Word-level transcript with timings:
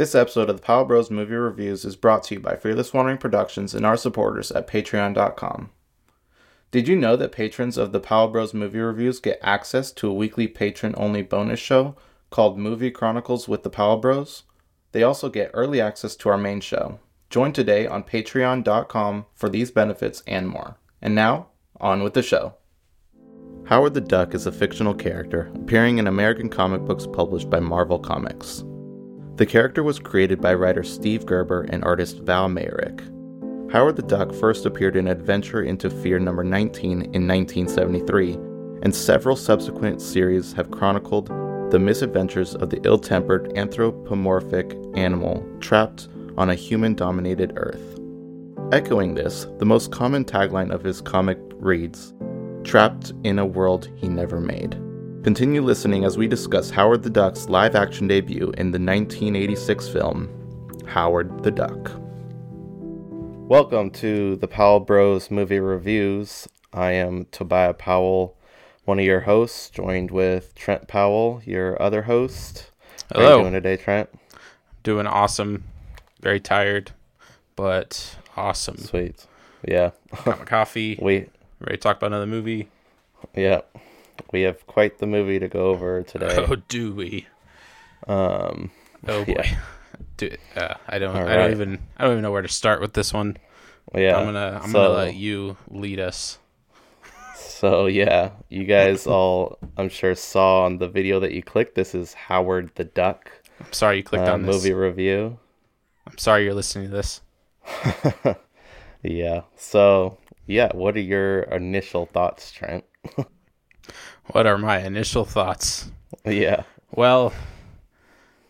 This 0.00 0.14
episode 0.14 0.48
of 0.48 0.56
the 0.56 0.62
Powell 0.62 0.86
Bros 0.86 1.10
Movie 1.10 1.34
Reviews 1.34 1.84
is 1.84 1.94
brought 1.94 2.22
to 2.22 2.36
you 2.36 2.40
by 2.40 2.56
Fearless 2.56 2.94
Wandering 2.94 3.18
Productions 3.18 3.74
and 3.74 3.84
our 3.84 3.98
supporters 3.98 4.50
at 4.50 4.66
Patreon.com. 4.66 5.68
Did 6.70 6.88
you 6.88 6.96
know 6.96 7.16
that 7.16 7.32
patrons 7.32 7.76
of 7.76 7.92
the 7.92 8.00
Powell 8.00 8.28
Bros 8.28 8.54
Movie 8.54 8.78
Reviews 8.78 9.20
get 9.20 9.38
access 9.42 9.92
to 9.92 10.08
a 10.08 10.14
weekly 10.14 10.48
patron 10.48 10.94
only 10.96 11.20
bonus 11.20 11.60
show 11.60 11.96
called 12.30 12.58
Movie 12.58 12.90
Chronicles 12.90 13.46
with 13.46 13.62
the 13.62 13.68
Powell 13.68 13.98
Bros? 13.98 14.44
They 14.92 15.02
also 15.02 15.28
get 15.28 15.50
early 15.52 15.82
access 15.82 16.16
to 16.16 16.30
our 16.30 16.38
main 16.38 16.62
show. 16.62 16.98
Join 17.28 17.52
today 17.52 17.86
on 17.86 18.02
Patreon.com 18.02 19.26
for 19.34 19.50
these 19.50 19.70
benefits 19.70 20.22
and 20.26 20.48
more. 20.48 20.78
And 21.02 21.14
now, 21.14 21.48
on 21.78 22.02
with 22.02 22.14
the 22.14 22.22
show. 22.22 22.54
Howard 23.66 23.92
the 23.92 24.00
Duck 24.00 24.34
is 24.34 24.46
a 24.46 24.50
fictional 24.50 24.94
character 24.94 25.52
appearing 25.56 25.98
in 25.98 26.06
American 26.06 26.48
comic 26.48 26.86
books 26.86 27.06
published 27.06 27.50
by 27.50 27.60
Marvel 27.60 27.98
Comics. 27.98 28.64
The 29.40 29.46
character 29.46 29.82
was 29.82 29.98
created 29.98 30.38
by 30.38 30.52
writer 30.52 30.82
Steve 30.82 31.24
Gerber 31.24 31.62
and 31.70 31.82
artist 31.82 32.18
Val 32.18 32.46
Mayerik. 32.46 33.00
Howard 33.72 33.96
the 33.96 34.02
Duck 34.02 34.34
first 34.34 34.66
appeared 34.66 34.96
in 34.96 35.08
Adventure 35.08 35.62
into 35.62 35.88
Fear 35.88 36.18
number 36.18 36.44
19 36.44 36.92
in 36.92 37.26
1973, 37.26 38.34
and 38.82 38.94
several 38.94 39.36
subsequent 39.36 40.02
series 40.02 40.52
have 40.52 40.70
chronicled 40.70 41.28
the 41.70 41.78
misadventures 41.78 42.54
of 42.54 42.68
the 42.68 42.82
ill 42.84 42.98
tempered 42.98 43.56
anthropomorphic 43.56 44.76
animal 44.94 45.42
trapped 45.60 46.08
on 46.36 46.50
a 46.50 46.54
human 46.54 46.94
dominated 46.94 47.54
Earth. 47.56 47.98
Echoing 48.72 49.14
this, 49.14 49.46
the 49.56 49.64
most 49.64 49.90
common 49.90 50.22
tagline 50.22 50.70
of 50.70 50.84
his 50.84 51.00
comic 51.00 51.38
reads 51.52 52.12
Trapped 52.62 53.14
in 53.24 53.38
a 53.38 53.46
World 53.46 53.88
He 53.96 54.06
Never 54.06 54.38
Made. 54.38 54.78
Continue 55.22 55.60
listening 55.60 56.04
as 56.04 56.16
we 56.16 56.26
discuss 56.26 56.70
Howard 56.70 57.02
the 57.02 57.10
Duck's 57.10 57.48
live 57.48 57.74
action 57.74 58.08
debut 58.08 58.52
in 58.56 58.70
the 58.70 58.78
1986 58.78 59.88
film 59.88 60.28
Howard 60.86 61.42
the 61.42 61.50
Duck. 61.50 61.90
Welcome 63.48 63.90
to 63.92 64.36
the 64.36 64.48
Powell 64.48 64.80
Bros 64.80 65.30
movie 65.30 65.60
reviews. 65.60 66.48
I 66.72 66.92
am 66.92 67.26
Tobiah 67.32 67.74
Powell, 67.74 68.36
one 68.84 68.98
of 68.98 69.04
your 69.04 69.20
hosts, 69.20 69.68
joined 69.68 70.10
with 70.10 70.54
Trent 70.54 70.88
Powell, 70.88 71.42
your 71.44 71.80
other 71.82 72.02
host. 72.02 72.70
How 73.12 73.20
Hello. 73.20 73.34
are 73.34 73.36
you 73.36 73.42
doing 73.42 73.52
today, 73.52 73.76
Trent? 73.76 74.08
Doing 74.82 75.06
awesome. 75.06 75.64
Very 76.20 76.40
tired, 76.40 76.92
but 77.56 78.16
awesome. 78.38 78.78
Sweet. 78.78 79.26
Yeah. 79.68 79.90
Got 80.24 80.38
my 80.38 80.44
coffee. 80.46 80.98
we 81.02 81.26
Ready 81.60 81.76
to 81.76 81.76
talk 81.76 81.98
about 81.98 82.06
another 82.06 82.26
movie? 82.26 82.68
yeah. 83.36 83.60
We 84.32 84.42
have 84.42 84.66
quite 84.66 84.98
the 84.98 85.06
movie 85.06 85.38
to 85.38 85.48
go 85.48 85.66
over 85.66 86.02
today. 86.02 86.36
Oh, 86.48 86.56
do 86.56 86.92
we? 86.94 87.26
Um 88.06 88.70
Oh 89.06 89.24
boy. 89.24 89.34
Yeah. 89.38 89.56
Do, 90.16 90.30
uh, 90.56 90.74
I 90.88 90.98
don't. 90.98 91.14
All 91.16 91.22
I 91.22 91.34
don't 91.34 91.38
right. 91.38 91.50
even. 91.50 91.78
I 91.96 92.04
don't 92.04 92.12
even 92.12 92.22
know 92.22 92.32
where 92.32 92.42
to 92.42 92.48
start 92.48 92.80
with 92.80 92.92
this 92.94 93.12
one. 93.12 93.36
yeah. 93.94 94.16
I'm 94.16 94.26
gonna. 94.26 94.60
I'm 94.62 94.70
so- 94.70 94.78
gonna 94.88 94.94
let 95.06 95.14
you 95.14 95.56
lead 95.68 96.00
us. 96.00 96.38
So 97.34 97.86
yeah, 97.86 98.30
you 98.48 98.64
guys 98.64 99.06
all 99.06 99.58
I'm 99.76 99.88
sure 99.90 100.14
saw 100.14 100.64
on 100.64 100.78
the 100.78 100.88
video 100.88 101.20
that 101.20 101.32
you 101.32 101.42
clicked. 101.42 101.74
This 101.74 101.94
is 101.94 102.14
Howard 102.14 102.70
the 102.76 102.84
Duck 102.84 103.30
I'm 103.60 103.72
sorry 103.72 103.98
you 103.98 104.02
clicked 104.02 104.28
uh, 104.28 104.32
on 104.32 104.42
this. 104.42 104.56
movie 104.56 104.72
review. 104.72 105.38
I'm 106.06 106.16
sorry 106.16 106.44
you're 106.44 106.54
listening 106.54 106.88
to 106.90 106.94
this. 106.96 107.20
Yeah. 109.02 109.42
So 109.56 110.18
yeah, 110.46 110.70
what 110.74 110.96
are 110.96 111.00
your 111.00 111.42
initial 111.42 112.06
thoughts, 112.06 112.50
Trent? 112.52 112.84
What 114.32 114.46
are 114.46 114.58
my 114.58 114.78
initial 114.78 115.24
thoughts? 115.24 115.90
yeah. 116.24 116.62
Well, 116.92 117.32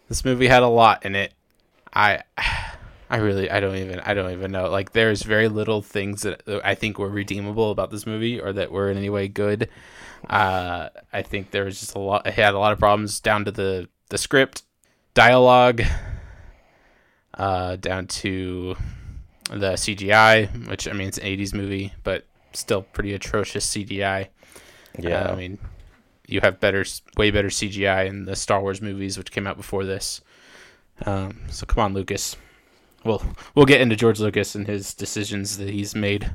this 0.08 0.24
movie 0.24 0.48
had 0.48 0.62
a 0.62 0.68
lot 0.68 1.04
in 1.04 1.14
it. 1.14 1.32
I 1.92 2.22
I 3.08 3.16
really 3.16 3.50
I 3.50 3.60
don't 3.60 3.76
even 3.76 4.00
I 4.00 4.14
don't 4.14 4.32
even 4.32 4.52
know. 4.52 4.70
Like 4.70 4.92
there's 4.92 5.22
very 5.22 5.48
little 5.48 5.82
things 5.82 6.22
that 6.22 6.42
I 6.64 6.74
think 6.74 6.98
were 6.98 7.08
redeemable 7.08 7.70
about 7.70 7.90
this 7.90 8.06
movie 8.06 8.40
or 8.40 8.52
that 8.52 8.70
were 8.70 8.90
in 8.90 8.96
any 8.96 9.10
way 9.10 9.28
good. 9.28 9.68
Uh 10.28 10.90
I 11.12 11.22
think 11.22 11.50
there 11.50 11.64
was 11.64 11.80
just 11.80 11.94
a 11.94 11.98
lot 11.98 12.26
it 12.26 12.34
had 12.34 12.54
a 12.54 12.58
lot 12.58 12.72
of 12.72 12.78
problems 12.78 13.20
down 13.20 13.44
to 13.46 13.50
the 13.50 13.88
the 14.10 14.18
script, 14.18 14.62
dialogue, 15.14 15.82
uh 17.34 17.76
down 17.76 18.06
to 18.06 18.76
the 19.50 19.72
CGI, 19.72 20.68
which 20.68 20.86
I 20.86 20.92
mean 20.92 21.08
it's 21.08 21.18
an 21.18 21.24
80s 21.24 21.54
movie, 21.54 21.92
but 22.04 22.24
still 22.52 22.82
pretty 22.82 23.14
atrocious 23.14 23.66
CGI. 23.66 24.28
Yeah. 24.98 25.24
Uh, 25.24 25.32
I 25.32 25.36
mean, 25.36 25.58
you 26.30 26.40
have 26.42 26.60
better, 26.60 26.84
way 27.16 27.30
better 27.30 27.48
CGI 27.48 28.06
in 28.06 28.24
the 28.24 28.36
Star 28.36 28.60
Wars 28.60 28.80
movies, 28.80 29.18
which 29.18 29.30
came 29.30 29.46
out 29.46 29.56
before 29.56 29.84
this. 29.84 30.20
Um, 31.06 31.40
so 31.48 31.66
come 31.66 31.82
on, 31.84 31.94
Lucas. 31.94 32.36
We'll 33.04 33.22
we'll 33.54 33.66
get 33.66 33.80
into 33.80 33.96
George 33.96 34.20
Lucas 34.20 34.54
and 34.54 34.66
his 34.66 34.92
decisions 34.94 35.56
that 35.58 35.70
he's 35.70 35.94
made 35.94 36.30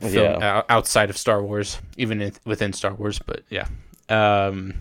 Yeah. 0.00 0.60
ou- 0.60 0.64
outside 0.68 1.10
of 1.10 1.18
Star 1.18 1.42
Wars, 1.42 1.78
even 1.96 2.22
in, 2.22 2.32
within 2.46 2.72
Star 2.72 2.94
Wars. 2.94 3.18
But 3.18 3.42
yeah, 3.50 3.66
um, 4.08 4.72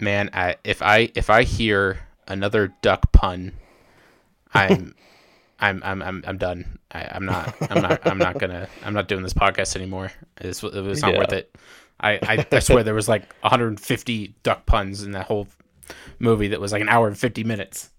man, 0.00 0.30
I, 0.32 0.56
if 0.64 0.82
I 0.82 1.10
if 1.14 1.30
I 1.30 1.44
hear 1.44 2.00
another 2.26 2.72
duck 2.82 3.12
pun, 3.12 3.52
I'm. 4.54 4.94
I'm 5.62 5.82
I'm 5.84 6.00
I'm 6.00 6.24
I'm 6.26 6.38
done. 6.38 6.78
I, 6.90 7.06
I'm 7.12 7.26
not 7.26 7.54
I'm 7.70 7.82
not 7.82 8.06
I'm 8.06 8.16
not 8.16 8.38
gonna 8.38 8.66
I'm 8.82 8.94
not 8.94 9.08
doing 9.08 9.22
this 9.22 9.34
podcast 9.34 9.76
anymore. 9.76 10.10
It's, 10.38 10.62
it 10.62 10.72
was 10.72 11.02
not 11.02 11.12
Yeah. 11.12 11.18
worth 11.18 11.34
it. 11.34 11.54
I, 12.00 12.12
I 12.22 12.46
I 12.52 12.58
swear 12.60 12.82
there 12.82 12.94
was 12.94 13.08
like 13.08 13.32
150 13.42 14.34
duck 14.42 14.66
puns 14.66 15.02
in 15.02 15.12
that 15.12 15.26
whole 15.26 15.48
movie 16.18 16.48
that 16.48 16.60
was 16.60 16.72
like 16.72 16.82
an 16.82 16.88
hour 16.88 17.06
and 17.08 17.18
50 17.18 17.44
minutes. 17.44 17.90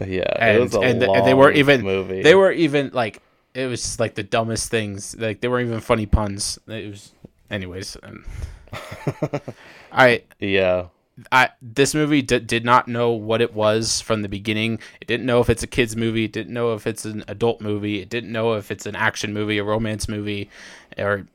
yeah. 0.00 0.22
And 0.38 0.56
it 0.56 0.60
was 0.60 0.74
a 0.74 0.80
and, 0.80 1.00
long 1.02 1.16
and 1.16 1.26
they 1.26 1.34
were 1.34 1.50
even 1.52 1.82
movie. 1.82 2.22
they 2.22 2.34
were 2.34 2.52
even 2.52 2.90
like 2.92 3.22
it 3.54 3.66
was 3.66 3.98
like 3.98 4.14
the 4.14 4.22
dumbest 4.22 4.70
things. 4.70 5.16
Like 5.18 5.40
they 5.40 5.48
weren't 5.48 5.66
even 5.68 5.80
funny 5.80 6.06
puns. 6.06 6.58
It 6.68 6.90
was 6.90 7.12
anyways. 7.50 7.96
Um, 8.02 8.24
I 9.92 10.22
Yeah. 10.38 10.86
I 11.32 11.50
this 11.60 11.94
movie 11.94 12.22
d- 12.22 12.38
did 12.38 12.64
not 12.64 12.86
know 12.86 13.10
what 13.10 13.40
it 13.40 13.52
was 13.52 14.00
from 14.00 14.22
the 14.22 14.28
beginning. 14.28 14.78
It 15.00 15.08
didn't 15.08 15.26
know 15.26 15.40
if 15.40 15.50
it's 15.50 15.64
a 15.64 15.66
kids 15.66 15.96
movie. 15.96 16.24
It 16.24 16.32
didn't 16.32 16.54
know 16.54 16.74
if 16.74 16.86
it's 16.86 17.04
an 17.04 17.24
adult 17.26 17.60
movie. 17.60 18.00
It 18.00 18.08
didn't 18.08 18.30
know 18.30 18.52
if 18.54 18.70
it's 18.70 18.86
an 18.86 18.94
action 18.94 19.32
movie, 19.32 19.58
a 19.58 19.64
romance 19.64 20.08
movie, 20.08 20.48
or 20.96 21.26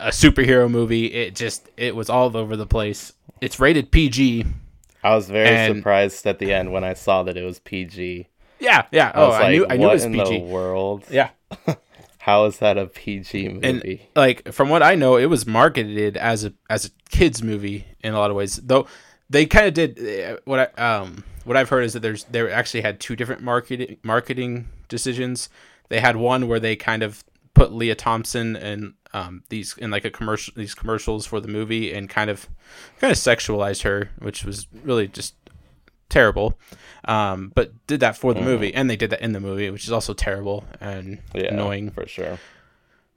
a 0.00 0.08
superhero 0.10 0.70
movie. 0.70 1.06
It 1.06 1.34
just 1.34 1.68
it 1.76 1.94
was 1.96 2.08
all 2.10 2.36
over 2.36 2.56
the 2.56 2.66
place. 2.66 3.12
It's 3.40 3.58
rated 3.60 3.90
PG. 3.90 4.44
I 5.02 5.14
was 5.14 5.28
very 5.28 5.48
And- 5.48 5.76
surprised 5.78 6.26
at 6.26 6.38
the 6.38 6.52
end 6.52 6.72
when 6.72 6.84
I 6.84 6.94
saw 6.94 7.22
that 7.22 7.36
it 7.36 7.42
was 7.44 7.58
PG. 7.60 8.26
Yeah, 8.58 8.84
yeah. 8.92 9.12
I 9.14 9.18
Oh, 9.20 9.28
was 9.28 9.40
I 9.40 9.50
knew 9.50 9.66
I 9.70 9.76
knew 9.76 9.88
it 9.88 9.92
was 9.92 10.04
in 10.04 10.12
PG. 10.12 10.40
world? 10.42 11.04
Yeah. 11.10 11.30
How 12.18 12.44
is 12.44 12.58
that 12.58 12.76
a 12.76 12.86
PG 12.86 13.46
and 13.46 13.62
movie? 13.62 14.08
like 14.14 14.52
from 14.52 14.68
what 14.68 14.82
I 14.82 14.94
know, 14.94 15.16
it 15.16 15.26
was 15.26 15.46
marketed 15.46 16.16
as 16.18 16.44
a 16.44 16.52
as 16.68 16.84
a 16.84 16.90
kids 17.08 17.42
movie 17.42 17.86
in 18.04 18.12
a 18.12 18.18
lot 18.18 18.30
of 18.30 18.36
ways. 18.36 18.56
Though 18.56 18.86
they 19.30 19.46
kind 19.46 19.66
of 19.66 19.74
did 19.74 19.98
uh, 19.98 20.36
what 20.44 20.72
I 20.78 20.82
um 21.00 21.24
what 21.44 21.56
I've 21.56 21.70
heard 21.70 21.84
is 21.84 21.94
that 21.94 22.00
there's 22.00 22.24
they 22.24 22.50
actually 22.52 22.82
had 22.82 23.00
two 23.00 23.16
different 23.16 23.40
marketing 23.42 23.96
marketing 24.02 24.68
decisions. 24.88 25.48
They 25.88 26.00
had 26.00 26.16
one 26.16 26.46
where 26.46 26.60
they 26.60 26.76
kind 26.76 27.02
of 27.02 27.24
put 27.54 27.72
Lea 27.72 27.94
Thompson 27.94 28.56
and 28.56 28.94
um 29.12 29.42
these 29.48 29.76
in 29.78 29.90
like 29.90 30.04
a 30.04 30.10
commercial 30.10 30.52
these 30.56 30.74
commercials 30.74 31.26
for 31.26 31.40
the 31.40 31.48
movie 31.48 31.92
and 31.92 32.08
kind 32.08 32.30
of 32.30 32.48
kind 33.00 33.10
of 33.10 33.16
sexualized 33.18 33.82
her, 33.82 34.10
which 34.18 34.44
was 34.44 34.66
really 34.84 35.08
just 35.08 35.34
terrible. 36.08 36.58
Um, 37.06 37.50
but 37.54 37.72
did 37.86 38.00
that 38.00 38.16
for 38.16 38.34
the 38.34 38.40
movie, 38.42 38.72
and 38.74 38.88
they 38.90 38.96
did 38.96 39.10
that 39.10 39.20
in 39.22 39.32
the 39.32 39.40
movie, 39.40 39.70
which 39.70 39.84
is 39.84 39.92
also 39.92 40.12
terrible 40.14 40.64
and 40.80 41.18
yeah, 41.34 41.52
annoying 41.52 41.90
for 41.90 42.06
sure. 42.06 42.38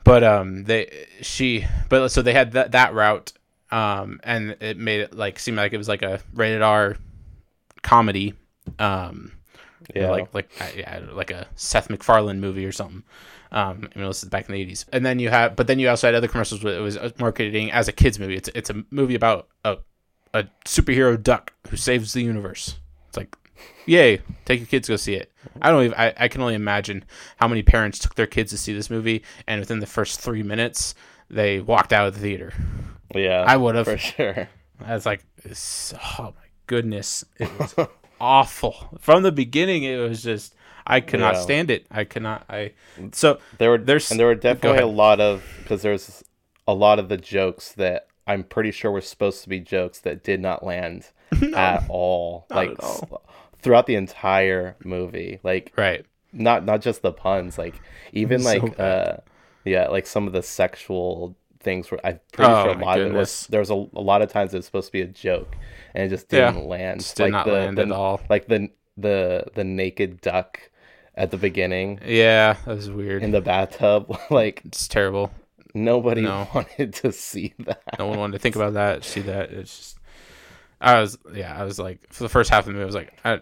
but 0.04 0.24
um 0.24 0.64
they 0.66 1.06
she 1.22 1.66
but 1.90 2.10
so 2.10 2.22
they 2.22 2.34
had 2.34 2.52
that 2.54 2.72
that 2.72 2.94
route 2.94 3.34
um 3.72 4.20
and 4.24 4.56
it 4.62 4.78
made 4.78 5.02
it 5.02 5.14
like 5.16 5.38
seem 5.40 5.56
like 5.56 5.74
it 5.74 5.78
was 5.78 5.88
like 5.90 6.02
a 6.02 6.20
rated 6.34 6.62
R 6.62 6.96
comedy 7.82 8.34
um 8.80 9.32
Yeah. 9.96 10.10
like 10.12 10.34
like 10.34 10.50
uh, 10.62 10.68
yeah 10.76 11.02
like 11.12 11.32
a 11.32 11.48
Seth 11.56 11.90
MacFarlane 11.90 12.40
movie 12.40 12.66
or 12.66 12.72
something 12.72 13.04
um 13.54 13.88
I 13.96 14.00
mean 14.00 14.08
this 14.08 14.24
is 14.24 14.30
back 14.30 14.50
in 14.50 14.54
the 14.54 14.66
80s 14.66 14.86
and 14.92 15.06
then 15.06 15.20
you 15.20 15.30
have 15.30 15.56
but 15.56 15.68
then 15.68 15.80
you 15.80 15.90
also 15.90 16.08
had 16.08 16.16
other 16.16 16.28
commercials 16.28 16.64
where 16.64 16.76
it 16.76 16.82
was 16.82 16.98
uh, 16.98 17.12
marketing 17.20 17.72
as 17.72 17.88
a 17.88 17.92
kids 17.92 18.20
movie 18.20 18.36
it's 18.36 18.50
it's 18.56 18.70
a 18.70 18.84
movie 18.92 19.16
about 19.16 19.48
a 19.64 19.78
a 20.34 20.46
superhero 20.66 21.22
duck 21.22 21.54
who 21.70 21.78
saves 21.78 22.14
the 22.14 22.22
universe 22.22 22.80
it's 23.08 23.18
like 23.18 23.36
yay 23.86 24.20
take 24.46 24.60
your 24.60 24.68
kids 24.68 24.90
go 24.90 24.96
see 24.96 25.14
it 25.14 25.32
i 25.62 25.70
don't 25.70 25.84
even 25.84 25.98
I, 25.98 26.14
I 26.18 26.28
can 26.28 26.42
only 26.42 26.56
imagine 26.56 27.06
how 27.38 27.48
many 27.48 27.62
parents 27.62 28.00
took 28.00 28.16
their 28.16 28.28
kids 28.28 28.52
to 28.52 28.58
see 28.58 28.74
this 28.74 28.90
movie 28.90 29.24
and 29.48 29.60
within 29.60 29.80
the 29.80 29.86
first 29.86 30.20
three 30.20 30.44
minutes 30.44 30.96
they 31.30 31.60
walked 31.60 31.94
out 31.94 32.08
of 32.08 32.16
the 32.16 32.20
theater 32.20 32.54
yeah. 33.16 33.44
I 33.48 33.58
would've. 33.58 33.86
for 33.86 33.98
sure. 33.98 34.50
i 34.84 34.94
was 34.94 35.06
like 35.06 35.24
oh 36.20 36.34
my 36.36 36.48
goodness 36.66 37.24
it 37.38 37.50
was 37.60 37.76
awful 38.20 38.90
from 39.00 39.22
the 39.22 39.32
beginning 39.32 39.84
it 39.84 39.98
was 39.98 40.24
just 40.24 40.56
i 40.88 41.00
could 41.00 41.20
not 41.20 41.36
Yeah. 41.36 41.42
stand 41.42 41.70
it 41.72 41.86
i 41.92 42.04
could 42.04 42.24
not 42.24 42.46
i 42.50 42.72
so 43.12 43.40
There 43.58 43.70
were 43.70 43.78
There's- 43.78 44.12
and 44.12 44.20
there 44.20 44.28
were 44.28 44.36
definitely 44.36 44.80
a 44.82 44.88
lot 44.88 45.20
of 45.20 45.44
because 45.60 45.82
there's 45.82 46.24
a 46.68 46.74
lot 46.74 47.00
of 47.00 47.10
the 47.10 47.18
jokes 47.18 47.74
that 47.74 48.08
I'm 48.26 48.44
pretty 48.46 48.72
sure 48.72 48.90
were 48.90 49.02
supposed 49.02 49.44
to 49.44 49.50
be 49.50 49.60
jokes 49.60 50.00
that 50.02 50.24
did 50.24 50.40
not 50.40 50.64
land 50.66 51.10
at 51.56 51.84
all. 51.90 52.46
Like 52.50 52.70
at 52.72 52.80
all. 52.80 53.22
throughout 53.62 53.86
the 53.86 53.96
entire 53.96 54.78
movie. 54.86 55.40
Like 55.44 55.74
right. 55.76 56.06
not 56.32 56.64
not 56.64 56.80
just 56.82 57.02
the 57.02 57.12
puns, 57.12 57.58
like 57.58 57.82
even 58.14 58.40
So 58.44 58.46
like 58.54 58.78
bad. 58.78 59.08
uh 59.08 59.18
yeah, 59.66 59.88
like 59.90 60.08
some 60.08 60.26
of 60.26 60.32
the 60.32 60.42
sexual 60.42 61.36
things 61.60 61.92
were 61.92 62.00
I'm 62.06 62.20
pretty 62.32 62.50
Oh, 62.52 62.64
sure 62.64 62.74
a 62.74 62.86
lot 62.86 63.00
of 63.02 63.08
it 63.08 63.14
was 63.14 63.46
there 63.48 63.60
was 63.60 63.70
a, 63.70 63.74
a 63.74 64.02
lot 64.02 64.22
of 64.22 64.32
times 64.32 64.54
it 64.54 64.58
was 64.58 64.66
supposed 64.66 64.88
to 64.88 64.92
be 64.94 65.02
a 65.02 65.08
joke 65.08 65.54
and 65.94 66.06
it 66.06 66.10
just 66.10 66.30
didn't 66.30 66.66
land. 66.66 67.02
Just 67.02 67.18
did 67.18 67.24
like 67.24 67.32
not 67.34 67.46
the, 67.46 67.52
land 67.52 67.78
the, 67.78 67.82
at 67.84 67.92
all. 67.92 68.22
Like 68.30 68.48
the 68.48 68.70
the 68.96 69.46
the 69.54 69.64
naked 69.66 70.22
duck 70.22 70.62
at 71.16 71.32
the 71.32 71.38
beginning 71.38 72.00
Yeah, 72.06 72.58
that 72.66 72.76
was 72.76 72.90
weird. 72.90 73.24
in 73.24 73.32
the 73.32 73.42
bathtub. 73.42 74.16
like 74.30 74.62
it's 74.66 74.88
terrible. 74.88 75.32
nobody 75.74 76.22
No. 76.22 76.48
wanted 76.56 76.94
to 76.96 77.12
see 77.12 77.54
that. 77.60 77.82
No 78.00 78.08
one 78.08 78.20
wanted 78.20 78.34
to 78.34 78.40
think 78.40 78.56
about 78.56 78.74
that, 78.74 79.04
see 79.04 79.22
that. 79.22 79.52
It's 79.52 79.78
just, 79.78 79.98
I 80.82 81.00
was, 81.00 81.18
yeah, 81.34 81.58
I 81.58 81.64
was 81.64 81.80
like, 81.80 82.00
for 82.12 82.24
the 82.24 82.30
first 82.30 82.50
half 82.50 82.62
of 82.62 82.66
the 82.68 82.72
movie, 82.74 82.84
I 82.84 82.86
was 82.86 82.96
like, 82.96 83.14
I, 83.24 83.34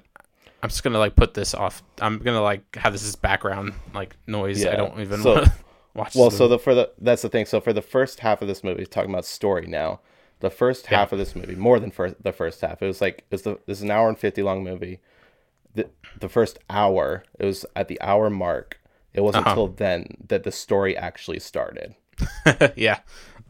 I'm 0.64 0.70
just 0.70 0.84
gonna 0.84 1.00
like 1.00 1.16
put 1.16 1.34
this 1.34 1.54
off. 1.56 1.82
I'm 2.00 2.20
gonna 2.20 2.42
like 2.42 2.76
have 2.76 2.94
this 2.94 3.04
as 3.04 3.16
background 3.16 3.74
like 3.96 4.16
noise. 4.28 4.64
I 4.66 4.76
don't 4.76 5.00
even 5.00 5.22
So- 5.24 5.34
want 5.34 5.46
to 5.46 5.54
watch. 5.96 6.16
Well, 6.16 6.30
so 6.30 6.48
the 6.48 6.60
for 6.60 6.76
the 6.76 6.92
that's 7.00 7.24
the 7.24 7.30
thing. 7.30 7.46
So 7.48 7.60
for 7.62 7.74
the 7.74 7.82
first 7.82 8.20
half 8.20 8.42
of 8.44 8.48
this 8.48 8.64
movie, 8.64 8.86
talking 8.86 9.10
about 9.12 9.26
story 9.26 9.66
now. 9.68 10.02
The 10.40 10.50
first 10.50 10.86
Yeah. 10.90 10.98
half 11.00 11.12
of 11.12 11.20
this 11.20 11.36
movie, 11.36 11.54
more 11.56 11.80
than 11.80 11.92
first 11.92 12.16
the 12.24 12.32
first 12.32 12.62
half, 12.62 12.82
it 12.82 12.88
was 12.88 13.00
like 13.02 13.20
it 13.20 13.26
was 13.32 13.42
the 13.44 13.60
this 13.68 13.78
is 13.78 13.84
an 13.84 13.92
hour 13.92 14.08
and 14.10 14.18
fifty 14.18 14.42
long 14.44 14.64
movie. 14.64 15.00
The 15.76 15.90
the 16.20 16.30
first 16.30 16.60
hour, 16.70 17.24
it 17.40 17.46
was 17.46 17.66
at 17.76 17.88
the 17.88 18.00
hour 18.02 18.30
mark. 18.30 18.80
It 19.14 19.22
wasn't 19.22 19.46
Uh-huh. 19.48 19.52
until 19.62 19.68
then 19.68 20.18
that 20.28 20.44
the 20.44 20.52
story 20.52 20.96
actually 20.98 21.40
started. 21.40 21.96
yeah, 22.76 23.00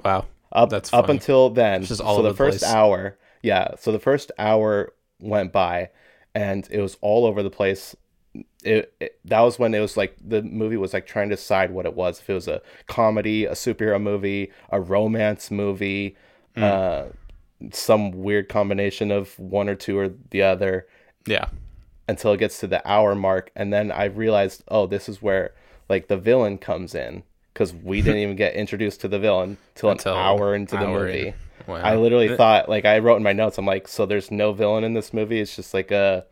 wow, 0.04 0.26
Up 0.52 0.70
That's 0.70 0.92
up 0.94 1.06
funny. 1.08 1.18
until 1.18 1.50
then, 1.50 1.84
just 1.84 2.02
all 2.02 2.18
so 2.18 2.24
the 2.24 2.34
first 2.34 2.60
place. 2.60 2.72
hour, 2.74 3.18
yeah. 3.42 3.76
So 3.80 3.92
the 3.92 4.00
first 4.00 4.32
hour 4.40 4.94
went 5.20 5.52
by, 5.52 5.90
and 6.34 6.68
it 6.72 6.80
was 6.82 6.98
all 7.02 7.26
over 7.26 7.44
the 7.44 7.50
place. 7.50 7.96
It, 8.64 8.94
it 9.00 9.20
that 9.26 9.42
was 9.42 9.60
when 9.60 9.74
it 9.74 9.80
was 9.82 9.98
like 9.98 10.16
the 10.24 10.42
movie 10.42 10.78
was 10.78 10.94
like 10.94 11.06
trying 11.06 11.30
to 11.30 11.36
decide 11.36 11.72
what 11.72 11.86
it 11.86 11.96
was. 11.96 12.20
If 12.20 12.30
it 12.30 12.34
was 12.34 12.48
a 12.48 12.62
comedy, 12.88 13.46
a 13.46 13.52
superhero 13.54 14.02
movie, 14.02 14.52
a 14.70 14.80
romance 14.80 15.52
movie, 15.52 16.16
Hmm. 16.56 16.64
uh, 16.64 17.04
some 17.72 18.12
weird 18.12 18.50
combination 18.50 19.12
of 19.12 19.38
one 19.40 19.70
or 19.70 19.76
two 19.76 19.98
or 19.98 20.10
the 20.32 20.42
other 20.42 20.88
yeah, 21.28 21.46
until 22.12 22.34
it 22.34 22.38
gets 22.44 22.60
to 22.60 22.68
the 22.68 22.82
hour 22.94 23.16
mark 23.16 23.52
and 23.56 23.72
then 23.72 23.92
i 23.92 24.06
realized 24.06 24.64
oh 24.68 24.86
this 24.86 25.08
is 25.12 25.22
where 25.22 25.46
like 25.90 26.08
the 26.08 26.18
villain 26.18 26.58
comes 26.58 26.94
in 26.94 27.24
because 27.54 27.74
we 27.74 28.02
didn't 28.02 28.20
even 28.26 28.36
get 28.36 28.54
introduced 28.54 29.00
to 29.02 29.08
the 29.08 29.20
villain 29.20 29.58
till 29.76 29.90
an 29.90 29.98
Until 29.98 30.14
hour 30.16 30.54
into 30.56 30.76
the 30.78 30.86
hour 30.88 31.06
movie. 31.06 31.34
Wow. 31.68 31.76
i 31.92 31.96
literally 31.96 32.36
thought 32.36 32.68
like 32.70 32.86
i 32.86 33.00
wrote 33.00 33.18
in 33.18 33.24
my 33.24 33.34
notes 33.34 33.58
i'm 33.58 33.66
like 33.66 33.88
so 33.88 34.06
there's 34.06 34.30
no 34.32 34.52
villain 34.52 34.84
in 34.84 34.94
this 34.94 35.14
movie 35.14 35.40
it's 35.40 35.56
just 35.56 35.74
like 35.74 35.92
a 35.92 36.26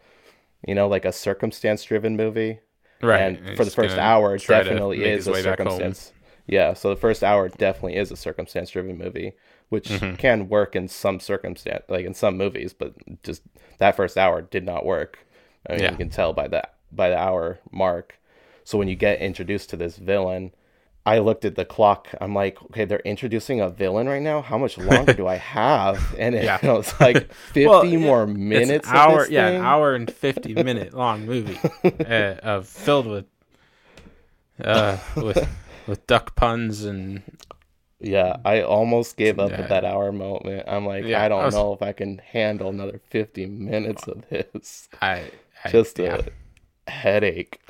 you 0.67 0.75
know 0.75 0.87
like 0.87 1.05
a 1.05 1.11
circumstance 1.13 1.83
driven 1.83 2.17
movie 2.17 2.59
right. 3.01 3.21
and 3.21 3.57
for 3.57 3.63
the 3.63 3.71
first 3.71 3.97
hour 3.97 4.35
it 4.35 4.45
definitely 4.47 5.03
is 5.05 5.27
a 5.27 5.31
way 5.31 5.43
back 5.43 5.59
home. 5.59 5.67
circumstance 5.69 6.11
yeah 6.47 6.73
so 6.73 6.89
the 6.89 6.99
first 6.99 7.23
hour 7.23 7.47
definitely 7.47 7.95
is 7.95 8.11
a 8.11 8.17
circumstance 8.17 8.69
driven 8.71 8.97
movie 8.97 9.31
which 9.69 9.87
Mm-hmm. 9.89 10.15
can 10.15 10.49
work 10.49 10.75
in 10.75 10.87
some 10.87 11.19
circumstance 11.19 11.83
like 11.89 12.05
in 12.05 12.13
some 12.15 12.35
movies 12.37 12.73
but 12.73 12.93
just 13.23 13.43
that 13.77 13.95
first 13.95 14.17
hour 14.17 14.41
did 14.41 14.65
not 14.65 14.83
work 14.83 15.19
i 15.69 15.73
mean 15.73 15.81
Yeah. 15.83 15.91
you 15.91 15.97
can 15.97 16.09
tell 16.09 16.33
by 16.33 16.47
that 16.49 16.75
by 16.91 17.09
the 17.09 17.17
hour 17.17 17.59
mark 17.71 18.19
so 18.63 18.77
when 18.77 18.87
you 18.87 18.95
get 18.95 19.19
introduced 19.21 19.69
to 19.71 19.77
this 19.77 19.97
villain 19.97 20.51
i 21.05 21.19
looked 21.19 21.45
at 21.45 21.55
the 21.55 21.65
clock 21.65 22.07
i'm 22.19 22.33
like 22.35 22.61
okay 22.63 22.85
they're 22.85 22.99
introducing 22.99 23.61
a 23.61 23.69
villain 23.69 24.07
right 24.07 24.21
now 24.21 24.41
how 24.41 24.57
much 24.57 24.77
longer 24.77 25.13
do 25.13 25.27
i 25.27 25.35
have 25.59 26.15
and 26.17 26.35
it, 26.35 26.43
Yeah. 26.43 26.59
was 26.63 26.93
like 26.99 27.31
50 27.53 27.65
Well, 27.67 27.85
more 27.85 28.23
It's 28.23 28.33
minutes 28.33 28.89
an 28.89 28.95
hour, 28.95 29.27
yeah, 29.29 29.47
an 29.49 29.61
hour 29.63 29.95
and 29.95 30.11
fifty 30.11 30.53
minute 30.53 30.93
long 30.93 31.25
movie, 31.25 31.57
uh, 31.83 32.35
of 32.43 32.67
filled 32.67 33.07
with, 33.07 33.25
uh, 34.63 34.97
with 35.15 35.47
with 35.87 36.05
duck 36.07 36.35
puns 36.35 36.83
and 36.83 37.21
Yeah, 38.01 38.37
I 38.45 38.61
almost 38.61 39.17
gave 39.17 39.39
up 39.39 39.51
at 39.51 39.69
that 39.69 39.83
hour 39.85 40.11
moment. 40.11 40.63
I'm 40.67 40.85
like, 40.85 41.03
Yeah, 41.05 41.21
I 41.21 41.25
I 41.25 41.29
don't 41.29 41.43
was- 41.45 41.53
know 41.55 41.73
if 41.73 41.81
I 41.81 41.91
can 41.93 42.19
handle 42.19 42.69
another 42.69 43.01
50 43.09 43.45
minutes 43.45 44.07
of 44.07 44.23
this. 44.29 44.87
I, 45.01 45.31
I 45.65 45.69
Just 45.69 45.99
a 45.99 46.03
yeah. 46.03 46.21
headache. 46.87 47.59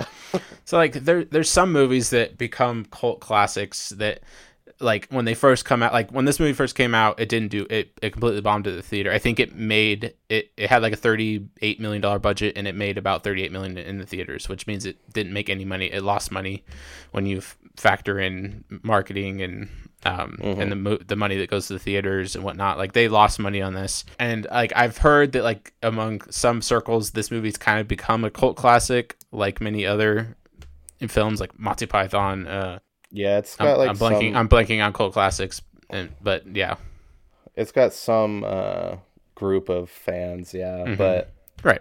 So 0.64 0.76
like 0.76 0.92
there 0.92 1.24
there's 1.24 1.50
some 1.50 1.72
movies 1.72 2.10
that 2.10 2.38
become 2.38 2.84
cult 2.84 3.18
classics 3.18 3.88
that 3.90 4.20
like 4.78 5.08
when 5.10 5.24
they 5.24 5.34
first 5.34 5.64
come 5.64 5.82
out 5.82 5.92
like 5.92 6.12
when 6.12 6.24
this 6.24 6.38
movie 6.38 6.52
first 6.52 6.76
came 6.76 6.94
out 6.94 7.18
it 7.18 7.28
didn't 7.28 7.48
do 7.50 7.66
it 7.68 7.90
it 8.00 8.12
completely 8.12 8.40
bombed 8.40 8.68
at 8.68 8.76
the 8.76 8.82
theater. 8.82 9.10
I 9.10 9.18
think 9.18 9.40
it 9.40 9.56
made 9.56 10.14
it 10.28 10.52
it 10.56 10.70
had 10.70 10.82
like 10.82 10.92
a 10.92 10.96
38 10.96 11.80
million 11.80 12.00
dollar 12.00 12.20
budget 12.20 12.52
and 12.56 12.68
it 12.68 12.76
made 12.76 12.96
about 12.98 13.24
38 13.24 13.50
million 13.50 13.76
in 13.76 13.98
the 13.98 14.06
theaters, 14.06 14.48
which 14.48 14.68
means 14.68 14.86
it 14.86 14.96
didn't 15.12 15.32
make 15.32 15.50
any 15.50 15.64
money. 15.64 15.86
It 15.90 16.04
lost 16.04 16.30
money 16.30 16.62
when 17.10 17.26
you 17.26 17.38
f- 17.38 17.58
factor 17.76 18.18
in 18.18 18.64
marketing 18.82 19.42
and 19.42 19.68
um 20.04 20.38
and 20.42 20.72
the 20.72 20.76
mo- 20.76 20.98
the 21.06 21.16
money 21.16 21.36
that 21.36 21.50
goes 21.50 21.66
to 21.66 21.74
the 21.74 21.78
theaters 21.78 22.34
and 22.34 22.42
whatnot. 22.44 22.78
Like 22.78 22.92
they 22.92 23.08
lost 23.08 23.38
money 23.38 23.60
on 23.60 23.74
this. 23.74 24.04
And 24.18 24.46
like 24.50 24.72
I've 24.74 24.96
heard 24.98 25.32
that 25.32 25.44
like 25.44 25.74
among 25.82 26.22
some 26.30 26.62
circles 26.62 27.10
this 27.10 27.30
movie's 27.30 27.56
kind 27.58 27.80
of 27.80 27.86
become 27.88 28.24
a 28.24 28.30
cult 28.30 28.56
classic 28.56 29.16
like 29.30 29.60
many 29.60 29.84
other 29.86 30.36
films 31.08 31.40
like 31.40 31.58
Monty 31.58 31.86
Python 31.86 32.46
uh 32.46 32.78
Yeah, 33.10 33.38
it's 33.38 33.56
I'm, 33.60 33.66
got 33.66 33.78
like 33.78 33.90
I'm 33.90 33.96
blanking 33.96 34.30
some, 34.32 34.36
I'm 34.36 34.48
blanking 34.48 34.84
on 34.84 34.92
cult 34.92 35.12
classics 35.12 35.60
and 35.90 36.10
but 36.22 36.44
yeah 36.56 36.76
it's 37.56 37.72
got 37.72 37.92
some 37.92 38.44
uh 38.46 38.96
group 39.34 39.68
of 39.68 39.90
fans, 39.90 40.52
yeah, 40.54 40.94
but 40.96 41.32
right 41.62 41.80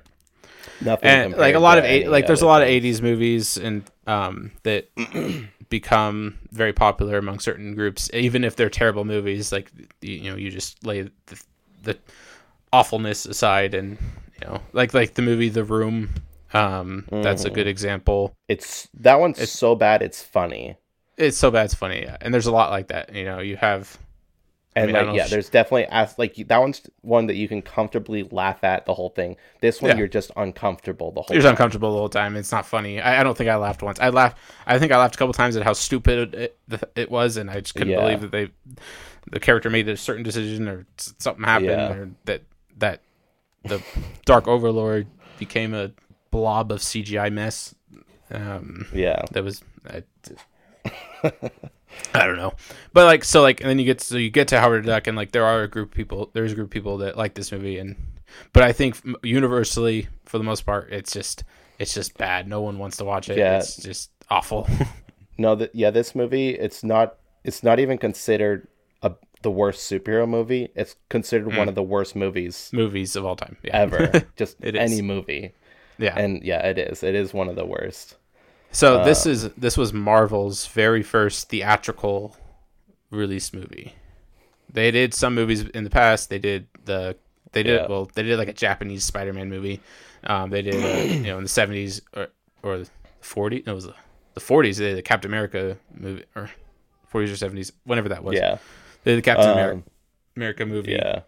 nothing 0.81 1.09
Mm-hmm. 1.09 1.31
and 1.33 1.37
like 1.37 1.55
a 1.55 1.59
lot 1.59 1.77
of 1.77 1.83
eight, 1.85 2.09
like 2.09 2.27
there's 2.27 2.41
a 2.41 2.45
lot 2.45 2.61
of 2.61 2.67
80s 2.67 3.01
movies 3.01 3.57
and 3.57 3.83
um 4.07 4.51
that 4.63 4.89
become 5.69 6.37
very 6.51 6.73
popular 6.73 7.17
among 7.17 7.39
certain 7.39 7.75
groups 7.75 8.09
even 8.13 8.43
if 8.43 8.55
they're 8.55 8.69
terrible 8.69 9.05
movies 9.05 9.51
like 9.51 9.71
you, 10.01 10.13
you 10.15 10.31
know 10.31 10.37
you 10.37 10.49
just 10.49 10.83
lay 10.85 11.03
the, 11.03 11.43
the 11.83 11.97
awfulness 12.73 13.25
aside 13.25 13.73
and 13.73 13.97
you 14.41 14.47
know 14.47 14.61
like 14.73 14.93
like 14.93 15.13
the 15.15 15.21
movie 15.21 15.49
The 15.49 15.63
Room 15.63 16.11
um 16.53 17.07
that's 17.21 17.45
a 17.45 17.49
good 17.51 17.67
Mm-hmm. 17.67 17.67
example 17.67 18.33
It's 18.49 18.89
that 18.95 19.19
one's 19.19 19.41
so 19.41 19.75
bad 19.75 20.01
it's 20.01 20.21
funny. 20.23 20.77
it's 21.17 21.37
so 21.37 21.51
bad 21.51 21.65
it's 21.65 21.73
funny 21.73 22.01
yeah. 22.03 22.17
and 22.21 22.33
there's 22.33 22.47
a 22.47 22.51
lot 22.51 22.71
like 22.71 22.87
that 22.87 23.13
you 23.13 23.25
know 23.25 23.39
you 23.39 23.57
have 23.57 23.97
And 24.75 24.91
mean, 24.93 25.07
like 25.07 25.15
yeah, 25.15 25.23
if- 25.23 25.29
there's 25.31 25.49
definitely 25.49 25.85
as 25.85 26.17
like 26.19 26.35
that 26.35 26.57
one's 26.59 26.81
one 27.01 27.25
that 27.27 27.35
you 27.35 27.47
can 27.47 27.61
comfortably 27.61 28.23
laugh 28.23 28.63
at 28.63 28.85
the 28.85 28.93
whole 28.93 29.09
thing. 29.09 29.35
This 29.61 29.81
one 29.81 29.91
Yeah. 29.91 29.97
you're 29.97 30.07
just 30.07 30.31
uncomfortable 30.37 31.11
the 31.11 31.21
whole 31.23 31.33
You're 31.35 31.41
time. 31.41 31.51
uncomfortable 31.51 31.91
the 31.93 31.97
whole 31.97 32.07
time. 32.09 32.35
It's 32.35 32.51
not 32.51 32.65
funny. 32.65 33.01
I, 33.01 33.19
I 33.19 33.23
don't 33.23 33.35
think 33.35 33.49
I 33.49 33.55
laughed 33.55 33.81
once. 33.81 33.99
I 33.99 34.09
laughed. 34.09 34.37
I 34.67 34.77
think 34.77 34.91
I 34.91 34.97
laughed 34.97 35.15
a 35.15 35.17
couple 35.17 35.33
times 35.33 35.55
at 35.57 35.63
how 35.63 35.73
stupid 35.73 36.35
it, 36.35 36.57
it 36.95 37.09
was, 37.09 37.35
and 37.37 37.49
I 37.49 37.61
just 37.61 37.73
couldn't 37.73 37.89
Yeah. 37.89 38.01
believe 38.01 38.21
that 38.21 38.31
they, 38.31 38.49
the 39.31 39.39
character 39.39 39.69
made 39.71 39.89
a 39.89 39.97
certain 39.97 40.23
decision 40.23 40.67
or 40.67 40.85
something 41.17 41.43
happened, 41.43 41.69
Yeah. 41.69 41.91
or 41.93 42.09
that 42.25 42.41
that 42.77 43.01
the 43.65 43.81
Dark 44.25 44.47
Overlord 44.47 45.07
became 45.39 45.73
a 45.73 45.91
blob 46.31 46.71
of 46.71 46.79
CGI 46.81 47.31
mess. 47.31 47.73
Um, 48.31 48.85
Yeah. 48.93 49.23
that 49.31 49.43
was. 49.43 49.63
I, 49.89 50.03
I 52.13 52.25
don't 52.25 52.37
know, 52.37 52.53
but 52.93 53.05
like 53.05 53.23
so, 53.23 53.41
like, 53.41 53.61
and 53.61 53.69
then 53.69 53.79
you 53.79 53.85
get 53.85 54.01
so 54.01 54.17
you 54.17 54.29
get 54.29 54.47
to 54.49 54.59
Howard 54.59 54.83
the 54.83 54.87
Duck, 54.87 55.07
and 55.07 55.17
like 55.17 55.31
there 55.31 55.45
are 55.45 55.63
a 55.63 55.67
group 55.67 55.89
of 55.89 55.95
people. 55.95 56.29
There's 56.33 56.51
a 56.51 56.55
group 56.55 56.67
of 56.67 56.71
people 56.71 56.97
that 56.99 57.17
like 57.17 57.33
this 57.33 57.51
movie, 57.51 57.77
and 57.77 57.95
but 58.53 58.63
I 58.63 58.71
think 58.71 58.97
universally, 59.23 60.07
for 60.25 60.37
the 60.37 60.43
most 60.43 60.65
part, 60.65 60.91
it's 60.91 61.11
just 61.11 61.43
it's 61.79 61.93
just 61.93 62.17
bad. 62.17 62.47
No 62.47 62.61
one 62.61 62.77
wants 62.77 62.97
to 62.97 63.05
watch 63.05 63.29
it. 63.29 63.37
Yeah. 63.37 63.57
It's 63.57 63.77
just 63.77 64.11
awful. 64.29 64.67
No, 65.39 65.55
that 65.55 65.73
yeah, 65.73 65.89
this 65.89 66.13
movie 66.13 66.49
it's 66.49 66.83
not 66.83 67.15
it's 67.45 67.63
not 67.63 67.79
even 67.79 67.97
considered 67.97 68.67
a 69.01 69.13
the 69.41 69.49
worst 69.49 69.89
superhero 69.89 70.27
movie. 70.27 70.67
It's 70.75 70.97
considered 71.07 71.47
one 71.47 71.67
mm. 71.67 71.69
of 71.69 71.75
the 71.75 71.81
worst 71.81 72.13
movies 72.13 72.69
Movies 72.73 73.15
of 73.15 73.25
all 73.25 73.37
time, 73.37 73.55
yeah. 73.63 73.77
ever. 73.77 74.25
Just 74.35 74.57
is. 74.61 74.75
any 74.75 75.01
movie. 75.01 75.53
yeah. 75.97 76.19
And 76.19 76.43
yeah, 76.43 76.59
it 76.67 76.77
is. 76.77 77.03
It 77.03 77.15
is 77.15 77.33
one 77.33 77.47
of 77.47 77.55
the 77.55 77.65
worst. 77.65 78.17
So 78.71 79.03
this 79.03 79.25
uh, 79.25 79.29
is 79.29 79.49
this 79.53 79.77
was 79.77 79.93
Marvel's 79.93 80.67
very 80.67 81.03
first 81.03 81.49
theatrical 81.49 82.35
release 83.11 83.53
movie. 83.53 83.93
They 84.71 84.91
did 84.91 85.13
some 85.13 85.33
movies 85.35 85.61
in 85.61 85.83
the 85.83 85.89
past. 85.89 86.29
They 86.29 86.39
did 86.39 86.67
the 86.85 87.15
they 87.51 87.63
did 87.63 87.81
Yeah. 87.81 87.87
well. 87.87 88.09
They 88.13 88.23
did 88.23 88.37
like 88.37 88.47
a 88.47 88.53
Japanese 88.53 89.03
Spider-Man 89.03 89.49
movie. 89.49 89.81
Um, 90.23 90.49
they 90.49 90.61
did 90.61 90.75
uh, 90.75 91.01
you 91.13 91.21
know 91.21 91.37
in 91.37 91.43
the 91.43 91.49
seventies 91.49 92.01
or 92.15 92.27
or 92.63 92.79
the 92.79 92.89
forties. 93.21 93.63
No, 93.65 93.71
it 93.71 93.75
was 93.75 93.85
the 93.85 93.95
the 94.35 94.39
forties. 94.39 94.77
They 94.77 94.89
did 94.89 94.97
the 94.97 95.01
Captain 95.01 95.29
America 95.31 95.77
movie 95.93 96.25
or 96.35 96.49
forties 97.07 97.31
or 97.31 97.35
seventies, 97.37 97.71
whenever 97.85 98.09
that 98.09 98.23
was. 98.23 98.35
Yeah. 98.35 98.57
They 99.03 99.11
did 99.13 99.17
the 99.19 99.21
Captain 99.23 99.47
Um, 99.47 99.53
America, 99.53 99.83
America 100.35 100.65
movie. 100.65 100.91
Yeah. 100.91 101.21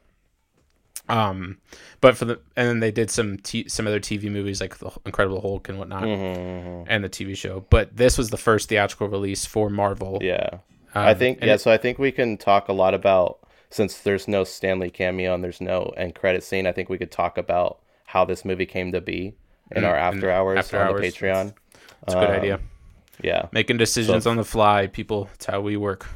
Um, 1.09 1.57
but 1.99 2.15
for 2.15 2.25
the 2.25 2.39
and 2.55 2.67
then 2.67 2.79
they 2.79 2.91
did 2.91 3.09
some 3.11 3.37
t- 3.37 3.67
some 3.67 3.87
other 3.87 3.99
TV 3.99 4.29
movies 4.31 4.61
like 4.61 4.77
the 4.77 4.91
Incredible 5.05 5.41
Hulk 5.41 5.67
and 5.69 5.77
whatnot, 5.77 6.03
Mhm. 6.03 6.85
and 6.87 7.03
the 7.03 7.09
TV 7.09 7.35
show. 7.35 7.65
But 7.69 7.95
this 7.97 8.17
was 8.17 8.29
the 8.29 8.37
first 8.37 8.69
theatrical 8.69 9.07
release 9.09 9.45
for 9.45 9.69
Marvel. 9.69 10.19
Yeah. 10.21 10.49
Um, 10.93 11.05
I 11.07 11.13
think 11.13 11.39
yeah, 11.41 11.53
it- 11.55 11.61
so 11.61 11.71
I 11.71 11.77
think 11.77 11.97
we 11.99 12.11
can 12.11 12.37
talk 12.37 12.67
a 12.69 12.73
lot 12.73 12.93
about 12.93 13.39
since 13.69 13.99
there's 13.99 14.27
no 14.27 14.43
Stan 14.43 14.79
Lee 14.79 14.89
cameo 14.89 15.33
and 15.33 15.43
there's 15.43 15.61
no 15.61 15.93
end 15.97 16.15
credit 16.15 16.43
scene, 16.43 16.67
I 16.67 16.71
think 16.71 16.89
we 16.89 16.97
could 16.97 17.11
talk 17.11 17.37
about 17.37 17.79
how 18.05 18.25
this 18.25 18.43
movie 18.45 18.65
came 18.65 18.91
to 18.91 19.01
be. 19.01 19.33
in 19.73 19.83
Mm, 19.83 19.87
our 19.87 19.95
after 19.95 20.29
hours 20.29 20.57
after 20.59 20.81
on 20.81 20.87
hours. 20.89 20.99
the 21.01 21.07
Patreon. 21.07 21.53
It's 22.03 22.13
a 22.13 22.19
good 22.19 22.29
Um, 22.29 22.35
idea. 22.35 22.59
Yeah. 23.21 23.45
Making 23.53 23.77
decisions 23.77 24.25
so- 24.25 24.29
on 24.31 24.35
the 24.35 24.43
fly, 24.43 24.87
people. 24.87 25.29
It's 25.35 25.45
how 25.45 25.61
we 25.61 25.77
work. 25.77 26.07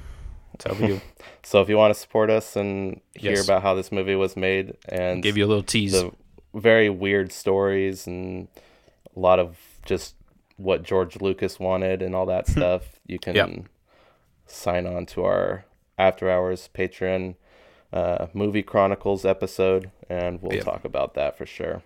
It's 0.56 0.66
how 0.66 0.74
we. 0.74 1.00
So 1.44 1.62
if 1.62 1.70
you 1.70 1.78
want 1.78 1.94
to 1.94 2.00
support 2.00 2.30
us 2.30 2.56
and 2.56 3.02
hear 3.16 3.34
Yes. 3.34 3.44
about 3.44 3.62
how 3.62 3.74
this 3.76 3.92
movie 3.92 4.16
was 4.16 4.36
made 4.36 4.76
and 4.90 5.22
Give 5.22 5.38
you 5.38 5.46
a 5.46 5.48
little 5.48 5.64
tease. 5.64 5.92
the 5.92 6.12
very 6.54 6.90
weird 6.90 7.32
stories 7.32 8.08
and 8.08 8.48
a 9.16 9.20
lot 9.20 9.40
of 9.40 9.58
just 9.86 10.16
what 10.58 10.84
George 10.84 11.22
Lucas 11.22 11.60
wanted 11.60 12.02
and 12.02 12.16
all 12.16 12.26
that 12.26 12.48
stuff, 12.56 13.00
you 13.06 13.20
can 13.20 13.36
Yep. 13.36 13.50
sign 14.48 14.86
on 14.88 15.06
to 15.08 15.24
our 15.24 15.66
After 15.98 16.30
Hours 16.30 16.70
Patreon 16.74 17.36
uh, 17.94 18.28
Movie 18.34 18.64
Chronicles 18.64 19.24
episode, 19.26 19.90
and 20.10 20.42
we'll 20.42 20.54
Yep. 20.56 20.64
talk 20.66 20.86
about 20.86 21.14
that 21.14 21.38
for 21.38 21.46
sure. 21.46 21.82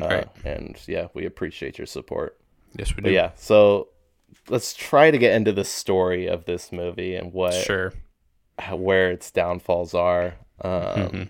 Uh, 0.00 0.06
Right. 0.06 0.28
And 0.44 0.78
yeah, 0.86 1.08
we 1.14 1.24
appreciate 1.26 1.76
your 1.78 1.86
support. 1.86 2.38
yes, 2.76 2.90
we 2.96 2.96
do. 2.96 3.02
But 3.02 3.12
yeah, 3.12 3.30
so 3.36 3.88
let's 4.48 4.74
try 4.74 5.10
to 5.10 5.18
get 5.18 5.34
into 5.34 5.52
the 5.52 5.64
story 5.64 6.26
of 6.26 6.44
this 6.44 6.72
movie 6.72 7.14
and 7.14 7.32
what 7.32 7.54
Sure. 7.54 7.92
where 8.72 9.10
its 9.10 9.30
downfalls 9.30 9.94
are. 9.94 10.34
Um, 10.60 10.70
Mhm. 10.72 11.28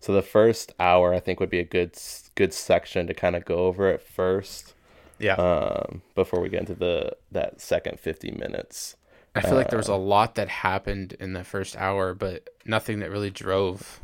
So 0.00 0.12
the 0.12 0.22
first 0.22 0.72
hour, 0.78 1.14
I 1.14 1.20
think, 1.20 1.40
would 1.40 1.50
be 1.50 1.60
a 1.60 1.64
good 1.64 1.96
good 2.34 2.52
section 2.52 3.06
to 3.06 3.14
kind 3.14 3.36
of 3.36 3.44
go 3.44 3.58
over 3.66 3.88
it 3.90 4.02
first, 4.02 4.74
Yeah. 5.18 5.34
um, 5.36 6.02
before 6.14 6.40
we 6.40 6.48
get 6.48 6.60
into 6.60 6.74
the 6.74 7.16
that 7.32 7.60
second 7.60 8.00
fifty 8.00 8.30
minutes. 8.30 8.96
I 9.36 9.40
feel 9.40 9.54
like 9.54 9.68
there 9.70 9.78
was 9.78 9.88
uh, 9.88 9.94
a 9.94 9.96
lot 9.96 10.34
that 10.36 10.48
happened 10.48 11.14
in 11.18 11.32
the 11.32 11.42
first 11.44 11.76
hour, 11.76 12.14
but 12.14 12.48
nothing 12.64 13.00
that 13.00 13.10
really 13.10 13.30
drove 13.30 14.00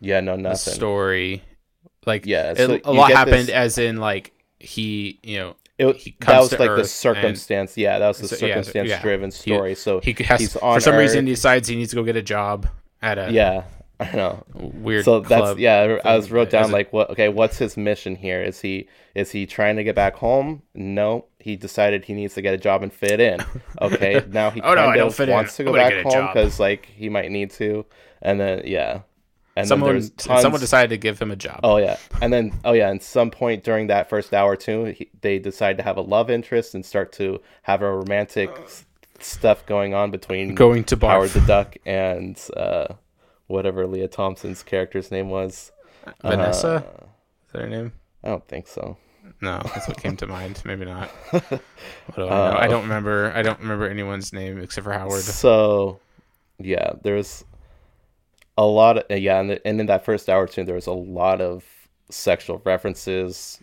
Yeah, 0.00 0.20
no, 0.20 0.36
the 0.36 0.42
nothing. 0.42 0.72
story. 0.72 1.42
Like, 2.06 2.24
Yeah, 2.26 2.54
it- 2.56 2.82
a 2.86 2.92
lot 2.92 3.12
happened 3.12 3.48
this- 3.48 3.50
as 3.50 3.76
in 3.78 3.96
like 3.98 4.32
he, 4.58 5.18
you 5.22 5.38
know, 5.38 5.56
It, 5.80 6.20
that 6.20 6.38
was 6.40 6.52
like 6.52 6.58
the 6.60 6.68
Earth 6.68 6.78
and- 6.80 6.88
circumstance. 6.88 7.76
Yeah, 7.76 7.98
that 7.98 8.08
was 8.08 8.18
the 8.18 8.28
So- 8.28 8.34
yeah, 8.46 8.54
so- 8.56 8.62
circumstance 8.62 8.88
yeah. 8.90 9.02
driven 9.02 9.30
story. 9.30 9.74
so 9.74 10.00
he 10.00 10.12
has 10.24 10.40
he's 10.40 10.52
for 10.52 10.80
some 10.80 10.96
reason 10.96 11.26
he 11.26 11.32
decides 11.32 11.68
he 11.68 11.76
needs 11.76 11.90
to 11.90 11.96
go 11.96 12.02
get 12.04 12.16
a 12.16 12.22
job 12.22 12.68
at 13.02 13.18
a 13.18 13.32
yeah, 13.32 13.64
I 13.98 14.14
know. 14.14 14.44
weird 14.54 15.04
so 15.04 15.20
that's 15.20 15.58
yeah 15.58 15.98
i 16.04 16.16
was 16.16 16.30
wrote 16.30 16.50
down 16.50 16.70
like 16.70 16.92
what 16.92 17.10
okay 17.10 17.28
what's 17.28 17.58
his 17.58 17.76
mission 17.76 18.14
here 18.16 18.42
is 18.42 18.60
he 18.60 18.88
is 19.14 19.30
he 19.30 19.44
trying 19.46 19.76
to 19.76 19.84
get 19.84 19.94
back 19.94 20.14
home 20.16 20.62
no 20.74 21.26
he 21.38 21.56
decided 21.56 22.04
he 22.04 22.12
needs 22.14 22.34
to 22.34 22.42
get 22.42 22.52
a 22.54 22.58
job 22.58 22.82
and 22.82 22.92
fit 22.92 23.20
in 23.20 23.38
okay 23.82 24.22
now 24.28 24.50
he 24.50 24.60
Oh, 24.62 24.70
no, 24.74 24.84
kind 24.86 24.96
don't 24.98 25.08
of 25.08 25.14
fit 25.14 25.28
in. 25.30 25.34
wants 25.34 25.56
to 25.56 25.64
go 25.64 25.72
back 25.74 25.94
home 26.04 26.26
because 26.26 26.58
like 26.60 26.86
he 26.86 27.08
might 27.08 27.30
need 27.30 27.50
to 27.52 27.84
and 28.22 28.38
then 28.40 28.62
yeah 28.66 29.00
and 29.60 29.68
someone 29.68 29.94
tons 30.16 30.42
someone 30.42 30.60
decided 30.60 30.90
to 30.90 30.96
give 30.98 31.18
him 31.20 31.30
a 31.30 31.36
job. 31.36 31.60
oh 31.62 31.76
yeah 31.78 31.96
and 32.20 32.32
then 32.32 32.52
oh 32.64 32.72
yeah 32.72 32.90
and 32.90 33.02
some 33.02 33.30
point 33.30 33.62
during 33.64 33.86
that 33.88 34.08
first 34.08 34.34
hour 34.34 34.56
too 34.56 34.84
he, 34.86 35.08
they 35.20 35.38
decide 35.38 35.76
to 35.76 35.82
have 35.82 35.96
a 35.96 36.00
love 36.02 36.28
interest 36.30 36.74
and 36.74 36.84
start 36.84 37.12
to 37.12 37.40
have 37.62 37.82
a 37.82 37.90
romantic 37.90 38.50
s- 38.64 38.84
stuff 39.20 39.64
going 39.66 39.94
on 39.94 40.10
between 40.10 40.54
Going 40.54 40.84
to 40.84 40.96
Howard 40.96 41.30
the 41.30 41.40
Duck 41.40 41.76
and 41.86 42.38
uh, 42.56 42.94
whatever 43.46 43.86
Lea 43.86 44.08
Thompson's 44.08 44.62
character's 44.62 45.10
name 45.10 45.28
was. 45.28 45.72
Vanessa? 46.22 46.68
Uh, 46.68 47.04
Is 47.46 47.52
that 47.52 47.60
her 47.62 47.68
name? 47.68 47.92
I 48.24 48.28
don't 48.28 48.46
think 48.48 48.66
so. 48.66 48.96
No, 49.42 49.60
that's 49.64 49.86
what 49.88 50.00
came 50.02 50.16
to 50.18 50.26
mind. 50.26 50.62
Maybe 50.64 50.84
not. 50.86 51.10
What 51.32 52.16
do 52.16 52.22
I 52.24 52.28
know? 52.28 52.34
I 52.34 52.64
Uh, 52.64 52.68
don't 52.68 52.82
remember. 52.82 53.32
I 53.34 53.42
don't 53.42 53.60
remember 53.60 53.88
anyone's 53.88 54.32
name 54.32 54.58
except 54.60 54.84
for 54.84 54.92
Howard. 54.92 55.22
So, 55.22 56.00
yeah, 56.58 56.92
there's 57.02 57.44
a 58.60 58.66
lot 58.66 58.98
of 58.98 59.18
yeah, 59.18 59.40
and, 59.40 59.58
and 59.64 59.80
in 59.80 59.86
that 59.86 60.04
first 60.04 60.28
hour 60.28 60.46
too, 60.46 60.64
there 60.64 60.74
was 60.74 60.86
a 60.86 60.92
lot 60.92 61.40
of 61.40 61.64
sexual 62.10 62.60
references. 62.64 63.58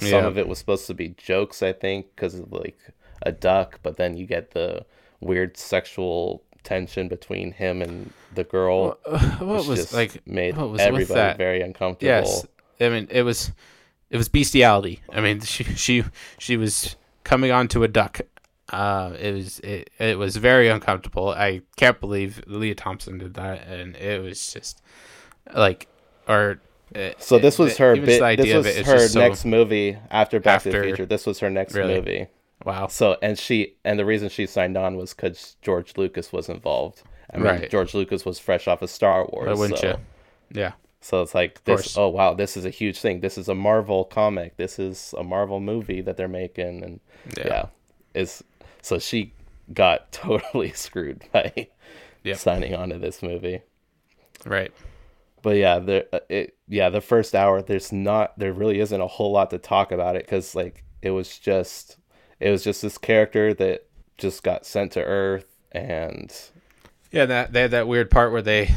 Some 0.00 0.08
Yeah. 0.08 0.26
of 0.26 0.36
it 0.38 0.46
was 0.46 0.58
supposed 0.58 0.86
to 0.88 0.94
be 0.94 1.08
jokes, 1.16 1.62
I 1.62 1.72
think, 1.72 2.14
because 2.14 2.34
of 2.38 2.52
like 2.52 2.78
a 3.22 3.32
duck, 3.32 3.80
but 3.82 3.96
then 3.96 4.16
you 4.16 4.26
get 4.26 4.50
the 4.52 4.84
weird 5.20 5.56
sexual 5.56 6.42
tension 6.62 7.08
between 7.08 7.52
him 7.52 7.80
and 7.80 8.12
the 8.34 8.44
girl. 8.44 8.98
Uh, 9.06 9.18
what 9.38 9.60
which 9.60 9.66
was 9.68 9.92
like? 9.94 10.26
made 10.26 10.56
what 10.56 10.70
was 10.70 10.80
everybody 10.80 11.36
very 11.38 11.62
uncomfortable. 11.62 12.06
Yes, 12.08 12.46
I 12.80 12.88
mean 12.90 13.08
it 13.10 13.22
was 13.22 13.50
it 14.10 14.18
was 14.18 14.28
bestiality. 14.28 15.00
I 15.10 15.20
mean 15.20 15.40
she 15.54 15.64
she 15.64 16.04
she 16.38 16.56
was 16.58 16.96
coming 17.24 17.50
onto 17.50 17.82
a 17.82 17.88
duck. 17.88 18.20
Uh, 18.70 19.12
it 19.18 19.32
was 19.34 19.60
it, 19.60 19.90
it 19.98 20.18
was 20.18 20.36
very 20.36 20.68
uncomfortable. 20.68 21.30
I 21.30 21.62
can't 21.76 21.98
believe 22.00 22.42
Lea 22.46 22.74
Thompson 22.74 23.18
did 23.18 23.34
that, 23.34 23.66
and 23.66 23.96
it 23.96 24.22
was 24.22 24.52
just 24.52 24.82
like 25.54 25.88
or. 26.28 26.60
So 27.18 27.38
this 27.38 27.58
was 27.58 27.72
it- 27.72 27.78
her 27.78 27.94
bit. 27.96 28.38
This 28.38 28.54
was 28.54 28.66
it 28.66 28.86
her 28.86 29.08
so- 29.08 29.20
next 29.20 29.44
movie 29.44 29.98
after 30.10 30.40
Back 30.40 30.62
to 30.62 30.70
the 30.70 30.82
Future. 30.82 31.06
This 31.06 31.26
was 31.26 31.38
her 31.40 31.50
next 31.50 31.74
Really? 31.74 31.94
movie. 31.94 32.26
Wow. 32.64 32.86
So 32.88 33.16
and 33.22 33.38
she 33.38 33.74
and 33.84 33.98
the 33.98 34.04
reason 34.06 34.28
she 34.30 34.46
signed 34.46 34.76
on 34.76 34.96
was 34.96 35.14
because 35.14 35.56
George 35.62 35.96
Lucas 35.96 36.32
was 36.32 36.48
involved. 36.48 37.02
I 37.32 37.36
mean, 37.36 37.46
Right. 37.46 37.70
George 37.70 37.92
Lucas 37.94 38.24
was 38.24 38.38
fresh 38.38 38.66
off 38.66 38.80
of 38.82 38.88
Star 38.90 39.26
Wars. 39.26 39.48
Why 39.48 39.54
wouldn't 39.54 39.78
so, 39.80 39.88
you? 39.88 40.60
Yeah. 40.62 40.72
So 41.00 41.20
it's 41.22 41.34
like 41.34 41.62
this. 41.64 41.96
Oh 41.96 42.08
wow, 42.08 42.34
this 42.34 42.56
is 42.56 42.64
a 42.64 42.70
huge 42.70 42.98
thing. 43.00 43.20
This 43.20 43.38
is 43.38 43.48
a 43.48 43.54
Marvel 43.54 44.04
comic. 44.04 44.56
This 44.56 44.78
is 44.78 45.14
a 45.16 45.22
Marvel 45.22 45.60
movie 45.60 46.00
that 46.00 46.16
they're 46.16 46.26
making, 46.26 46.82
and 46.82 47.00
Yeah. 47.36 47.46
yeah, 47.46 47.66
is 48.14 48.42
so 48.82 48.98
she 48.98 49.32
got 49.72 50.10
totally 50.12 50.72
screwed 50.72 51.24
by 51.32 51.68
Yep. 52.24 52.36
signing 52.36 52.74
on 52.74 52.90
to 52.90 52.98
this 52.98 53.22
movie. 53.22 53.62
Right. 54.44 54.72
but 55.42 55.56
yeah 55.56 55.78
there 55.78 56.04
uh, 56.12 56.18
it 56.28 56.56
yeah 56.68 56.90
the 56.90 57.00
first 57.00 57.34
hour 57.34 57.62
there's 57.62 57.92
not 57.92 58.38
there 58.38 58.52
really 58.52 58.80
isn't 58.80 59.00
a 59.00 59.06
whole 59.06 59.32
lot 59.32 59.50
to 59.50 59.58
talk 59.58 59.92
about 59.92 60.16
it 60.16 60.24
because 60.24 60.54
like 60.54 60.84
it 61.02 61.10
was 61.10 61.38
just 61.38 61.96
it 62.40 62.50
was 62.50 62.62
just 62.64 62.82
this 62.82 62.98
character 62.98 63.54
that 63.54 63.86
just 64.16 64.42
got 64.42 64.66
sent 64.66 64.92
to 64.92 65.02
earth 65.02 65.46
and 65.72 66.34
Yeah, 67.12 67.26
that 67.26 67.52
they 67.52 67.62
had 67.62 67.70
that 67.72 67.88
weird 67.88 68.10
part 68.10 68.32
where 68.32 68.42
they, 68.42 68.70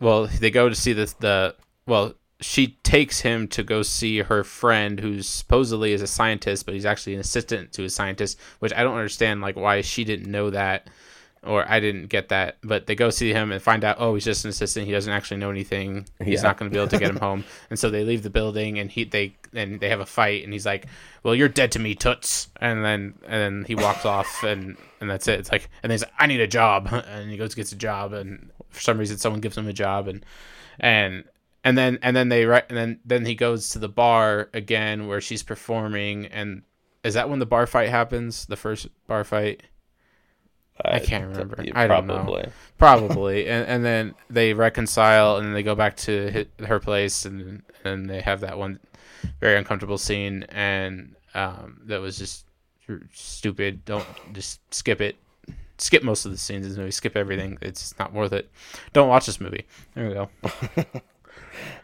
well, 0.00 0.26
they 0.26 0.50
go 0.50 0.68
to 0.68 0.74
see 0.74 0.92
this 0.92 1.12
the 1.14 1.54
well, 1.86 2.14
she 2.42 2.76
takes 2.82 3.20
him 3.20 3.48
to 3.48 3.62
go 3.62 3.82
see 3.82 4.18
her 4.18 4.44
friend 4.44 5.00
who's 5.00 5.28
supposedly 5.28 5.92
is 5.92 6.02
a 6.02 6.06
scientist, 6.06 6.66
but 6.66 6.74
he's 6.74 6.84
actually 6.86 7.14
an 7.14 7.20
assistant 7.20 7.72
to 7.72 7.84
a 7.84 7.90
scientist, 7.90 8.38
which 8.58 8.72
I 8.74 8.82
don't 8.82 8.96
understand 8.96 9.40
like 9.40 9.56
why 9.56 9.80
she 9.80 10.04
didn't 10.04 10.30
know 10.30 10.50
that, 10.50 10.88
or 11.44 11.64
I 11.68 11.80
didn't 11.80 12.06
get 12.06 12.28
that. 12.28 12.58
But 12.62 12.86
they 12.86 12.94
go 12.94 13.10
see 13.10 13.32
him 13.32 13.50
and 13.52 13.60
find 13.62 13.84
out, 13.84 13.96
oh, 13.98 14.14
he's 14.14 14.24
just 14.24 14.44
an 14.44 14.50
assistant. 14.50 14.86
He 14.86 14.92
doesn't 14.92 15.12
actually 15.12 15.38
know 15.38 15.50
anything. 15.50 16.06
He's 16.22 16.42
Yeah. 16.42 16.48
not 16.48 16.58
going 16.58 16.70
to 16.70 16.74
be 16.74 16.78
able 16.80 16.90
to 16.90 16.98
get 16.98 17.10
him 17.10 17.16
home, 17.20 17.44
and 17.70 17.78
so 17.78 17.90
they 17.90 18.04
leave 18.04 18.22
the 18.22 18.30
building 18.30 18.78
and 18.78 18.90
he 18.90 19.04
they 19.04 19.34
and 19.54 19.80
they 19.80 19.88
have 19.88 20.00
a 20.00 20.06
fight, 20.06 20.44
and 20.44 20.52
he's 20.52 20.66
like, 20.66 20.86
well, 21.22 21.34
you're 21.34 21.48
dead 21.48 21.72
to 21.72 21.78
me, 21.78 21.94
toots, 21.94 22.48
and 22.60 22.84
then 22.84 23.14
and 23.24 23.32
then 23.32 23.64
he 23.66 23.74
walks 23.74 24.04
off 24.04 24.42
and. 24.44 24.76
And 25.00 25.10
that's 25.10 25.26
it. 25.26 25.40
It's 25.40 25.50
like, 25.50 25.68
and 25.82 25.90
he's 25.90 26.02
like, 26.04 26.12
I 26.16 26.28
need 26.28 26.38
a 26.38 26.46
job, 26.46 26.86
and 26.92 27.28
he 27.28 27.36
goes 27.36 27.56
gets 27.56 27.72
a 27.72 27.76
job, 27.76 28.12
and 28.12 28.50
for 28.70 28.80
some 28.80 28.98
reason, 28.98 29.18
someone 29.18 29.40
gives 29.40 29.58
him 29.58 29.66
a 29.66 29.72
job, 29.72 30.06
and 30.06 30.24
and 30.78 31.24
and 31.64 31.76
then 31.78 31.98
and 32.02 32.14
then 32.16 32.28
they 32.28 32.44
right, 32.44 32.64
and 32.68 32.76
then 32.76 33.00
then 33.04 33.24
he 33.24 33.34
goes 33.34 33.70
to 33.70 33.78
the 33.78 33.88
bar 33.88 34.50
again 34.52 35.06
where 35.06 35.20
she's 35.20 35.42
performing, 35.42 36.26
and 36.26 36.62
is 37.04 37.14
that 37.14 37.28
when 37.28 37.38
the 37.38 37.46
bar 37.46 37.66
fight 37.66 37.88
happens? 37.88 38.46
The 38.46 38.56
first 38.56 38.88
bar 39.06 39.24
fight, 39.24 39.62
I 40.84 40.98
can't 40.98 41.28
remember. 41.28 41.62
yeah, 41.62 41.72
I 41.74 41.86
don't 41.86 42.06
know. 42.06 42.14
probably. 42.16 42.48
probably, 42.78 43.48
and 43.48 43.66
and 43.66 43.84
then 43.84 44.14
they 44.30 44.54
reconcile, 44.54 45.36
and 45.36 45.54
they 45.54 45.62
go 45.62 45.74
back 45.74 45.96
to 45.98 46.30
hi- 46.32 46.66
her 46.66 46.80
place, 46.80 47.24
and 47.24 47.62
and 47.84 48.08
they 48.08 48.20
have 48.20 48.40
that 48.40 48.58
one 48.58 48.80
very 49.40 49.56
uncomfortable 49.56 49.98
scene, 49.98 50.44
and 50.48 51.14
um, 51.34 51.80
that 51.84 52.00
was 52.00 52.18
just 52.18 52.46
stupid. 53.12 53.84
Don't 53.84 54.06
just 54.32 54.60
skip 54.74 55.00
it. 55.00 55.16
Skip 55.78 56.02
most 56.02 56.24
of 56.24 56.30
the 56.30 56.38
scenes 56.38 56.64
in 56.64 56.70
this 56.70 56.78
movie. 56.78 56.90
Skip 56.90 57.16
everything. 57.16 57.58
It's 57.60 57.98
not 57.98 58.12
worth 58.12 58.32
it. 58.32 58.50
Don't 58.92 59.08
watch 59.08 59.26
this 59.26 59.40
movie. 59.40 59.64
There 59.94 60.08
we 60.08 60.14
go. 60.14 61.00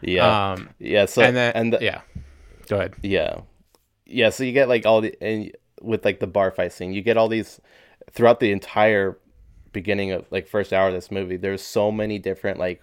yeah 0.01 0.51
Um, 0.53 0.69
yeah 0.79 1.05
so 1.05 1.21
and 1.21 1.35
then 1.35 1.51
and 1.55 1.73
the, 1.73 1.79
yeah, 1.81 2.01
go 2.67 2.77
ahead. 2.77 2.95
yeah 3.01 3.41
yeah 4.05 4.29
so 4.29 4.43
you 4.43 4.51
get 4.53 4.67
like 4.69 4.85
all 4.85 5.01
the 5.01 5.15
and 5.21 5.51
with 5.81 6.03
like 6.05 6.19
the 6.19 6.27
bar 6.27 6.51
fight 6.51 6.71
scene 6.73 6.93
you 6.93 7.01
get 7.01 7.15
all 7.17 7.27
these 7.27 7.61
throughout 8.11 8.39
the 8.39 8.51
entire 8.51 9.17
beginning 9.71 10.11
of 10.11 10.25
like 10.31 10.47
first 10.47 10.73
hour 10.73 10.87
of 10.87 10.93
this 10.93 11.11
movie 11.11 11.37
there's 11.37 11.61
so 11.61 11.91
many 11.91 12.17
different 12.19 12.57
like 12.59 12.81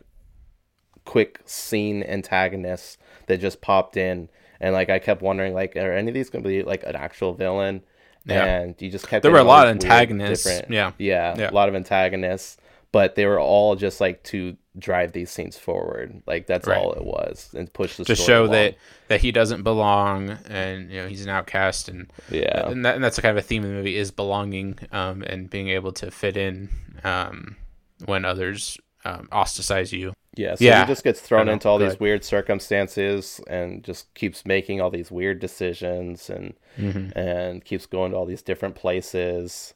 quick 1.04 1.40
scene 1.44 2.02
antagonists 2.02 2.98
that 3.26 3.40
just 3.40 3.60
popped 3.60 3.96
in 3.96 4.28
and 4.60 4.74
like 4.74 4.90
i 4.90 4.98
kept 4.98 5.22
wondering 5.22 5.54
like 5.54 5.76
are 5.76 5.92
any 5.92 6.08
of 6.08 6.14
these 6.14 6.30
gonna 6.30 6.46
be 6.46 6.62
like 6.62 6.82
an 6.84 6.96
actual 6.96 7.32
villain 7.34 7.82
Yeah. 8.24 8.44
and 8.44 8.74
you 8.80 8.90
just 8.90 9.06
kept 9.08 9.22
There 9.22 9.30
were 9.30 9.38
a 9.38 9.44
lot 9.44 9.68
of 9.68 9.74
weird, 9.74 9.84
antagonists, 9.84 10.44
different- 10.44 10.72
yeah. 10.72 10.92
yeah 10.98 11.34
Yeah. 11.38 11.50
a 11.50 11.52
lot 11.52 11.68
of 11.68 11.74
antagonists 11.76 12.56
but 12.92 13.14
they 13.14 13.26
were 13.26 13.38
all 13.40 13.76
just 13.76 14.00
like 14.00 14.22
to 14.24 14.56
drive 14.78 15.12
these 15.12 15.30
scenes 15.30 15.56
forward 15.56 16.22
like 16.26 16.46
that's 16.46 16.66
Right. 16.66 16.76
all 16.78 16.92
it 16.92 17.04
was 17.04 17.50
and 17.56 17.72
push 17.72 17.96
the 17.96 18.04
to 18.04 18.14
show 18.14 18.42
along. 18.42 18.52
that 18.52 18.76
that 19.08 19.20
he 19.20 19.32
doesn't 19.32 19.62
belong 19.62 20.30
and 20.48 20.90
you 20.90 21.00
know 21.00 21.08
he's 21.08 21.22
an 21.24 21.30
outcast 21.30 21.88
and 21.88 22.10
yeah 22.30 22.68
and, 22.68 22.84
that, 22.84 22.94
and 22.94 23.02
that's 23.02 23.18
kind 23.18 23.36
of 23.36 23.42
a 23.42 23.46
theme 23.46 23.62
of 23.62 23.70
the 23.70 23.74
movie 23.74 23.96
is 23.96 24.10
belonging 24.10 24.78
um, 24.92 25.22
and 25.22 25.48
being 25.48 25.68
able 25.68 25.92
to 25.92 26.10
fit 26.10 26.36
in 26.36 26.68
um, 27.04 27.56
when 28.04 28.24
others 28.24 28.78
um, 29.04 29.28
ostracize 29.32 29.92
you. 29.92 30.12
Yeah, 30.36 30.56
so 30.56 30.64
Yeah, 30.64 30.80
he 30.84 30.88
just 30.88 31.04
gets 31.04 31.20
thrown 31.20 31.48
into 31.48 31.68
all 31.68 31.78
Go 31.78 31.84
these 31.84 31.92
ahead. 31.92 32.00
weird 32.00 32.24
circumstances 32.24 33.40
and 33.46 33.82
just 33.84 34.12
keeps 34.14 34.44
making 34.44 34.80
all 34.80 34.90
these 34.90 35.10
weird 35.10 35.38
decisions 35.40 36.28
and 36.28 36.54
Mm-hmm. 36.78 37.18
and 37.18 37.64
keeps 37.64 37.86
going 37.86 38.10
to 38.10 38.18
all 38.18 38.26
these 38.26 38.42
different 38.42 38.74
places. 38.74 39.72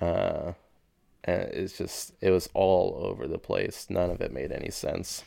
Uh, 0.00 0.54
and 1.24 1.42
it's 1.42 1.76
just 1.78 2.12
it 2.20 2.30
was 2.30 2.48
all 2.54 2.98
over 3.02 3.26
the 3.26 3.38
place. 3.38 3.86
None 3.90 4.10
of 4.10 4.20
it 4.20 4.32
made 4.32 4.52
any 4.52 4.70
sense. 4.70 5.24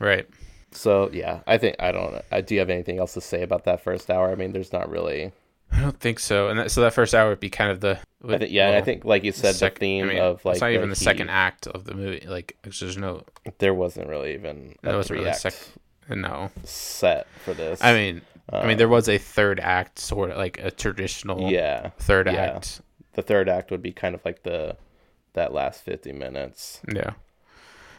Right. 0.00 0.26
So 0.72 1.10
yeah, 1.12 1.40
I 1.46 1.58
think 1.58 1.76
I 1.78 1.92
don't. 1.92 2.22
I 2.30 2.40
do 2.40 2.54
you 2.54 2.60
have 2.60 2.70
anything 2.70 2.98
else 2.98 3.14
to 3.14 3.20
say 3.20 3.42
about 3.42 3.64
that 3.64 3.80
first 3.82 4.10
hour? 4.10 4.30
I 4.30 4.34
mean, 4.34 4.52
there's 4.52 4.72
not 4.72 4.90
really. 4.90 5.32
I 5.72 5.80
don't 5.80 5.98
think 5.98 6.20
so. 6.20 6.48
And 6.48 6.58
that, 6.60 6.70
so 6.70 6.80
that 6.82 6.92
first 6.94 7.14
hour 7.14 7.28
would 7.30 7.40
be 7.40 7.50
kind 7.50 7.70
of 7.70 7.80
the. 7.80 7.98
I 8.28 8.38
think, 8.38 8.50
yeah, 8.52 8.68
and 8.68 8.76
I 8.76 8.82
think 8.82 9.04
like 9.04 9.24
you 9.24 9.32
said, 9.32 9.54
sec- 9.54 9.74
the 9.74 9.80
theme 9.80 10.04
I 10.04 10.08
mean, 10.08 10.18
of 10.18 10.44
like 10.44 10.54
it's 10.54 10.60
not 10.60 10.70
even 10.72 10.90
the 10.90 10.94
he- 10.96 11.04
second 11.04 11.30
act 11.30 11.66
of 11.66 11.84
the 11.84 11.94
movie. 11.94 12.24
Like 12.26 12.56
there's 12.62 12.96
no, 12.96 13.22
There 13.58 13.74
wasn't 13.74 14.08
really 14.08 14.34
even 14.34 14.74
There 14.82 14.94
a 14.94 14.96
wasn't 14.96 15.20
really 15.20 15.32
sec- 15.34 15.54
no. 16.08 16.50
set 16.64 17.26
for 17.44 17.52
this. 17.54 17.82
I 17.82 17.92
mean, 17.94 18.22
I 18.50 18.58
Uh, 18.58 18.66
mean, 18.66 18.78
there 18.78 18.88
was 18.88 19.08
a 19.08 19.18
third 19.18 19.58
act, 19.60 19.98
sort 19.98 20.30
of 20.30 20.36
like 20.36 20.58
a 20.62 20.70
traditional 20.70 21.50
yeah, 21.50 21.90
third 21.98 22.26
yeah. 22.26 22.34
act. 22.56 22.80
the 23.14 23.22
third 23.22 23.48
act 23.48 23.70
would 23.70 23.82
be 23.82 23.92
kind 23.92 24.14
of 24.14 24.24
like 24.24 24.42
the 24.44 24.76
that 25.36 25.54
last 25.54 25.82
50 25.82 26.12
minutes 26.12 26.80
Yeah. 26.92 27.12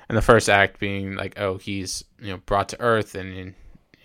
And 0.09 0.17
the 0.17 0.21
first 0.21 0.49
act 0.49 0.79
being 0.79 1.15
like, 1.15 1.37
oh, 1.37 1.57
he's 1.57 2.03
you 2.21 2.31
know 2.31 2.37
brought 2.45 2.69
to 2.69 2.79
Earth, 2.79 3.13
and 3.13 3.53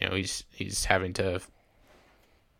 you 0.01 0.09
know 0.09 0.17
he's 0.17 0.43
he's 0.51 0.87
having 0.87 1.13
to, 1.13 1.41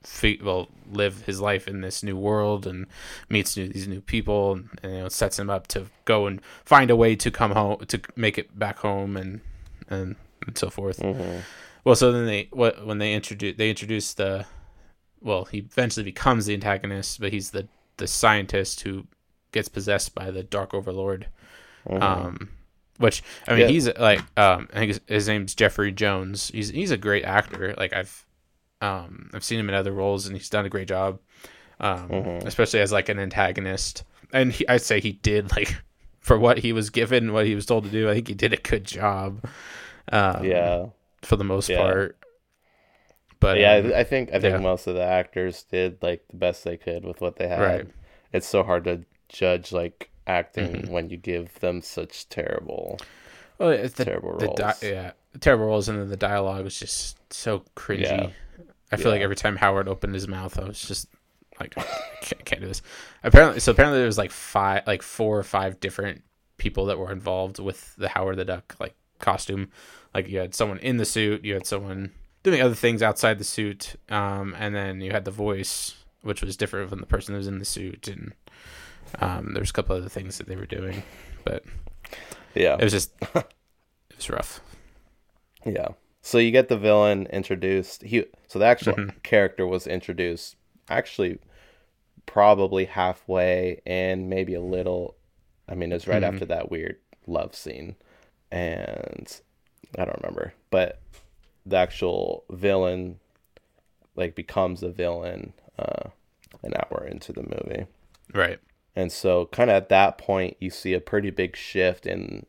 fe- 0.05 0.39
well, 0.43 0.69
live 0.93 1.23
his 1.23 1.41
life 1.41 1.67
in 1.67 1.81
this 1.81 2.05
new 2.05 2.17
world 2.17 2.69
and 2.69 2.87
meets 3.29 3.57
new, 3.57 3.69
these 3.69 3.89
new 3.89 4.01
people, 4.01 4.53
and, 4.53 4.69
and 4.85 4.93
you 4.93 4.99
know 5.01 5.09
sets 5.09 5.41
him 5.41 5.51
up 5.51 5.67
to 5.69 5.87
go 6.05 6.27
and 6.29 6.41
find 6.65 6.89
a 6.89 6.95
way 6.95 7.17
to 7.17 7.33
come 7.33 7.51
home 7.51 7.79
to 7.87 8.01
make 8.15 8.39
it 8.39 8.57
back 8.57 8.79
home, 8.79 9.17
and 9.17 9.41
and 9.89 10.15
and 10.47 10.57
so 10.57 10.71
forth. 10.71 11.01
mm-hmm. 11.01 11.41
Well, 11.85 11.97
so 11.97 12.13
then 12.13 12.27
they 12.27 12.49
what 12.53 12.87
when 12.87 12.99
they 12.99 13.13
introduce 13.13 13.57
they 13.57 13.71
introduce 13.71 14.15
the, 14.15 14.47
well, 15.21 15.47
he 15.47 15.59
eventually 15.59 16.05
becomes 16.05 16.47
the 16.47 16.55
antagonist, 16.55 17.19
but 17.19 17.33
he's 17.33 17.51
the 17.51 17.67
the 17.97 18.07
scientist 18.07 18.83
who 18.83 19.07
gets 19.53 19.69
possessed 19.69 20.15
by 20.15 20.31
the 20.31 20.43
Dark 20.43 20.75
Overlord. 20.75 21.29
Um, 21.89 22.49
which 22.99 23.23
I 23.49 23.53
mean, 23.53 23.61
Yeah. 23.63 23.69
he's 23.69 23.89
like, 23.99 24.21
um, 24.39 24.69
I 24.73 24.79
think 24.79 24.89
his, 24.89 25.01
his 25.07 25.29
name's 25.29 25.55
Jeffrey 25.55 25.93
Jones. 25.93 26.49
He's 26.49 26.69
he's 26.71 26.91
a 26.91 26.97
great 26.97 27.25
actor. 27.25 27.75
Like 27.77 27.93
I've, 27.93 28.25
um, 28.81 29.31
I've 29.35 29.43
seen 29.45 29.59
him 29.59 29.69
in 29.69 29.75
other 29.75 29.93
roles, 29.93 30.27
and 30.27 30.37
he's 30.37 30.51
done 30.51 30.65
a 30.67 30.69
great 30.69 30.89
job. 30.89 31.19
Um, 31.81 32.09
Mhm. 32.11 32.45
especially 32.47 32.81
as 32.81 32.93
like 32.93 33.09
an 33.09 33.19
antagonist. 33.19 34.05
And 34.33 34.53
he, 34.53 34.69
I'd 34.69 34.83
say 34.83 35.01
he 35.01 35.13
did 35.13 35.51
like 35.51 35.75
for 36.21 36.39
what 36.39 36.59
he 36.59 36.73
was 36.73 36.91
given, 36.91 37.33
what 37.33 37.47
he 37.47 37.55
was 37.57 37.67
told 37.67 37.85
to 37.85 37.91
do. 37.91 38.09
I 38.09 38.15
think 38.15 38.29
he 38.29 38.35
did 38.35 38.53
a 38.53 38.57
good 38.57 38.85
job. 38.85 39.45
Um, 40.13 40.45
yeah 40.45 40.87
for 41.23 41.37
the 41.37 41.45
most 41.45 41.69
Yeah. 41.69 41.79
part. 41.79 42.17
But 43.41 43.59
yeah 43.59 43.75
um, 43.79 43.87
I- 43.93 44.01
i 44.01 44.05
think 44.05 44.29
i 44.31 44.39
think 44.39 44.53
yeah. 44.55 44.59
most 44.59 44.87
of 44.87 44.95
the 44.95 45.03
actors 45.03 45.65
did 45.65 46.01
like 46.03 46.23
the 46.31 46.37
best 46.37 46.63
they 46.63 46.77
could 46.77 47.05
with 47.05 47.21
what 47.21 47.37
they 47.37 47.49
had 47.49 47.61
Right. 47.61 47.87
it's 48.33 48.47
so 48.47 48.63
hard 48.63 48.85
to 48.85 49.05
judge 49.33 49.73
like 49.73 50.11
acting 50.27 50.73
Mhm. 50.83 50.89
when 50.91 51.11
you 51.11 51.17
give 51.17 51.59
them 51.61 51.83
such 51.83 52.29
terrible 52.29 52.99
well, 53.59 53.71
it's 53.71 53.95
the, 53.95 54.05
terrible 54.05 54.37
the 54.39 54.47
roles 54.47 54.59
di- 54.59 54.89
yeah, 54.89 55.13
terrible 55.41 55.67
roles, 55.67 55.89
and 55.89 55.99
then 55.99 56.09
the 56.09 56.17
dialogue 56.17 56.65
was 56.65 56.79
just 56.79 57.17
so 57.33 57.65
cringy. 57.77 58.03
Yeah. 58.03 58.31
I 58.91 58.97
feel 58.97 59.11
like 59.11 59.21
every 59.23 59.37
time 59.37 59.57
Howard 59.57 59.89
opened 59.89 60.15
his 60.15 60.27
mouth, 60.29 60.59
I 60.59 60.65
was 60.65 60.81
just 60.83 61.09
like, 61.61 61.77
I 61.79 61.83
can't, 62.21 62.45
can't 62.45 62.61
do 62.61 62.67
this. 62.69 62.83
Apparently, 63.23 63.61
so 63.61 63.73
apparently 63.73 63.99
there 64.01 64.07
was 64.07 64.19
like 64.19 64.31
five, 64.33 64.83
like 64.87 65.03
four 65.03 65.39
or 65.39 65.43
five 65.45 65.81
different 65.81 66.23
people 66.59 66.87
that 66.87 66.99
were 66.99 67.11
involved 67.13 67.59
with 67.59 67.95
the 67.97 68.09
Howard 68.09 68.37
the 68.37 68.45
Duck 68.45 68.75
like 68.81 68.95
costume. 69.19 69.71
Like 70.13 70.29
you 70.29 70.39
had 70.41 70.55
someone 70.55 70.79
in 70.79 70.97
the 70.99 71.05
suit, 71.05 71.45
you 71.45 71.55
had 71.55 71.67
someone 71.67 72.11
doing 72.43 72.61
other 72.61 72.75
things 72.75 73.03
outside 73.03 73.39
the 73.39 73.45
suit, 73.45 73.95
um, 74.11 74.55
and 74.59 74.75
then 74.75 75.01
you 75.01 75.13
had 75.13 75.25
the 75.25 75.31
voice, 75.31 75.95
which 76.23 76.43
was 76.43 76.57
different 76.57 76.91
from 76.91 76.99
the 77.01 77.07
person 77.07 77.33
who 77.35 77.39
was 77.39 77.47
in 77.49 77.61
the 77.61 77.65
suit, 77.65 78.09
and 78.09 78.33
um, 79.21 79.53
there 79.53 79.61
was 79.61 79.71
a 79.71 79.73
couple 79.73 79.97
other 79.97 80.09
things 80.09 80.39
that 80.39 80.47
they 80.49 80.57
were 80.57 80.67
doing, 80.67 81.03
but 81.45 81.65
yeah 82.55 82.77
it 82.79 82.83
was 82.85 82.93
just 82.93 83.13
it 83.35 83.47
was 84.17 84.29
rough. 84.31 84.61
yeah 85.65 85.89
so 86.21 86.39
you 86.39 86.51
get 86.51 86.69
the 86.69 86.77
villain 86.77 87.27
introduced 87.33 88.03
he 88.03 88.25
so 88.49 88.59
the 88.59 88.65
actual 88.67 88.95
Mhm. 88.95 89.23
character 89.23 89.67
was 89.67 89.87
introduced 89.87 90.57
actually 90.91 91.39
probably 92.27 92.85
halfway 92.85 93.81
and 93.87 94.29
maybe 94.29 94.55
a 94.55 94.61
little 94.61 95.17
i 95.69 95.75
mean 95.75 95.91
it 95.93 95.95
was 95.95 96.07
right 96.07 96.23
Mhm. 96.23 96.35
after 96.35 96.45
that 96.47 96.71
weird 96.71 96.97
love 97.27 97.55
scene 97.55 97.97
and 98.51 99.41
i 99.99 100.05
don't 100.05 100.21
remember 100.23 100.53
but 100.71 101.01
the 101.65 101.77
actual 101.77 102.45
villain 102.51 103.19
like 104.15 104.35
becomes 104.35 104.83
a 104.83 104.91
villain 104.91 105.53
uh 105.79 106.11
an 106.63 106.75
hour 106.75 107.07
into 107.11 107.33
the 107.33 107.43
movie 107.43 107.87
Right. 108.35 108.59
And 108.97 109.11
so 109.13 109.47
kind 109.47 109.71
of 109.71 109.77
at 109.77 109.89
that 109.89 110.19
point 110.19 110.57
you 110.61 110.71
see 110.71 110.93
a 110.95 111.01
pretty 111.01 111.31
big 111.31 111.57
shift 111.57 112.07
in 112.07 112.47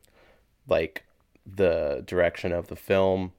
like 0.68 1.04
the 1.46 2.02
direction 2.06 2.52
of 2.52 2.68
the 2.68 2.76
film. 2.76 3.32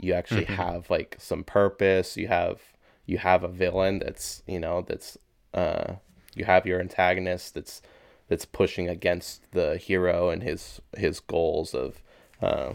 You 0.00 0.12
actually 0.12 0.46
Mhm. 0.46 0.54
have 0.56 0.90
like 0.90 1.16
some 1.18 1.42
purpose. 1.44 2.16
You 2.16 2.28
have 2.28 2.60
you 3.06 3.18
have 3.18 3.42
a 3.42 3.48
villain 3.48 3.98
that's, 4.00 4.42
you 4.46 4.60
know, 4.60 4.82
that's 4.82 5.16
uh 5.54 5.94
you 6.34 6.44
have 6.44 6.66
your 6.66 6.78
antagonist 6.80 7.54
that's 7.54 7.82
that's 8.28 8.44
pushing 8.44 8.88
against 8.88 9.50
the 9.52 9.76
hero 9.78 10.28
and 10.30 10.42
his 10.42 10.80
his 10.96 11.18
goals 11.20 11.74
of 11.74 12.02
uh 12.42 12.74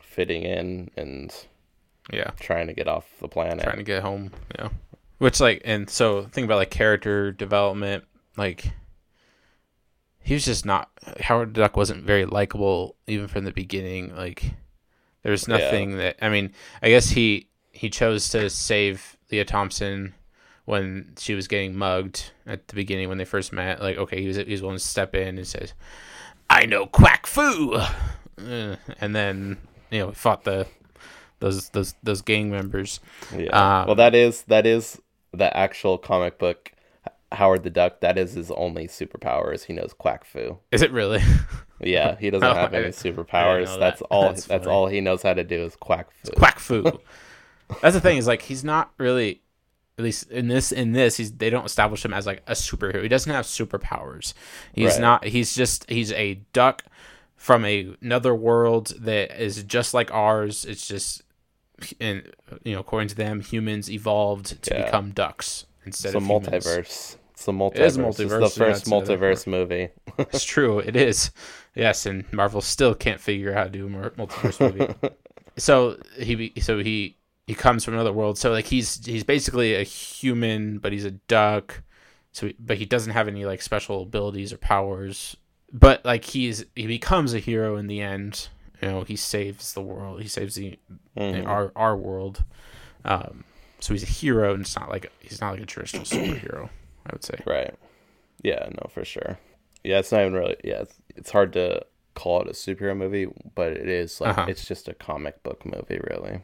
fitting 0.00 0.42
in 0.42 0.90
and 0.96 1.32
Yeah. 2.12 2.30
trying 2.40 2.66
to 2.68 2.72
get 2.72 2.88
off 2.88 3.06
the 3.20 3.28
planet. 3.28 3.62
Trying 3.64 3.76
to 3.76 3.82
get 3.82 4.02
home. 4.02 4.32
Yeah. 4.58 4.70
Which 5.18 5.40
like 5.40 5.62
and 5.64 5.88
so 5.90 6.22
think 6.22 6.44
about 6.46 6.56
like 6.56 6.70
character 6.70 7.32
development, 7.32 8.04
like 8.36 8.72
he 10.20 10.34
was 10.34 10.44
just 10.44 10.64
not 10.66 10.90
Howard 11.20 11.52
Duck 11.52 11.76
wasn't 11.76 12.04
very 12.04 12.24
likable 12.26 12.96
even 13.06 13.28
from 13.28 13.44
the 13.44 13.52
beginning. 13.52 14.14
Like 14.14 14.52
there's 15.22 15.46
Yeah. 15.48 15.58
nothing 15.58 15.96
that 15.98 16.16
I 16.22 16.28
mean, 16.28 16.52
I 16.82 16.88
guess 16.88 17.10
he 17.10 17.48
he 17.72 17.90
chose 17.90 18.28
to 18.30 18.48
save 18.50 19.16
Lea 19.30 19.44
Thompson 19.44 20.14
when 20.64 21.12
she 21.18 21.34
was 21.34 21.46
getting 21.46 21.76
mugged 21.76 22.32
at 22.46 22.66
the 22.68 22.74
beginning 22.74 23.08
when 23.08 23.18
they 23.18 23.24
first 23.24 23.52
met. 23.52 23.80
Like, 23.80 23.96
okay, 23.98 24.20
he 24.20 24.26
was 24.28 24.36
he 24.36 24.44
was 24.50 24.62
willing 24.62 24.78
to 24.78 24.84
step 24.84 25.14
in 25.14 25.38
and 25.38 25.46
says, 25.46 25.74
"I 26.50 26.66
know 26.66 26.86
Quack 26.86 27.26
Fu," 27.26 27.74
Uh, 27.74 28.76
and 29.00 29.14
then 29.14 29.58
you 29.90 30.00
know 30.00 30.12
fought 30.12 30.44
the 30.44 30.66
those 31.38 31.68
those 31.70 31.94
those 32.02 32.22
gang 32.22 32.50
members. 32.50 33.00
Yeah. 33.36 33.50
Um, 33.80 33.86
well, 33.86 33.94
that 33.96 34.14
is 34.14 34.42
that 34.44 34.66
is 34.66 35.00
the 35.32 35.54
actual 35.56 35.98
comic 35.98 36.38
book. 36.38 36.72
Howard 37.36 37.62
the 37.62 37.70
Duck. 37.70 38.00
That 38.00 38.18
is 38.18 38.32
his 38.34 38.50
only 38.50 38.86
superpower. 38.88 39.54
Is 39.54 39.64
he 39.64 39.72
knows 39.72 39.92
quack. 39.92 40.24
Is 40.72 40.82
it 40.82 40.90
really? 40.92 41.20
Yeah, 41.78 42.16
he 42.18 42.30
doesn't 42.30 42.48
Oh, 42.48 42.54
have 42.54 42.72
any 42.72 42.88
superpowers. 42.88 43.66
know 43.66 43.78
That's 43.78 44.00
all. 44.02 44.28
That's 44.30 44.46
That's, 44.46 44.66
all 44.66 44.86
he 44.86 45.02
knows 45.02 45.20
how 45.22 45.34
to 45.34 45.44
do 45.44 45.62
is 45.62 45.76
quack 45.76 46.08
fu. 46.24 46.30
Quack 46.32 46.58
Fu. 46.58 46.82
That's 47.82 47.94
the 47.94 48.00
thing 48.00 48.16
is 48.16 48.26
like 48.26 48.40
he's 48.40 48.64
not 48.64 48.92
really 48.96 49.42
at 49.98 50.04
least 50.04 50.30
in 50.30 50.48
this 50.48 50.72
in 50.72 50.92
this 50.92 51.18
he's 51.18 51.32
they 51.32 51.50
don't 51.50 51.66
establish 51.66 52.02
him 52.02 52.14
as 52.14 52.24
like 52.26 52.42
a 52.46 52.52
superhero. 52.52 53.02
He 53.02 53.08
doesn't 53.08 53.30
have 53.30 53.44
superpowers. 53.44 54.32
He's 54.72 54.92
Right. 54.92 55.00
not 55.02 55.24
he's 55.26 55.54
just 55.54 55.88
he's 55.90 56.12
a 56.12 56.40
duck 56.54 56.82
from 57.36 57.66
a, 57.66 57.94
another 58.00 58.34
world 58.34 58.94
that 59.00 59.38
is 59.38 59.62
just 59.62 59.92
like 59.92 60.10
ours. 60.14 60.64
It's 60.64 60.88
just 60.88 61.24
and 62.00 62.32
you 62.64 62.72
know 62.72 62.80
according 62.80 63.08
to 63.08 63.14
them 63.16 63.42
humans 63.42 63.90
evolved 63.90 64.62
to 64.62 64.74
Yeah. 64.74 64.86
become 64.86 65.10
ducks 65.10 65.66
instead 65.84 66.08
It's 66.08 66.14
a 66.14 66.18
of 66.18 66.24
humans. 66.24 67.18
Multiverse. 67.52 67.76
It's 67.80 67.96
a 67.96 68.00
multiverse. 68.00 68.20
is 68.24 68.32
a 68.32 68.38
It's 68.44 68.54
the 68.54 68.64
yeah, 68.64 68.72
first 68.72 68.86
multiverse 68.86 69.46
movie. 69.46 69.88
It's 70.18 70.44
true. 70.44 70.78
It 70.78 70.96
is. 70.96 71.30
Yes, 71.74 72.06
and 72.06 72.24
Marvel 72.32 72.60
still 72.62 72.94
can't 72.94 73.20
figure 73.20 73.50
out 73.52 73.56
how 73.56 73.64
to 73.64 73.70
do 73.70 73.86
a 73.86 73.90
multiverse 74.10 74.60
movie. 74.60 74.94
so 75.58 75.98
he 76.18 76.52
so 76.60 76.78
he 76.78 77.16
he 77.46 77.54
comes 77.54 77.84
from 77.84 77.94
another 77.94 78.12
world. 78.12 78.38
So 78.38 78.50
like 78.50 78.64
he's 78.66 79.04
he's 79.04 79.24
basically 79.24 79.74
a 79.74 79.82
human, 79.82 80.78
but 80.78 80.92
he's 80.92 81.04
a 81.04 81.10
duck. 81.10 81.82
So 82.32 82.46
he- 82.48 82.56
but 82.58 82.78
he 82.78 82.86
doesn't 82.86 83.12
have 83.12 83.28
any 83.28 83.44
like 83.44 83.60
special 83.62 84.02
abilities 84.02 84.52
or 84.52 84.56
powers. 84.58 85.36
But 85.72 86.04
like 86.04 86.24
he's 86.24 86.64
he 86.74 86.86
becomes 86.86 87.34
a 87.34 87.38
hero 87.38 87.76
in 87.76 87.86
the 87.88 88.00
end. 88.00 88.48
You 88.80 88.88
know, 88.88 89.00
he 89.02 89.16
saves 89.16 89.74
the 89.74 89.82
world. 89.82 90.22
He 90.22 90.28
saves 90.28 90.54
the 90.54 90.78
Mhm. 91.16 91.46
our 91.46 91.72
our 91.76 91.96
world. 91.96 92.44
Um, 93.04 93.44
so 93.80 93.92
he's 93.94 94.02
a 94.02 94.06
hero, 94.06 94.52
and 94.54 94.62
it's 94.62 94.76
not 94.76 94.88
like 94.88 95.10
he's 95.20 95.40
not 95.40 95.52
like 95.52 95.60
a 95.62 95.66
traditional 95.66 96.04
superhero. 96.04 96.70
I 97.06 97.10
would 97.12 97.24
say. 97.24 97.38
Right. 97.46 97.74
Yeah. 98.42 98.68
No, 98.70 98.88
for 98.90 99.04
sure. 99.04 99.38
Yeah, 99.84 99.98
it's 100.00 100.10
not 100.12 100.22
even 100.22 100.34
really. 100.34 100.56
Yeah, 100.64 100.80
it's, 100.82 100.94
it's 101.14 101.30
hard 101.30 101.52
to 101.54 101.84
call 102.14 102.40
it 102.42 102.48
a 102.48 102.52
superhero 102.52 102.96
movie, 102.96 103.28
but 103.54 103.72
it 103.72 103.88
is 103.88 104.20
like 104.20 104.36
Uh-huh. 104.36 104.46
it's 104.48 104.66
just 104.66 104.88
a 104.88 104.94
comic 104.94 105.42
book 105.42 105.64
movie, 105.64 106.00
really. 106.10 106.40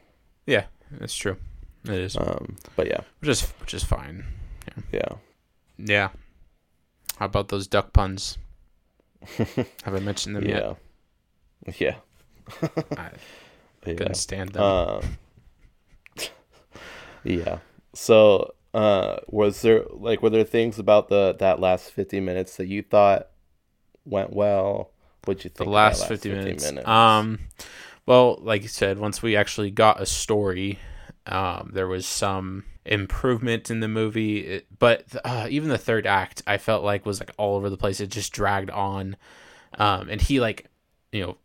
Yeah, 0.47 0.67
that's 0.93 1.15
true. 1.15 1.37
It 1.85 1.91
is, 1.95 2.17
Um. 2.17 2.57
But 2.77 2.87
yeah. 2.87 3.01
which 3.21 3.29
is 3.31 3.43
which 3.61 3.75
is 3.75 3.83
fine. 3.83 4.25
Yeah. 4.93 5.15
Yeah. 5.79 6.11
How 7.17 7.27
about 7.27 7.49
those 7.49 7.67
duck 7.67 7.93
puns? 7.93 8.39
Have 9.37 9.95
I 9.95 9.99
mentioned 10.01 10.37
them 10.37 10.45
yeah. 10.49 10.75
yet? 11.67 11.79
Yeah. 11.81 11.97
I 12.97 13.11
Yeah. 13.87 13.95
couldn't 13.95 14.15
stand 14.17 14.51
them. 14.51 14.63
Um, 14.63 15.19
yeah. 17.25 17.59
So, 17.95 18.55
uh, 18.75 19.17
was 19.29 19.63
there 19.63 19.85
like 19.91 20.23
were 20.23 20.31
there 20.31 20.45
things 20.45 20.79
about 20.79 21.09
the 21.09 21.37
that 21.39 21.61
last 21.61 21.91
fifty 21.91 22.21
minutes 22.21 22.57
that 22.57 22.67
you 22.67 22.83
thought 22.83 23.29
went 24.05 24.33
well? 24.33 24.91
What'd 25.25 25.45
you 25.45 25.51
think? 25.51 25.59
the 25.59 25.65
that 25.65 25.71
last, 25.71 26.09
50, 26.09 26.31
minutes. 26.31 26.89
Um, 26.89 27.39
well, 28.07 28.39
like 28.41 28.63
you 28.63 28.69
said, 28.69 28.99
once 28.99 29.23
we 29.23 29.37
actually 29.37 29.71
got 29.71 30.01
a 30.01 30.07
story, 30.07 30.81
um, 31.27 31.71
there 31.73 31.87
was 31.87 32.07
some 32.07 32.65
improvement 32.85 33.71
in 33.71 33.79
the 33.79 33.89
movie. 33.89 34.39
It, 34.39 34.67
but 34.77 35.05
uh, 35.25 35.47
even 35.49 35.69
the 35.69 35.79
third 35.79 36.07
act, 36.07 36.43
I 36.47 36.59
felt 36.59 36.83
like 36.83 37.07
was 37.07 37.21
like 37.21 37.31
all 37.37 37.57
over 37.57 37.71
the 37.71 37.77
place. 37.77 38.01
It 38.01 38.09
just 38.09 38.33
dragged 38.33 38.71
on, 38.71 39.17
um, 39.79 40.09
and 40.09 40.21
he 40.21 40.41
like, 40.41 40.67
you 41.13 41.23
know, 41.23 41.37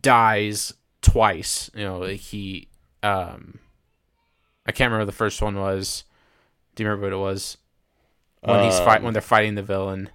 dies 0.00 0.74
twice. 1.00 1.70
You 1.74 1.84
know, 1.84 2.02
he, 2.02 2.68
um, 3.02 3.58
I 4.66 4.72
can't 4.72 4.90
remember 4.90 5.04
what 5.04 5.06
the 5.06 5.12
first 5.12 5.40
one 5.40 5.58
was. 5.58 6.04
Do 6.76 6.82
you 6.84 6.88
remember 6.88 7.06
what 7.06 7.12
it 7.12 7.30
was? 7.30 7.58
When 8.42 8.64
he's 8.64 8.78
fight 8.78 8.98
Um, 8.98 9.04
when 9.04 9.12
they're 9.12 9.22
fighting 9.22 9.56
the 9.56 9.62
villain. 9.62 10.08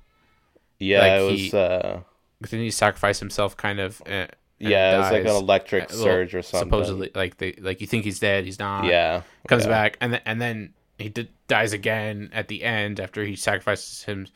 yeah, 0.79 0.99
like 0.99 1.11
it 1.19 1.31
was. 1.31 1.39
he- 1.39 1.57
uh, 1.57 1.99
Didn't 2.43 2.59
he 2.61 2.71
sacrifice 2.71 3.19
himself? 3.19 3.57
Kind 3.57 3.79
of. 3.79 4.01
Uh, 4.05 4.27
yeah, 4.57 4.95
it 4.95 4.99
was 4.99 5.11
like 5.11 5.21
an 5.25 5.27
electric 5.35 5.89
Uh, 5.89 5.93
surge 5.93 6.33
or 6.35 6.41
something. 6.41 6.69
Supposedly, 6.69 7.11
like 7.13 7.37
they 7.37 7.53
like 7.53 7.81
you 7.81 7.87
think 7.87 8.05
he's 8.05 8.19
dead, 8.19 8.45
he's 8.45 8.59
not. 8.59 8.85
Yeah. 8.85 9.23
comes 9.47 9.63
yeah. 9.65 9.69
back 9.69 9.97
and 9.99 10.13
then 10.13 10.21
and 10.25 10.39
then 10.39 10.73
he 10.97 11.09
did, 11.09 11.29
dies 11.47 11.73
again 11.73 12.29
at 12.31 12.47
the 12.47 12.63
end 12.63 12.99
after 12.99 13.25
he 13.25 13.35
sacrifices 13.35 14.03
him 14.03 14.27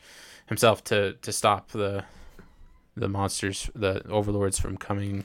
himself 0.46 0.82
to 0.84 1.14
to 1.22 1.32
stop 1.32 1.70
the 1.70 2.04
the 2.96 3.08
monsters, 3.08 3.70
the 3.74 4.04
overlords 4.08 4.58
from 4.58 4.76
coming 4.76 5.24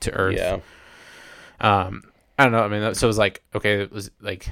to 0.00 0.10
Earth. 0.12 0.36
Yeah. 0.36 0.60
Um, 1.60 2.04
I 2.38 2.44
don't 2.44 2.52
know. 2.52 2.62
I 2.64 2.68
mean, 2.68 2.94
so 2.94 3.06
it 3.06 3.08
was 3.08 3.18
like 3.18 3.42
okay, 3.54 3.82
it 3.82 3.92
was 3.92 4.10
like. 4.20 4.48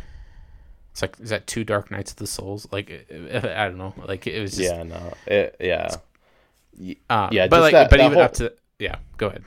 It's 0.93 1.03
like 1.03 1.17
is 1.21 1.31
that 1.31 1.47
two 1.47 1.65
Dark 1.65 1.91
Nights 1.91 2.11
of 2.13 2.17
the 2.17 2.27
Souls? 2.27 2.67
Like 2.73 2.91
I 3.13 3.69
don't 3.69 3.79
know. 3.79 3.95
Like 4.07 4.27
it 4.27 4.41
was 4.41 4.57
just 4.57 4.73
Yeah. 4.73 4.83
No. 4.83 5.13
It, 5.27 5.57
yeah. 5.61 5.95
um, 7.11 7.29
yeah, 7.33 7.47
But 7.49 7.61
like, 7.61 7.73
that- 7.73 7.91
but 7.91 7.97
that 7.99 8.05
even 8.07 8.15
whole- 8.15 8.23
up 8.25 8.33
to 8.35 8.53
yeah. 8.79 8.97
Go 9.17 9.29
ahead. 9.29 9.45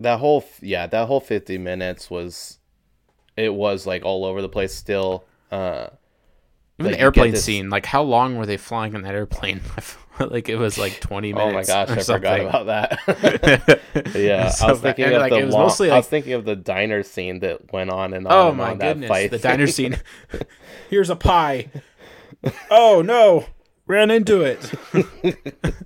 that 0.00 0.18
whole 0.18 0.44
yeah 0.60 0.86
that 0.86 1.06
whole 1.06 1.20
50 1.20 1.56
minutes 1.58 2.10
was 2.10 2.58
it 3.36 3.52
was 3.54 3.86
like 3.86 4.04
all 4.04 4.24
over 4.24 4.42
the 4.42 4.48
place 4.48 4.74
still 4.74 5.24
uh 5.50 5.88
Even 6.78 6.90
Like, 6.92 6.94
the 6.96 7.00
airplane 7.00 7.30
this- 7.32 7.44
scene, 7.44 7.70
like 7.70 7.86
how 7.86 8.02
long 8.02 8.36
were 8.36 8.46
they 8.46 8.56
flying 8.56 8.94
in 8.94 9.02
that 9.02 9.14
airplane? 9.14 9.60
like 10.30 10.48
it 10.48 10.56
was 10.56 10.78
like 10.78 11.00
20 11.00 11.32
minutes. 11.32 11.68
Oh 11.70 11.74
my 11.82 11.84
gosh 11.86 11.98
i 11.98 12.02
forgot 12.02 12.40
about 12.40 12.66
that 12.66 13.80
yeah 14.14 14.48
So 14.48 14.66
i 14.66 14.70
was 14.70 14.80
thinking 14.80 15.06
of 15.06 15.12
like, 15.20 15.30
the 15.30 15.40
long, 15.46 15.64
mostly, 15.64 15.90
i 15.90 15.96
was 15.96 16.06
thinking 16.06 16.32
of 16.34 16.44
the 16.44 16.56
diner 16.56 17.02
scene 17.02 17.40
that 17.40 17.72
went 17.72 17.90
on 17.90 18.12
and 18.14 18.26
oh 18.26 18.30
on 18.30 18.36
Oh 18.36 18.48
and 18.48 18.56
my 18.58 18.70
on 18.70 18.78
that 18.78 19.08
fight 19.08 19.30
the 19.30 19.38
diner 19.38 19.66
scene. 19.66 19.98
Here's 20.90 21.10
a 21.10 21.16
pie. 21.16 21.68
Oh 22.70 23.02
no, 23.04 23.46
ran 23.86 24.10
into 24.10 24.42
it. 24.42 24.60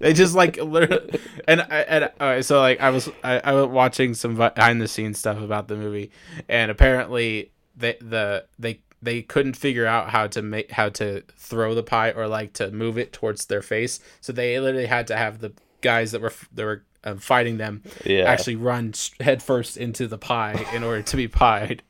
they 0.01 0.13
just 0.13 0.35
like 0.35 0.57
literally, 0.57 1.21
and 1.47 1.63
I 1.63 1.81
and 1.83 2.11
right, 2.21 2.45
so 2.45 2.61
like 2.61 2.81
I 2.81 2.91
was 2.91 3.09
I, 3.23 3.39
I 3.41 3.53
was 3.53 3.67
watching 3.69 4.15
some 4.15 4.35
behind 4.35 4.81
the 4.81 4.89
scenes 4.89 5.19
stuff 5.19 5.41
about 5.41 5.69
the 5.69 5.77
movie, 5.77 6.11
and 6.49 6.71
apparently 6.71 7.53
they 7.77 7.97
the 8.01 8.45
they 8.59 8.81
they 9.01 9.23
couldn't 9.23 9.55
figure 9.55 9.87
out 9.87 10.11
how 10.11 10.27
to 10.29 10.43
make 10.43 10.73
how 10.73 10.89
to 10.91 11.23
throw 11.37 11.75
the 11.75 11.83
pie 11.83 12.11
or 12.11 12.29
like 12.29 12.53
to 12.55 12.71
move 12.71 12.99
it 12.99 13.13
towards 13.13 13.47
their 13.47 13.63
face, 13.63 14.01
so 14.21 14.33
they 14.33 14.59
literally 14.59 14.87
had 14.87 15.07
to 15.09 15.17
have 15.17 15.41
the 15.41 15.53
guys 15.81 16.13
that 16.13 16.21
were 16.21 16.33
that 16.55 16.65
were 16.65 16.85
um, 17.05 17.19
fighting 17.19 17.59
them 17.59 17.83
yeah. 18.05 18.25
actually 18.25 18.57
run 18.57 18.93
headfirst 19.21 19.77
into 19.77 20.09
the 20.09 20.19
pie 20.19 20.67
in 20.73 20.83
order 20.83 21.03
to 21.03 21.17
be 21.17 21.29
pied. 21.29 21.83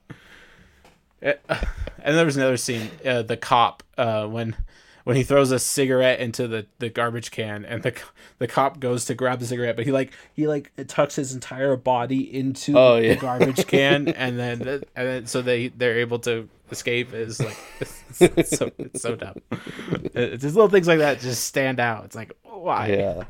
Uh, 1.23 1.33
And 2.03 2.17
there 2.17 2.25
was 2.25 2.37
another 2.37 2.57
scene, 2.57 2.91
uh, 3.05 3.23
the 3.23 3.37
cop, 3.37 3.83
uh, 3.97 4.27
when 4.27 4.57
when 5.05 5.17
he 5.17 5.23
throws 5.23 5.51
a 5.51 5.59
cigarette 5.59 6.21
into 6.21 6.47
the, 6.47 6.67
the 6.79 6.91
garbage 6.91 7.31
can, 7.31 7.65
and 7.65 7.83
the 7.83 7.95
the 8.39 8.47
cop 8.47 8.79
goes 8.79 9.05
to 9.07 9.15
grab 9.15 9.41
the 9.41 9.47
cigarette, 9.47 9.77
but 9.77 9.85
he 9.85 9.93
like 9.93 10.13
he 10.33 10.47
like 10.47 10.73
tucks 10.87 11.17
his 11.17 11.35
entire 11.35 11.77
body 11.77 12.35
into 12.35 12.79
Oh, 12.79 13.01
the 13.01 13.17
garbage 13.17 13.67
can, 13.67 14.09
and 14.17 14.39
then 14.39 14.61
and 14.63 14.85
then 14.95 15.27
so 15.27 15.43
they 15.43 15.69
they're 15.69 15.99
able 15.99 16.19
to 16.21 16.49
escape. 16.73 17.13
Is 17.15 17.41
like 17.41 17.57
it's, 17.81 18.03
it's 18.21 18.57
so 18.59 18.71
it's 18.79 19.03
so 19.03 19.17
dumb. 19.17 19.37
It's 20.15 20.43
just 20.43 20.55
little 20.57 20.69
things 20.71 20.89
like 20.89 20.99
that 20.99 21.21
just 21.21 21.45
stand 21.45 21.79
out. 21.81 22.05
It's 22.07 22.17
like 22.17 22.33
why? 22.43 22.89
yeah 22.89 23.25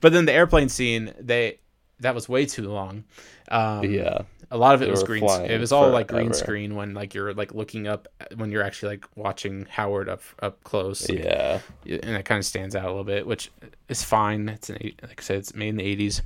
But 0.00 0.12
then 0.12 0.24
the 0.26 0.32
airplane 0.32 0.68
scene, 0.68 1.12
they 1.18 1.58
that 2.00 2.14
was 2.14 2.28
way 2.28 2.46
too 2.46 2.68
long. 2.68 3.04
Um, 3.50 3.84
yeah 3.84 4.22
a 4.50 4.56
lot 4.56 4.74
of 4.74 4.80
it 4.82 4.86
They 4.86 4.90
was 4.92 5.02
green. 5.02 5.20
flying 5.20 5.50
It 5.50 5.60
was 5.60 5.72
all 5.72 5.90
like 5.90 6.06
green 6.08 6.32
screen 6.32 6.74
when 6.74 6.94
like 6.94 7.12
you're 7.12 7.34
like 7.34 7.52
looking 7.54 7.86
up 7.86 8.08
when 8.36 8.50
you're 8.50 8.62
actually 8.62 8.92
like 8.96 9.06
watching 9.16 9.66
Howard 9.70 10.08
up 10.08 10.22
up 10.40 10.62
close. 10.64 11.08
Like, 11.08 11.18
yeah 11.24 11.60
and 11.84 12.16
it 12.16 12.24
kind 12.24 12.38
of 12.38 12.46
stands 12.46 12.74
out 12.76 12.84
a 12.84 12.88
little 12.88 13.04
bit, 13.04 13.26
which 13.26 13.50
is 13.88 14.02
fine. 14.04 14.48
It's 14.48 14.70
an 14.70 14.78
like 15.02 15.20
I 15.20 15.22
said, 15.22 15.38
it's 15.38 15.54
made 15.54 15.68
in 15.70 15.76
the 15.76 15.96
'80s. 15.96 16.22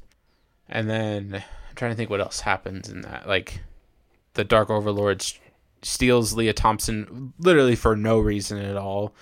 And 0.69 0.89
then 0.89 1.35
I'm 1.37 1.75
trying 1.75 1.91
to 1.93 1.97
think 1.97 2.11
what 2.11 2.21
else 2.21 2.41
happens 2.41 2.89
in 2.89 3.01
that. 3.03 3.27
Like 3.27 3.61
the 4.35 4.45
Dark 4.45 4.71
Overlord 4.71 5.21
s- 5.23 5.39
steals 5.83 6.35
Lea 6.35 6.53
Thompson 6.53 7.33
literally 7.39 7.77
for 7.77 7.97
no 7.97 8.19
reason 8.19 8.59
at 8.59 8.77
all, 8.77 9.15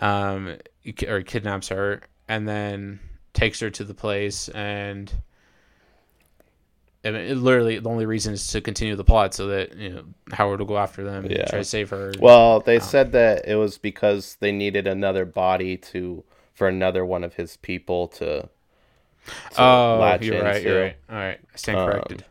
um, 0.00 0.56
or 1.06 1.22
kidnaps 1.22 1.68
her, 1.68 2.02
and 2.28 2.48
then 2.48 3.00
takes 3.32 3.60
her 3.60 3.70
to 3.70 3.84
the 3.84 3.94
place 3.94 4.48
and. 4.50 5.12
I 7.06 7.10
mean, 7.10 7.20
it 7.20 7.36
literally, 7.36 7.78
the 7.78 7.90
only 7.90 8.06
reason 8.06 8.32
is 8.32 8.46
to 8.48 8.62
continue 8.62 8.96
the 8.96 9.04
plot 9.04 9.34
so 9.34 9.48
that 9.48 9.76
you 9.76 9.90
know 9.90 10.04
Howard 10.32 10.60
will 10.60 10.66
go 10.66 10.78
after 10.78 11.04
them 11.04 11.26
and 11.26 11.36
try 11.48 11.58
to 11.58 11.64
save 11.64 11.90
her. 11.90 12.12
well 12.18 12.60
they 12.60 12.78
said 12.80 13.12
that 13.12 13.46
it 13.46 13.56
was 13.56 13.76
because 13.76 14.38
they 14.40 14.50
needed 14.50 14.86
another 14.86 15.26
body 15.26 15.76
to 15.76 16.24
for 16.54 16.66
another 16.66 17.04
one 17.04 17.22
of 17.22 17.34
his 17.34 17.58
people 17.58 18.08
to, 18.08 18.48
to 19.50 19.58
oh, 19.58 20.18
you're 20.22 20.42
right. 20.42 20.56
into. 20.56 20.68
You're 20.70 20.82
right. 20.82 20.96
All 21.10 21.16
right, 21.16 21.40
I 21.52 21.56
stand 21.56 21.76
Um, 21.78 21.90
corrected. 21.90 22.24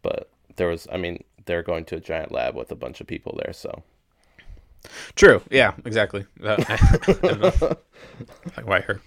but 0.00 0.30
there 0.56 0.68
was 0.68 0.86
i 0.90 0.96
mean 0.96 1.22
they're 1.46 1.62
going 1.62 1.84
to 1.86 1.96
a 1.96 2.00
giant 2.00 2.32
lab 2.32 2.54
with 2.54 2.70
a 2.70 2.76
bunch 2.76 3.00
of 3.00 3.06
people 3.06 3.38
there 3.42 3.52
so 3.52 3.82
True. 5.14 5.40
Yeah. 5.50 5.72
Exactly. 5.86 6.26
Uh, 6.42 6.56
I, 6.68 6.74
I 7.08 7.12
don't 7.12 7.40
know. 7.40 7.76
Like 8.54 8.66
why 8.66 8.80
her? 8.80 9.00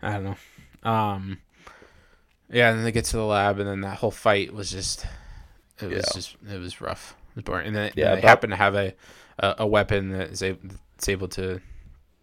I 0.00 0.12
don't 0.12 0.24
know. 0.24 0.90
Um. 0.90 1.38
Yeah, 2.50 2.70
and 2.70 2.78
then 2.78 2.84
they 2.84 2.92
get 2.92 3.04
to 3.06 3.16
the 3.18 3.24
lab, 3.24 3.58
and 3.58 3.68
then 3.68 3.82
that 3.82 3.98
whole 3.98 4.10
fight 4.10 4.54
was 4.54 4.70
just. 4.70 5.04
It 5.82 5.86
was 5.90 5.96
Yeah. 5.96 6.14
just. 6.14 6.36
It 6.50 6.58
was 6.58 6.80
rough. 6.80 7.14
It 7.30 7.36
was 7.36 7.44
boring. 7.44 7.66
And 7.66 7.76
then 7.76 7.92
Yeah, 7.94 8.14
and 8.14 8.22
they 8.22 8.26
happen 8.26 8.48
to 8.50 8.56
have 8.56 8.74
a, 8.74 8.94
a 9.38 9.56
a 9.58 9.66
weapon 9.66 10.12
that 10.12 10.30
is 10.30 10.42
able, 10.42 10.60
that's 10.96 11.08
able 11.10 11.28
to 11.28 11.60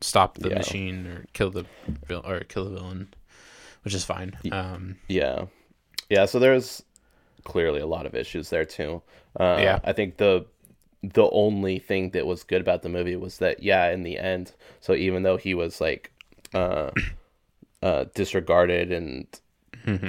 stop 0.01 0.39
the 0.39 0.49
Yeah. 0.49 0.57
machine 0.57 1.05
or 1.05 1.25
kill 1.33 1.51
the 1.51 1.65
or 2.12 2.39
kill 2.41 2.65
the 2.65 2.71
villain, 2.71 3.13
which 3.83 3.93
is 3.93 4.03
fine. 4.03 4.35
Um. 4.51 4.95
Yeah, 5.07 5.45
yeah. 6.09 6.25
So 6.25 6.39
there's 6.39 6.81
clearly 7.51 7.79
a 7.81 7.88
lot 7.95 8.05
of 8.05 8.13
issues 8.15 8.49
there 8.49 8.65
too. 8.65 9.01
Uh, 9.39 9.57
Yeah. 9.62 9.79
I 9.83 9.93
think 9.93 10.17
the 10.17 10.45
the 11.03 11.29
only 11.31 11.79
thing 11.79 12.09
that 12.12 12.25
was 12.27 12.43
good 12.43 12.62
about 12.62 12.81
the 12.81 12.89
movie 12.89 13.15
was 13.15 13.38
that 13.39 13.63
yeah, 13.63 13.89
in 13.95 14.03
the 14.03 14.17
end. 14.17 14.51
So 14.81 14.93
even 14.93 15.23
though 15.23 15.38
he 15.38 15.53
was 15.53 15.79
like 15.81 16.12
uh, 16.53 16.91
uh, 17.81 18.05
disregarded 18.13 18.91
and 18.91 19.25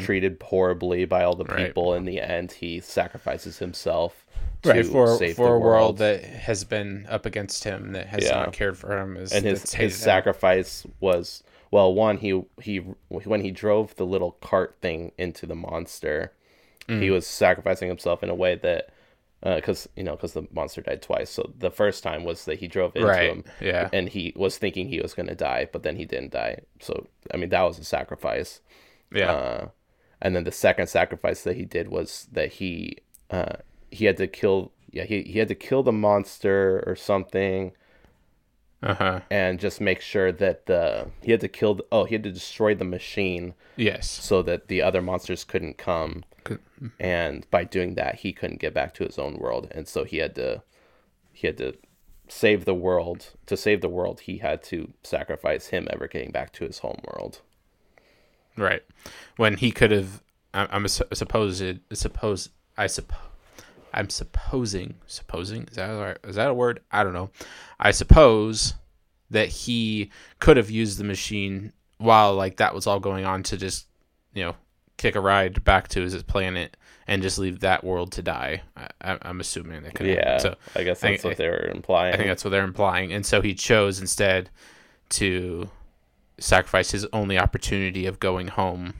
treated 0.00 0.36
horribly 0.42 1.04
by 1.06 1.24
all 1.24 1.34
the 1.36 1.44
Mm-hmm. 1.44 1.54
Right. 1.54 1.66
people, 1.68 1.94
in 1.94 2.04
the 2.04 2.20
end 2.20 2.52
he 2.52 2.80
sacrifices 2.80 3.58
himself 3.58 4.26
to 4.62 4.70
Right 4.70 4.84
for 4.84 5.16
save 5.16 5.36
for 5.36 5.46
the 5.48 5.52
a 5.54 5.58
world 5.58 5.62
world. 5.62 5.98
that 5.98 6.22
has 6.24 6.64
been 6.64 7.06
up 7.08 7.24
against 7.24 7.64
him 7.64 7.92
that 7.92 8.06
has 8.08 8.24
Yeah. 8.24 8.40
not 8.40 8.52
cared 8.52 8.76
for 8.76 8.98
him 8.98 9.16
is 9.16 9.32
and 9.32 9.44
his 9.46 9.72
his 9.72 9.94
him. 9.94 10.04
sacrifice 10.04 10.86
was 11.00 11.42
well 11.70 11.94
one 11.94 12.18
he 12.18 12.42
he 12.60 12.78
when 13.08 13.40
he 13.40 13.50
drove 13.52 13.94
the 13.96 14.04
little 14.04 14.32
cart 14.42 14.76
thing 14.82 15.12
into 15.16 15.46
the 15.46 15.54
monster 15.54 16.32
Mm. 16.90 17.02
he 17.02 17.10
was 17.10 17.26
sacrificing 17.26 17.88
himself 17.88 18.22
in 18.22 18.28
a 18.30 18.34
way 18.34 18.56
that 18.56 18.90
because 19.42 19.88
you 19.96 20.02
know 20.04 20.16
because 20.16 20.34
the 20.34 20.46
monster 20.52 20.82
died 20.82 21.00
twice 21.00 21.30
so 21.30 21.50
the 21.58 21.70
first 21.70 22.02
time 22.02 22.24
was 22.24 22.44
that 22.44 22.58
he 22.58 22.68
drove 22.68 22.94
into 22.94 23.06
Right, 23.08 23.30
him 23.30 23.44
yeah. 23.60 23.88
and 23.92 24.08
he 24.08 24.34
was 24.36 24.58
thinking 24.58 24.88
he 24.88 25.00
was 25.00 25.14
going 25.14 25.28
to 25.28 25.34
die 25.34 25.66
but 25.72 25.82
then 25.82 25.96
he 25.96 26.04
didn't 26.04 26.32
die 26.32 26.58
so 26.80 27.06
i 27.32 27.36
mean 27.38 27.48
that 27.50 27.62
was 27.62 27.78
a 27.78 27.84
sacrifice 27.84 28.60
Yeah. 29.14 29.32
uh, 29.32 29.68
and 30.20 30.36
then 30.36 30.44
the 30.44 30.52
second 30.52 30.88
sacrifice 30.88 31.42
that 31.44 31.56
he 31.56 31.64
did 31.64 31.88
was 31.88 32.28
that 32.32 32.52
he 32.54 32.98
uh, 33.30 33.56
he 33.90 34.04
had 34.04 34.18
to 34.18 34.26
kill 34.26 34.72
yeah 34.90 35.04
he, 35.04 35.22
he 35.22 35.38
had 35.38 35.48
to 35.48 35.54
kill 35.54 35.82
the 35.82 35.92
monster 35.92 36.82
or 36.86 36.94
something 36.94 37.72
Uh 38.82 38.94
huh. 38.94 39.20
and 39.30 39.60
just 39.60 39.78
make 39.80 40.00
sure 40.00 40.32
that 40.32 40.64
the 40.66 41.06
he 41.22 41.30
had 41.32 41.40
to 41.40 41.48
kill 41.48 41.74
the, 41.74 41.84
oh 41.92 42.04
he 42.04 42.14
had 42.14 42.22
to 42.22 42.32
destroy 42.32 42.74
the 42.74 42.84
machine 42.84 43.52
Yes. 43.76 44.08
so 44.10 44.40
that 44.42 44.68
the 44.68 44.80
other 44.80 45.02
monsters 45.02 45.44
couldn't 45.44 45.76
come 45.76 46.24
and 46.98 47.46
by 47.50 47.64
doing 47.64 47.94
that 47.96 48.16
he 48.16 48.32
couldn't 48.32 48.58
get 48.60 48.72
back 48.72 48.94
to 48.94 49.04
his 49.04 49.18
own 49.18 49.36
world 49.36 49.68
and 49.72 49.86
so 49.86 50.04
he 50.04 50.16
had 50.16 50.34
to 50.36 50.62
he 51.32 51.46
had 51.46 51.58
to 51.58 51.74
save 52.28 52.64
the 52.64 52.74
world 52.74 53.34
to 53.46 53.56
save 53.56 53.82
the 53.82 53.88
world 53.88 54.20
he 54.20 54.38
had 54.38 54.62
to 54.62 54.92
sacrifice 55.02 55.66
him 55.66 55.86
ever 55.90 56.08
getting 56.08 56.30
back 56.30 56.50
to 56.52 56.64
his 56.64 56.78
home 56.78 57.00
world 57.12 57.40
Right. 58.56 58.82
When 59.36 59.56
he 59.58 59.70
could 59.70 59.90
have 59.90 60.22
I'm, 60.52 60.68
I'm 60.70 60.88
supposed 60.88 61.62
suppose 61.92 62.48
I 62.78 62.86
suppose 62.86 63.18
I'm 63.92 64.10
supposing 64.10 64.94
supposing 65.06 65.64
is 65.64 65.76
that 65.76 65.90
a, 65.90 66.28
is 66.28 66.36
that 66.36 66.50
a 66.50 66.54
word? 66.54 66.80
I 66.90 67.02
don't 67.02 67.12
know. 67.12 67.30
I 67.78 67.90
suppose 67.90 68.74
that 69.30 69.48
he 69.48 70.10
could 70.38 70.56
have 70.56 70.70
used 70.70 70.98
the 70.98 71.04
machine 71.04 71.72
while 71.98 72.34
like 72.34 72.56
that 72.56 72.74
was 72.74 72.86
all 72.86 73.00
going 73.00 73.24
on 73.24 73.42
to 73.44 73.56
just 73.56 73.86
you 74.34 74.44
know 74.44 74.56
kick 74.96 75.14
a 75.16 75.20
ride 75.20 75.64
back 75.64 75.88
to 75.88 76.02
his 76.02 76.22
planet 76.22 76.76
and 77.06 77.22
just 77.22 77.38
leave 77.38 77.60
that 77.60 77.82
world 77.82 78.12
to 78.12 78.22
die. 78.22 78.62
I, 79.00 79.18
am 79.22 79.40
assuming 79.40 79.82
that 79.82 79.94
could. 79.94 80.06
Yeah. 80.06 80.38
So 80.38 80.54
I 80.76 80.84
guess 80.84 81.00
that's 81.00 81.24
I, 81.24 81.28
what 81.28 81.36
they 81.36 81.48
were 81.48 81.70
implying. 81.74 82.14
I 82.14 82.16
think 82.16 82.28
that's 82.28 82.44
what 82.44 82.50
they're 82.50 82.64
implying, 82.64 83.12
and 83.12 83.24
so 83.26 83.40
he 83.40 83.54
chose 83.54 84.00
instead 84.00 84.50
to 85.10 85.68
sacrifice 86.38 86.90
his 86.90 87.06
only 87.12 87.38
opportunity 87.38 88.06
of 88.06 88.20
going 88.20 88.48
home. 88.48 88.94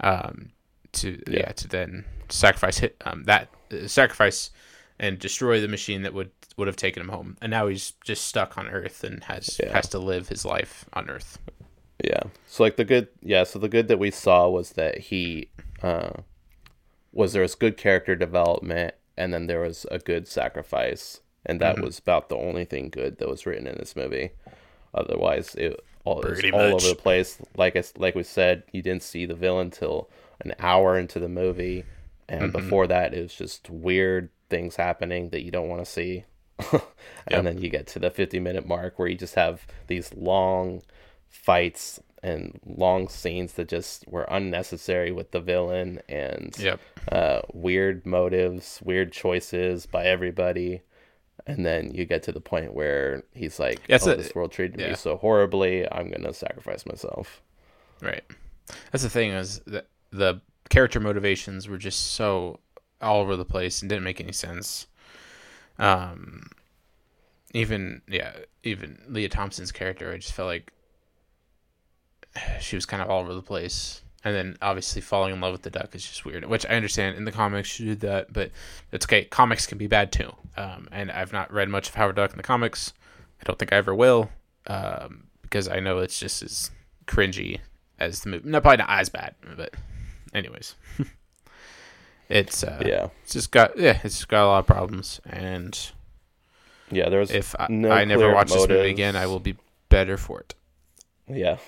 Um, 0.00 0.50
to 0.96 1.22
yeah, 1.28 1.38
yeah 1.40 1.52
to 1.52 1.68
then 1.68 2.04
sacrifice 2.28 2.78
hit 2.78 3.00
um 3.06 3.24
that 3.24 3.48
uh, 3.72 3.86
sacrifice 3.86 4.50
and 4.98 5.18
destroy 5.18 5.60
the 5.60 5.68
machine 5.68 6.02
that 6.02 6.14
would 6.14 6.30
would 6.56 6.68
have 6.68 6.76
taken 6.76 7.02
him 7.02 7.10
home, 7.10 7.36
and 7.40 7.50
now 7.50 7.66
he's 7.66 7.92
just 8.02 8.26
stuck 8.26 8.56
on 8.56 8.68
Earth 8.68 9.04
and 9.04 9.24
has 9.24 9.60
yeah. 9.62 9.72
has 9.72 9.88
to 9.90 9.98
live 9.98 10.28
his 10.28 10.44
life 10.44 10.86
on 10.92 11.10
Earth. 11.10 11.38
Yeah. 12.02 12.24
So 12.46 12.62
like 12.62 12.76
the 12.76 12.84
good, 12.84 13.08
yeah. 13.22 13.44
So 13.44 13.58
the 13.58 13.68
good 13.68 13.88
that 13.88 13.98
we 13.98 14.10
saw 14.10 14.48
was 14.48 14.70
that 14.70 14.98
he 14.98 15.50
uh, 15.82 16.10
was 17.12 17.32
there 17.32 17.42
was 17.42 17.54
good 17.54 17.76
character 17.76 18.16
development, 18.16 18.94
and 19.16 19.32
then 19.34 19.46
there 19.46 19.60
was 19.60 19.86
a 19.90 19.98
good 19.98 20.26
sacrifice, 20.26 21.20
and 21.44 21.60
that 21.60 21.76
mm-hmm. 21.76 21.84
was 21.84 21.98
about 21.98 22.28
the 22.28 22.36
only 22.36 22.64
thing 22.64 22.88
good 22.88 23.18
that 23.18 23.28
was 23.28 23.44
written 23.44 23.66
in 23.66 23.76
this 23.76 23.96
movie. 23.96 24.30
Otherwise, 24.94 25.54
it 25.56 25.78
all, 26.04 26.22
it 26.22 26.54
all 26.54 26.60
over 26.60 26.88
the 26.88 26.94
place. 26.94 27.38
Like 27.56 27.76
I, 27.76 27.82
like 27.98 28.14
we 28.14 28.22
said, 28.22 28.62
you 28.72 28.80
didn't 28.80 29.02
see 29.02 29.26
the 29.26 29.34
villain 29.34 29.70
till 29.70 30.08
an 30.40 30.54
hour 30.58 30.98
into 30.98 31.18
the 31.18 31.28
movie, 31.28 31.84
and 32.28 32.42
mm-hmm. 32.42 32.52
before 32.52 32.86
that, 32.86 33.14
it 33.14 33.22
was 33.22 33.34
just 33.34 33.70
weird 33.70 34.30
things 34.48 34.76
happening 34.76 35.30
that 35.30 35.42
you 35.42 35.50
don't 35.50 35.68
want 35.68 35.84
to 35.84 35.90
see. 35.90 36.24
and 36.72 36.82
yep. 37.30 37.44
then 37.44 37.58
you 37.58 37.68
get 37.68 37.86
to 37.86 37.98
the 37.98 38.10
50 38.10 38.40
minute 38.40 38.66
mark 38.66 38.98
where 38.98 39.08
you 39.08 39.14
just 39.14 39.34
have 39.34 39.66
these 39.88 40.14
long 40.14 40.82
fights 41.28 42.00
and 42.22 42.58
long 42.64 43.08
scenes 43.08 43.52
that 43.54 43.68
just 43.68 44.08
were 44.08 44.26
unnecessary 44.30 45.12
with 45.12 45.30
the 45.32 45.40
villain 45.40 46.00
and 46.08 46.56
yep. 46.58 46.80
uh, 47.12 47.40
weird 47.52 48.06
motives, 48.06 48.80
weird 48.82 49.12
choices 49.12 49.86
by 49.86 50.04
everybody. 50.04 50.80
And 51.46 51.64
then 51.64 51.94
you 51.94 52.04
get 52.06 52.22
to 52.24 52.32
the 52.32 52.40
point 52.40 52.74
where 52.74 53.22
he's 53.32 53.60
like, 53.60 53.80
oh, 53.88 53.94
a, 53.94 54.16
this 54.16 54.34
world 54.34 54.50
treated 54.50 54.80
yeah. 54.80 54.88
me 54.88 54.94
so 54.96 55.16
horribly. 55.16 55.90
I'm 55.92 56.08
going 56.08 56.24
to 56.24 56.32
sacrifice 56.32 56.86
myself. 56.86 57.42
Right. 58.00 58.24
That's 58.90 59.04
the 59.04 59.10
thing 59.10 59.30
is 59.30 59.60
that 59.66 59.86
the 60.10 60.40
character 60.68 61.00
motivations 61.00 61.68
were 61.68 61.78
just 61.78 62.12
so 62.14 62.60
all 63.00 63.20
over 63.20 63.36
the 63.36 63.44
place 63.44 63.82
and 63.82 63.88
didn't 63.88 64.04
make 64.04 64.20
any 64.20 64.32
sense. 64.32 64.86
Um, 65.78 66.50
even, 67.52 68.02
yeah, 68.08 68.32
even 68.62 69.00
Lea 69.08 69.28
Thompson's 69.28 69.72
character, 69.72 70.12
I 70.12 70.16
just 70.16 70.32
felt 70.32 70.48
like 70.48 70.72
she 72.60 72.76
was 72.76 72.86
kind 72.86 73.02
of 73.02 73.08
all 73.10 73.22
over 73.22 73.34
the 73.34 73.42
place. 73.42 74.02
And 74.24 74.34
then 74.34 74.56
obviously 74.60 75.02
falling 75.02 75.32
in 75.32 75.40
love 75.40 75.52
with 75.52 75.62
the 75.62 75.70
duck 75.70 75.94
is 75.94 76.04
just 76.04 76.24
weird, 76.24 76.44
which 76.46 76.66
I 76.66 76.70
understand 76.70 77.16
in 77.16 77.24
the 77.24 77.30
comics 77.30 77.68
she 77.68 77.84
did 77.84 78.00
that, 78.00 78.32
but 78.32 78.50
it's 78.90 79.06
okay. 79.06 79.24
Comics 79.24 79.66
can 79.66 79.78
be 79.78 79.86
bad 79.86 80.10
too. 80.10 80.34
Um, 80.56 80.88
and 80.90 81.12
I've 81.12 81.32
not 81.32 81.52
read 81.52 81.68
much 81.68 81.88
of 81.88 81.94
Howard 81.94 82.16
Duck 82.16 82.32
in 82.32 82.36
the 82.36 82.42
comics. 82.42 82.92
I 83.40 83.44
don't 83.44 83.56
think 83.56 83.72
I 83.72 83.76
ever 83.76 83.94
will, 83.94 84.30
um, 84.66 85.28
because 85.42 85.68
I 85.68 85.78
know 85.78 85.98
it's 85.98 86.18
just 86.18 86.42
as 86.42 86.72
cringy 87.06 87.60
as 88.00 88.22
the 88.22 88.30
movie. 88.30 88.48
No, 88.48 88.60
probably 88.60 88.78
not 88.78 88.90
as 88.90 89.08
bad, 89.08 89.36
but 89.56 89.74
anyways, 90.34 90.74
it's 92.28 92.62
uh, 92.64 92.82
yeah, 92.84 93.08
it's 93.22 93.32
just 93.32 93.50
got 93.50 93.78
yeah, 93.78 94.00
it's 94.04 94.16
just 94.16 94.28
got 94.28 94.44
a 94.44 94.48
lot 94.48 94.58
of 94.60 94.66
problems, 94.66 95.20
and 95.28 95.92
yeah, 96.90 97.08
there's 97.08 97.30
if 97.30 97.54
I, 97.58 97.66
no 97.68 97.90
I 97.90 98.04
never 98.04 98.32
watch 98.32 98.48
motives. 98.48 98.68
this 98.68 98.76
movie 98.76 98.90
again, 98.90 99.16
I 99.16 99.26
will 99.26 99.40
be 99.40 99.56
better 99.88 100.16
for 100.16 100.40
it. 100.40 100.54
Yeah, 101.28 101.58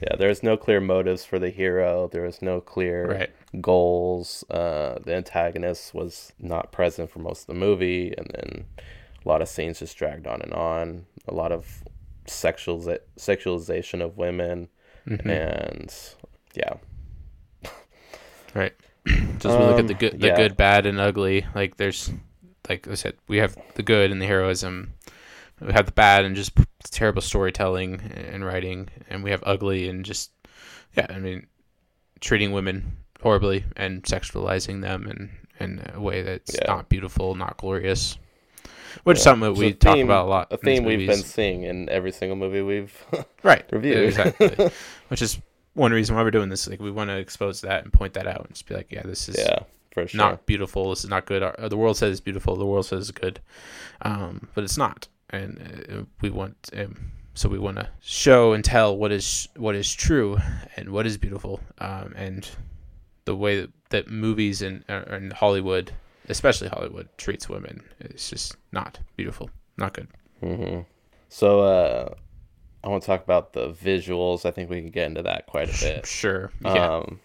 yeah, 0.00 0.16
there's 0.16 0.42
no 0.42 0.56
clear 0.56 0.80
motives 0.80 1.24
for 1.24 1.38
the 1.38 1.50
hero. 1.50 2.08
There 2.10 2.22
was 2.22 2.40
no 2.40 2.60
clear 2.60 3.06
right. 3.06 3.62
goals. 3.62 4.44
Uh, 4.50 4.98
the 5.04 5.14
antagonist 5.14 5.94
was 5.94 6.32
not 6.38 6.72
present 6.72 7.10
for 7.10 7.18
most 7.18 7.42
of 7.42 7.46
the 7.48 7.54
movie, 7.54 8.14
and 8.16 8.30
then 8.34 8.64
a 9.24 9.28
lot 9.28 9.42
of 9.42 9.48
scenes 9.48 9.80
just 9.80 9.96
dragged 9.96 10.26
on 10.26 10.40
and 10.40 10.52
on. 10.52 11.06
A 11.26 11.34
lot 11.34 11.52
of 11.52 11.82
sexual 12.26 12.80
sexualization 13.18 14.02
of 14.02 14.16
women, 14.16 14.68
mm-hmm. 15.06 15.28
and 15.28 15.94
yeah, 16.54 16.74
right. 18.54 18.74
Just 19.06 19.46
um, 19.46 19.60
we 19.60 19.66
look 19.66 19.78
at 19.78 19.88
the 19.88 19.94
good, 19.94 20.20
the 20.20 20.28
yeah. 20.28 20.36
good, 20.36 20.56
bad, 20.56 20.86
and 20.86 21.00
ugly. 21.00 21.46
Like 21.54 21.76
there's, 21.76 22.10
like 22.68 22.88
I 22.88 22.94
said, 22.94 23.14
we 23.28 23.38
have 23.38 23.56
the 23.74 23.82
good 23.82 24.10
and 24.10 24.20
the 24.20 24.26
heroism 24.26 24.92
we 25.60 25.72
have 25.72 25.86
the 25.86 25.92
bad 25.92 26.24
and 26.24 26.36
just 26.36 26.52
terrible 26.84 27.22
storytelling 27.22 28.00
and 28.14 28.44
writing, 28.44 28.88
and 29.08 29.24
we 29.24 29.30
have 29.30 29.42
ugly 29.44 29.88
and 29.88 30.04
just 30.04 30.30
yeah, 30.96 31.06
I 31.10 31.18
mean, 31.18 31.46
treating 32.20 32.52
women 32.52 32.98
horribly 33.22 33.64
and 33.76 34.02
sexualizing 34.04 34.82
them 34.82 35.06
in 35.08 35.30
in 35.60 35.82
a 35.94 36.00
way 36.00 36.22
that's 36.22 36.54
yeah. 36.54 36.66
not 36.66 36.88
beautiful, 36.88 37.34
not 37.34 37.56
glorious. 37.56 38.16
Which 39.04 39.16
yeah. 39.16 39.18
is 39.18 39.24
something 39.24 39.52
that 39.52 39.58
we 39.58 39.70
theme, 39.70 39.78
talk 39.78 39.98
about 39.98 40.26
a 40.26 40.28
lot. 40.28 40.52
A 40.52 40.56
theme 40.56 40.84
we've 40.84 41.06
been 41.06 41.22
seeing 41.22 41.64
in 41.64 41.88
every 41.88 42.12
single 42.12 42.36
movie 42.36 42.62
we've 42.62 43.04
right 43.42 43.64
reviewed. 43.70 44.04
Exactly. 44.04 44.70
Which 45.08 45.22
is 45.22 45.38
one 45.78 45.92
reason 45.92 46.16
why 46.16 46.22
we're 46.22 46.30
doing 46.30 46.48
this. 46.48 46.68
Like 46.68 46.80
we 46.80 46.90
want 46.90 47.08
to 47.10 47.16
expose 47.16 47.60
that 47.62 47.84
and 47.84 47.92
point 47.92 48.14
that 48.14 48.26
out 48.26 48.40
and 48.40 48.50
just 48.50 48.66
be 48.66 48.74
like, 48.74 48.90
yeah, 48.90 49.02
this 49.02 49.28
is 49.28 49.38
yeah, 49.38 49.60
for 49.92 50.06
sure. 50.06 50.18
not 50.18 50.46
beautiful. 50.46 50.90
This 50.90 51.04
is 51.04 51.10
not 51.10 51.26
good. 51.26 51.42
The 51.70 51.76
world 51.76 51.96
says 51.96 52.12
it's 52.12 52.20
beautiful. 52.20 52.56
The 52.56 52.66
world 52.66 52.86
says 52.86 53.08
it's 53.08 53.18
good, 53.18 53.40
um, 54.02 54.48
but 54.54 54.64
it's 54.64 54.76
not 54.76 55.08
and 55.30 55.86
uh, 55.90 56.04
we 56.20 56.30
want 56.30 56.70
um, 56.76 57.12
so 57.34 57.48
we 57.48 57.58
want 57.58 57.76
to 57.76 57.88
show 58.00 58.52
and 58.52 58.64
tell 58.64 58.96
what 58.96 59.12
is 59.12 59.48
what 59.56 59.74
is 59.74 59.92
true 59.92 60.38
and 60.76 60.90
what 60.90 61.06
is 61.06 61.16
beautiful 61.16 61.60
um, 61.78 62.12
and 62.16 62.50
the 63.24 63.36
way 63.36 63.60
that, 63.60 63.70
that 63.90 64.10
movies 64.10 64.62
and, 64.62 64.84
uh, 64.88 65.04
and 65.08 65.32
Hollywood 65.32 65.92
especially 66.28 66.68
Hollywood 66.68 67.08
treats 67.18 67.48
women 67.48 67.82
is 68.00 68.30
just 68.30 68.56
not 68.72 68.98
beautiful 69.16 69.50
not 69.76 69.92
good 69.92 70.08
mm-hmm. 70.42 70.80
so 71.28 71.60
uh, 71.60 72.14
I 72.82 72.88
want 72.88 73.02
to 73.02 73.06
talk 73.06 73.22
about 73.22 73.52
the 73.52 73.70
visuals 73.70 74.44
I 74.44 74.50
think 74.50 74.70
we 74.70 74.80
can 74.80 74.90
get 74.90 75.06
into 75.06 75.22
that 75.22 75.46
quite 75.46 75.68
a 75.68 75.80
bit 75.80 76.06
sure 76.06 76.50
yeah. 76.62 76.96
um 76.96 77.20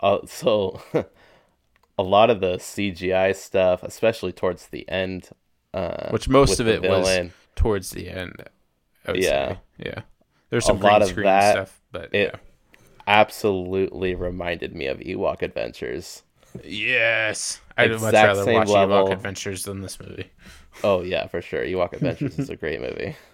uh, 0.00 0.18
so 0.26 0.80
a 1.98 2.02
lot 2.02 2.30
of 2.30 2.40
the 2.40 2.56
CGI 2.56 3.34
stuff 3.34 3.82
especially 3.82 4.32
towards 4.32 4.68
the 4.68 4.88
end 4.88 5.30
uh, 5.74 6.10
Which 6.10 6.28
most 6.28 6.60
of 6.60 6.68
it 6.68 6.80
villain. 6.80 7.26
was 7.26 7.32
towards 7.54 7.90
the 7.90 8.08
end. 8.08 8.42
yeah, 9.06 9.52
say. 9.52 9.58
yeah. 9.78 10.00
There's 10.50 10.64
some 10.64 10.80
a 10.80 10.84
lot 10.84 11.02
of 11.02 11.14
that 11.16 11.52
stuff, 11.52 11.80
but 11.92 12.14
it 12.14 12.30
yeah. 12.32 12.80
absolutely 13.06 14.14
reminded 14.14 14.74
me 14.74 14.86
of 14.86 14.98
Ewok 14.98 15.42
Adventures. 15.42 16.22
Yes, 16.64 17.60
I'd 17.76 17.90
much 18.00 18.14
rather 18.14 18.52
watch 18.52 18.68
level. 18.68 19.06
Ewok 19.08 19.12
Adventures 19.12 19.64
than 19.64 19.82
this 19.82 20.00
movie. 20.00 20.30
Oh 20.82 21.02
yeah, 21.02 21.26
for 21.26 21.42
sure. 21.42 21.64
Ewok 21.64 21.92
Adventures 21.92 22.38
is 22.38 22.50
a 22.50 22.56
great 22.56 22.80
movie. 22.80 23.16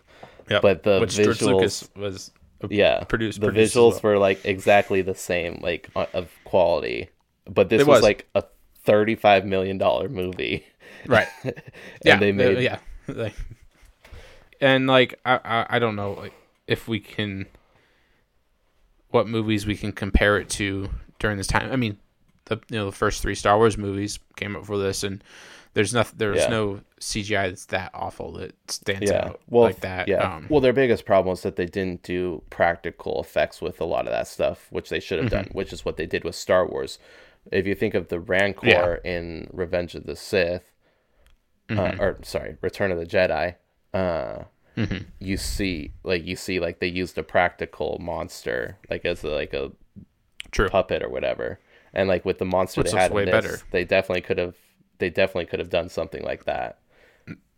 Yeah, 0.51 0.61
but 0.61 0.83
the 0.83 1.01
Which 1.01 1.17
visuals 1.17 1.89
was 1.97 2.31
yeah 2.69 3.05
produced. 3.05 3.41
The 3.41 3.47
produced 3.47 3.75
visuals 3.75 4.03
well. 4.03 4.13
were 4.15 4.19
like 4.19 4.45
exactly 4.45 5.03
the 5.03 5.15
same, 5.15 5.61
like 5.63 5.89
of 5.95 6.31
quality. 6.45 7.09
But 7.47 7.69
this 7.69 7.81
was, 7.81 7.87
was 7.87 8.03
like 8.03 8.29
a 8.35 8.45
thirty-five 8.85 9.45
million 9.45 9.79
dollar 9.79 10.09
movie 10.09 10.65
right? 11.07 11.29
and 11.45 11.55
yeah, 12.05 12.19
they 12.19 12.33
made 12.33 12.61
yeah, 12.61 12.79
like, 13.09 13.35
and 14.61 14.87
like 14.87 15.21
I, 15.25 15.41
I 15.45 15.67
I 15.71 15.79
don't 15.79 15.97
know 15.97 16.13
like 16.13 16.35
if 16.67 16.89
we 16.89 17.01
can 17.01 17.47
what 19.11 19.29
movies 19.29 19.67
we 19.67 19.77
can 19.77 19.93
compare 19.93 20.39
it 20.39 20.49
to 20.51 20.91
during 21.19 21.37
this 21.37 21.47
time. 21.47 21.71
I 21.71 21.77
mean, 21.77 21.99
the 22.47 22.61
you 22.69 22.79
know 22.79 22.87
the 22.87 22.97
first 22.97 23.23
three 23.23 23.35
Star 23.35 23.57
Wars 23.57 23.79
movies 23.79 24.19
came 24.37 24.57
up 24.57 24.67
for 24.67 24.79
this, 24.79 25.05
and 25.05 25.23
there's 25.75 25.95
nothing. 25.95 26.17
There's 26.19 26.39
yeah. 26.39 26.49
no 26.49 26.81
CGI 27.05 27.49
that's 27.49 27.67
that 27.67 27.91
awful 27.93 28.33
that 28.33 28.55
stands 28.71 29.11
yeah. 29.11 29.27
out 29.27 29.41
well, 29.49 29.65
like 29.65 29.81
that. 29.81 30.09
Yeah. 30.09 30.37
Um, 30.37 30.47
well, 30.49 30.61
their 30.61 30.73
biggest 30.73 31.05
problem 31.05 31.31
was 31.31 31.43
that 31.43 31.57
they 31.57 31.67
didn't 31.67 32.03
do 32.03 32.43
practical 32.51 33.21
effects 33.21 33.61
with 33.61 33.81
a 33.81 33.85
lot 33.85 34.07
of 34.07 34.13
that 34.13 34.27
stuff, 34.27 34.67
which 34.71 34.89
they 34.89 35.01
should 35.01 35.19
have 35.19 35.31
mm-hmm. 35.31 35.45
done, 35.45 35.49
which 35.53 35.73
is 35.73 35.85
what 35.85 35.97
they 35.97 36.07
did 36.07 36.25
with 36.25 36.35
Star 36.35 36.67
Wars. 36.67 36.99
If 37.53 37.67
you 37.67 37.75
think 37.75 37.95
of 37.95 38.09
the 38.09 38.19
Rancor 38.19 39.01
yeah. 39.05 39.11
in 39.11 39.51
Revenge 39.53 39.95
of 39.95 40.07
the 40.07 40.17
Sith, 40.17 40.73
uh, 41.69 41.75
mm-hmm. 41.75 42.01
uh, 42.01 42.05
or 42.05 42.19
sorry, 42.23 42.57
Return 42.63 42.91
of 42.91 42.99
the 42.99 43.07
Jedi, 43.07 43.57
uh, 43.93 44.45
mm-hmm. 44.75 45.05
you 45.19 45.37
see 45.37 45.93
like 46.05 46.25
you 46.25 46.37
see 46.37 46.59
like 46.59 46.81
they 46.81 46.89
used 46.89 47.19
a 47.19 47.23
practical 47.23 47.99
monster 48.01 48.79
like 48.89 49.05
as 49.05 49.23
a, 49.25 49.29
like 49.29 49.53
a 49.53 49.73
True. 50.53 50.71
puppet 50.71 51.03
or 51.03 51.11
whatever, 51.11 51.61
and 51.93 52.09
like 52.09 52.25
with 52.25 52.39
the 52.39 52.47
monster 52.47 52.81
Which 52.81 52.93
they 52.93 52.99
had 52.99 53.13
way 53.13 53.27
this, 53.27 53.33
better. 53.33 53.61
they 53.73 53.85
definitely 53.85 54.23
could 54.23 54.39
have 54.39 54.57
they 54.99 55.11
definitely 55.11 55.47
could 55.47 55.59
have 55.59 55.71
done 55.71 55.89
something 55.89 56.23
like 56.23 56.45
that. 56.45 56.79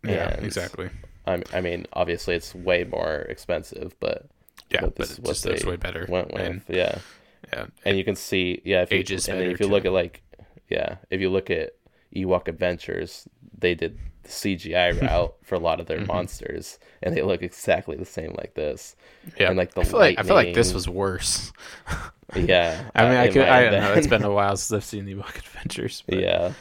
Yeah, 0.07 0.29
and, 0.29 0.45
exactly. 0.45 0.89
I, 1.25 1.43
I 1.53 1.61
mean, 1.61 1.85
obviously 1.93 2.35
it's 2.35 2.55
way 2.55 2.83
more 2.83 3.25
expensive, 3.29 3.95
but 3.99 4.25
yeah, 4.69 4.81
but, 4.81 4.95
but 4.95 5.09
it's 5.09 5.41
just, 5.41 5.65
way 5.65 5.75
better. 5.75 6.05
Went 6.09 6.33
with, 6.33 6.41
and, 6.41 6.61
yeah 6.67 6.99
Yeah, 7.53 7.67
and 7.85 7.97
you 7.97 8.03
can 8.03 8.15
see 8.15 8.61
yeah 8.65 8.81
if 8.81 8.91
you, 8.91 8.99
Ages 8.99 9.27
and 9.27 9.39
if 9.41 9.59
you 9.59 9.65
too. 9.65 9.67
look 9.67 9.85
at 9.85 9.91
like 9.93 10.21
yeah 10.69 10.97
if 11.09 11.21
you 11.21 11.29
look 11.29 11.49
at 11.49 11.73
Ewok 12.15 12.47
Adventures 12.47 13.27
they 13.57 13.75
did 13.75 13.97
the 14.23 14.29
CGI 14.29 14.99
route 15.01 15.35
for 15.43 15.55
a 15.55 15.59
lot 15.59 15.79
of 15.79 15.87
Mm-hmm. 15.87 15.97
their 15.99 16.05
monsters 16.05 16.79
and 17.01 17.15
they 17.15 17.21
look 17.21 17.41
exactly 17.41 17.95
the 17.95 18.05
same 18.05 18.33
like 18.37 18.53
this 18.55 18.95
yeah. 19.37 19.47
and 19.49 19.57
like 19.57 19.73
the 19.73 19.81
I 19.81 19.83
feel 19.85 19.99
like 19.99 20.19
I 20.19 20.23
feel 20.23 20.35
like 20.35 20.53
this 20.53 20.73
was 20.73 20.87
worse. 20.89 21.51
yeah 22.35 22.89
I 22.95 23.03
mean, 23.07 23.17
uh, 23.17 23.21
I 23.21 23.27
could 23.29 23.41
I 23.47 23.63
don't 23.63 23.81
know. 23.81 23.93
It's 23.93 24.07
been 24.07 24.23
a 24.23 24.31
while 24.31 24.55
since 24.57 24.75
I've 24.75 24.83
seen 24.85 25.05
the 25.05 25.13
Ewok 25.15 25.37
Adventures. 25.37 26.03
But 26.07 26.19
yeah 26.19 26.53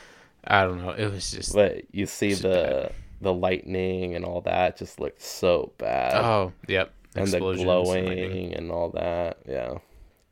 I 0.45 0.63
don't 0.63 0.79
know. 0.79 0.91
It 0.91 1.11
was 1.11 1.31
just 1.31 1.55
but 1.55 1.83
you 1.93 2.07
see 2.07 2.35
the 2.35 2.93
the 3.27 3.35
lightning 3.35 4.15
and 4.15 4.25
all 4.25 4.41
that 4.41 4.77
just 4.79 5.01
looked 5.01 5.21
so 5.21 5.73
bad 5.79 6.25
oh 6.25 6.53
yep, 6.69 6.93
and 7.15 7.27
the 7.29 7.41
glowing 7.41 8.07
lightning. 8.07 8.55
and 8.55 8.71
all 8.71 8.91
that 8.91 9.39
yeah 9.47 9.79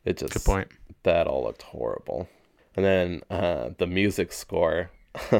it 0.04 0.16
just 0.16 0.34
Good 0.34 0.44
point. 0.44 0.68
that 1.02 1.26
all 1.26 1.44
looked 1.44 1.62
horrible. 1.62 2.28
And 2.76 2.84
then 2.84 3.22
uh, 3.30 3.70
the 3.78 3.86
music 3.86 4.32
score, 4.32 4.90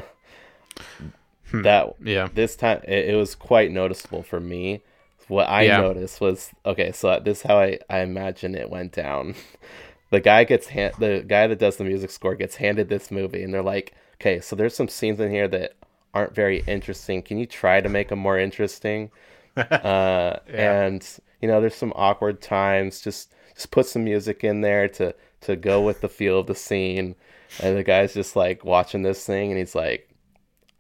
that 1.53 1.95
Yeah, 2.03 2.29
this 2.33 2.57
time 2.57 2.81
it, 2.87 3.11
it 3.11 3.17
was 3.17 3.35
quite 3.35 3.71
noticeable 3.71 4.23
for 4.23 4.41
me. 4.41 4.83
What 5.29 5.49
I 5.49 5.63
Yeah. 5.65 5.81
noticed 5.81 6.21
was 6.21 6.51
okay. 6.65 6.93
So 6.93 7.21
this 7.21 7.39
is 7.39 7.43
how 7.43 7.59
I, 7.59 7.79
I 7.89 8.01
imagine 8.01 8.55
it 8.55 8.71
went 8.71 8.93
down. 8.93 9.35
the 10.11 10.21
guy 10.21 10.45
gets 10.45 10.69
hand, 10.69 10.95
the 10.99 11.25
guy 11.27 11.47
that 11.47 11.59
does 11.59 11.77
the 11.77 11.85
music 11.85 12.11
score 12.11 12.35
gets 12.35 12.57
handed 12.57 12.89
this 12.89 13.11
movie, 13.11 13.43
and 13.43 13.53
they're 13.53 13.63
like, 13.63 13.95
okay, 14.15 14.41
so 14.41 14.55
there's 14.57 14.75
some 14.77 14.89
scenes 14.89 15.21
in 15.21 15.31
here 15.31 15.49
that 15.49 15.75
aren't 16.15 16.35
very 16.35 16.63
interesting. 16.67 17.21
Can 17.23 17.39
you 17.39 17.47
try 17.47 17.81
to 17.81 17.89
make 17.89 18.09
them 18.09 18.21
more 18.21 18.39
interesting? 18.39 19.11
uh, 19.57 20.37
and 20.49 21.07
you 21.41 21.49
know 21.49 21.61
there's 21.61 21.75
some 21.75 21.93
awkward 21.95 22.41
times 22.41 23.01
just 23.01 23.33
just 23.55 23.71
put 23.71 23.87
some 23.87 24.03
music 24.05 24.43
in 24.43 24.63
there 24.63 24.89
to 24.89 25.15
to 25.43 25.55
go 25.57 25.81
with 25.83 26.01
the 26.01 26.09
feel 26.09 26.41
of 26.41 26.47
the 26.49 26.55
scene 26.57 27.15
and 27.63 27.77
the 27.77 27.85
guy's 27.85 28.15
just 28.15 28.35
like 28.35 28.65
watching 28.65 29.03
this 29.03 29.25
thing 29.25 29.51
and 29.51 29.59
he's 29.59 29.75
like 29.77 30.09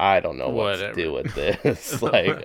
i 0.01 0.19
don't 0.19 0.39
know 0.39 0.49
what 0.49 0.73
Whatever. 0.73 0.93
to 0.95 1.03
do 1.05 1.13
with 1.13 1.33
this 1.37 2.03
like 2.03 2.45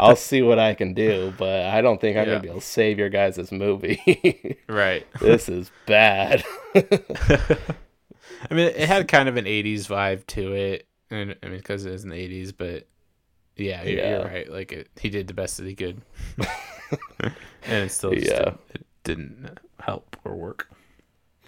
i'll 0.00 0.16
see 0.16 0.40
what 0.40 0.58
i 0.58 0.72
can 0.72 0.94
do 0.94 1.34
but 1.36 1.66
i 1.66 1.82
don't 1.82 2.00
think 2.00 2.16
i'm 2.16 2.24
Yeah. 2.26 2.30
gonna 2.34 2.40
be 2.40 2.48
able 2.48 2.60
to 2.60 2.66
save 2.66 2.98
your 2.98 3.10
guys' 3.10 3.36
this 3.36 3.52
movie 3.52 4.56
right. 4.70 5.06
this 5.20 5.50
is 5.50 5.70
bad 5.84 6.42
I 6.74 8.54
mean, 8.54 8.68
it 8.68 8.88
had 8.88 9.08
kind 9.08 9.28
of 9.28 9.36
an 9.36 9.44
'80s 9.46 9.86
vibe 9.88 10.26
to 10.28 10.52
it, 10.52 10.86
and 11.10 11.36
I 11.42 11.46
mean, 11.48 11.56
because 11.58 11.84
it 11.86 11.90
was 11.92 12.04
in 12.04 12.10
the 12.10 12.16
'80s. 12.16 12.52
But 12.56 12.86
yeah, 13.56 13.82
you're, 13.84 13.98
Yeah. 13.98 14.10
you're 14.10 14.24
right. 14.24 14.50
Like 14.50 14.72
it, 14.72 14.88
he 15.00 15.10
did 15.10 15.26
the 15.26 15.34
best 15.34 15.56
that 15.58 15.66
he 15.66 15.74
could, 15.74 16.00
and 17.20 17.32
it 17.84 17.90
still 17.90 18.12
just 18.12 18.26
Yeah. 18.26 18.38
didn't, 18.38 18.60
it 18.74 18.86
didn't 19.04 19.58
help 19.80 20.16
or 20.24 20.34
work. 20.34 20.68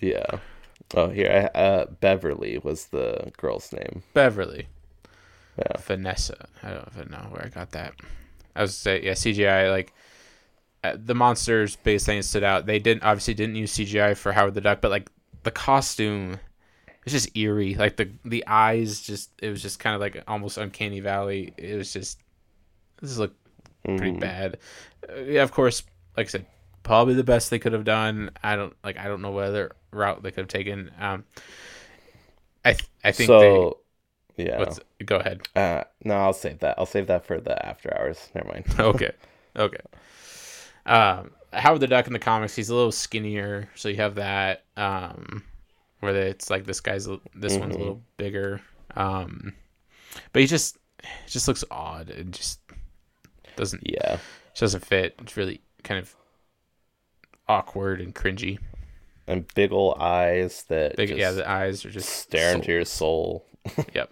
yeah 0.00 0.24
oh 0.94 1.08
here 1.10 1.50
I, 1.54 1.58
uh 1.58 1.86
beverly 2.00 2.58
was 2.58 2.86
the 2.86 3.30
girl's 3.36 3.70
name 3.72 4.02
Beverly, 4.14 4.66
yeah 5.58 5.76
Vanessa. 5.80 6.48
I 6.62 6.70
don't 6.70 6.88
even 6.96 7.10
know 7.10 7.26
where 7.30 7.44
I 7.44 7.48
got 7.48 7.70
that. 7.72 7.94
I 8.56 8.62
was 8.62 8.76
say 8.76 9.02
yeah, 9.02 9.12
CGI 9.12 9.70
like. 9.70 9.92
Uh, 10.82 10.96
the 10.96 11.14
monsters 11.14 11.76
base 11.76 12.06
thing 12.06 12.22
stood 12.22 12.42
out. 12.42 12.64
They 12.64 12.78
didn't 12.78 13.02
obviously 13.02 13.34
didn't 13.34 13.54
use 13.56 13.74
CGI 13.76 14.16
for 14.16 14.32
Howard 14.32 14.54
the 14.54 14.62
Duck, 14.62 14.80
but 14.80 14.90
like 14.90 15.10
the 15.42 15.50
costume, 15.50 16.38
it's 17.04 17.12
just 17.12 17.36
eerie. 17.36 17.74
Like 17.74 17.96
the 17.96 18.10
the 18.24 18.44
eyes, 18.46 19.00
just 19.00 19.30
it 19.42 19.50
was 19.50 19.62
just 19.62 19.78
kind 19.80 19.94
of 19.94 20.00
like 20.00 20.22
almost 20.28 20.58
uncanny 20.58 21.00
valley. 21.00 21.52
It 21.56 21.76
was 21.76 21.92
just 21.92 22.20
this 23.00 23.18
looked 23.18 23.36
pretty 23.96 24.14
Mhm. 24.14 24.20
bad. 24.20 24.58
Uh, 25.08 25.20
yeah, 25.22 25.42
of 25.42 25.52
course, 25.52 25.82
like 26.16 26.28
I 26.28 26.30
said, 26.30 26.46
probably 26.84 27.14
the 27.14 27.24
best 27.24 27.50
they 27.50 27.58
could 27.60 27.72
have 27.74 27.84
done. 27.84 28.30
I 28.42 28.56
don't 28.56 28.74
like 28.84 28.98
I 28.98 29.08
don't 29.08 29.22
know 29.22 29.32
what 29.32 29.44
other 29.46 29.72
route 29.92 30.22
they 30.22 30.30
could 30.30 30.42
have 30.42 30.48
taken. 30.48 30.90
Um, 31.00 31.24
I 32.64 32.72
th- 32.72 32.88
I 33.04 33.12
think 33.12 33.38
so 33.38 33.38
they. 33.38 33.72
yeah 34.36 34.56
What's 34.56 34.80
go 35.04 35.18
ahead? 35.18 35.42
uh 35.56 35.84
no 36.04 36.16
i'll 36.16 36.32
save 36.32 36.60
that 36.60 36.76
i'll 36.78 36.86
save 36.86 37.06
that 37.08 37.26
for 37.26 37.40
the 37.40 37.66
after 37.66 37.96
hours 37.98 38.30
never 38.34 38.48
mind 38.48 38.66
okay, 38.78 39.12
okay. 39.56 39.80
Um, 40.86 41.32
Howard 41.52 41.80
the 41.80 41.86
Duck 41.86 42.06
in 42.06 42.12
the 42.12 42.18
comics, 42.18 42.54
he's 42.56 42.70
a 42.70 42.74
little 42.74 42.92
skinnier, 42.92 43.68
so 43.74 43.88
you 43.88 43.96
have 43.96 44.14
that. 44.16 44.64
Um, 44.76 45.44
where 46.00 46.14
it's 46.16 46.50
like 46.50 46.64
this 46.64 46.80
guy's 46.80 47.06
this 47.34 47.56
one's 47.56 47.74
a 47.74 47.78
Mhm. 47.78 47.80
little 47.80 48.02
bigger. 48.16 48.60
Um, 48.96 49.54
but 50.32 50.40
he 50.42 50.46
just 50.48 50.76
it 50.98 51.06
just 51.28 51.46
looks 51.48 51.64
odd. 51.70 52.10
It 52.10 52.30
just 52.32 52.60
doesn't 53.56 53.82
yeah 53.86 54.18
just 54.52 54.60
doesn't 54.60 54.84
fit. 54.84 55.14
It's 55.20 55.36
really 55.36 55.60
kind 55.84 55.98
of 56.00 56.14
awkward 57.48 58.00
and 58.00 58.14
cringy. 58.14 58.58
and 59.26 59.46
big 59.54 59.72
ol' 59.72 59.96
eyes 60.00 60.64
that 60.68 60.96
Big, 60.96 61.10
yeah, 61.10 61.30
the 61.30 61.48
eyes 61.48 61.84
are 61.84 61.90
just 61.90 62.08
staring 62.08 62.56
into 62.56 62.72
your 62.72 62.84
soul. 62.84 63.46
Yep. 63.94 64.10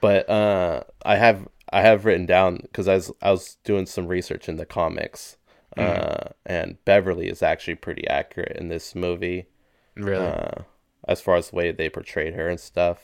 But 0.00 0.28
uh, 0.28 0.84
I 1.04 1.16
have 1.16 1.46
I 1.72 1.82
have 1.82 2.04
written 2.04 2.26
down 2.26 2.58
because 2.62 2.88
I 2.88 2.94
was 2.94 3.12
I 3.22 3.30
was 3.30 3.56
doing 3.64 3.86
some 3.86 4.06
research 4.06 4.48
in 4.48 4.56
the 4.56 4.66
comics, 4.66 5.36
Mm-hmm. 5.76 6.02
uh, 6.26 6.30
and 6.44 6.84
Beverly 6.84 7.28
is 7.28 7.42
actually 7.44 7.76
pretty 7.76 8.06
accurate 8.08 8.56
in 8.56 8.68
this 8.68 8.94
movie, 8.96 9.46
Really? 9.94 10.26
uh, 10.26 10.62
as 11.10 11.20
far 11.20 11.36
as 11.36 11.50
the 11.50 11.56
way 11.56 11.72
they 11.72 11.88
portrayed 11.90 12.34
her 12.34 12.48
and 12.48 12.58
stuff. 12.60 12.98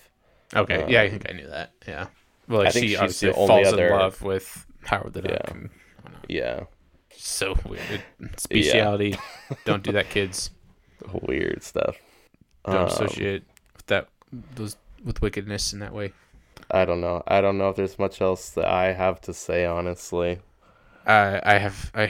okay. 0.54 0.86
yeah, 0.88 1.02
I 1.02 1.10
think 1.10 1.26
I 1.28 1.32
knew 1.32 1.48
that. 1.48 1.72
Yeah. 1.86 2.06
Well, 2.48 2.60
like 2.60 2.68
I 2.68 2.70
think 2.70 2.86
she 2.86 2.96
obviously 2.96 3.32
falls 3.32 3.66
other- 3.66 3.88
in 3.88 3.92
love 3.98 4.22
with 4.22 4.64
Howard 4.84 5.12
the 5.14 5.22
Duck. 5.22 5.32
Yeah. 5.48 5.54
And 5.54 5.70
Yeah, 6.28 6.60
so 7.16 7.56
weird. 7.66 8.02
Speciality. 8.36 9.16
Don't 9.64 9.82
do 9.82 9.92
that, 9.92 10.08
kids. 10.10 10.50
weird 11.22 11.62
stuff. 11.62 11.96
Don't 12.64 12.76
Um, 12.76 12.86
associate 12.86 13.44
with 13.76 13.86
that 13.86 14.08
those 14.54 14.76
with 15.04 15.20
wickedness 15.22 15.72
in 15.72 15.78
that 15.80 15.92
way. 15.92 16.12
I 16.70 16.84
don't 16.84 17.00
know. 17.00 17.22
I 17.28 17.40
don't 17.40 17.58
know 17.58 17.68
if 17.68 17.76
there's 17.76 17.98
much 17.98 18.20
else 18.20 18.50
that 18.50 18.64
I 18.66 18.92
have 18.92 19.20
to 19.22 19.32
say. 19.34 19.64
Honestly, 19.66 20.40
Uh, 21.06 21.38
I 21.44 21.58
have 21.58 21.90
I 21.94 22.04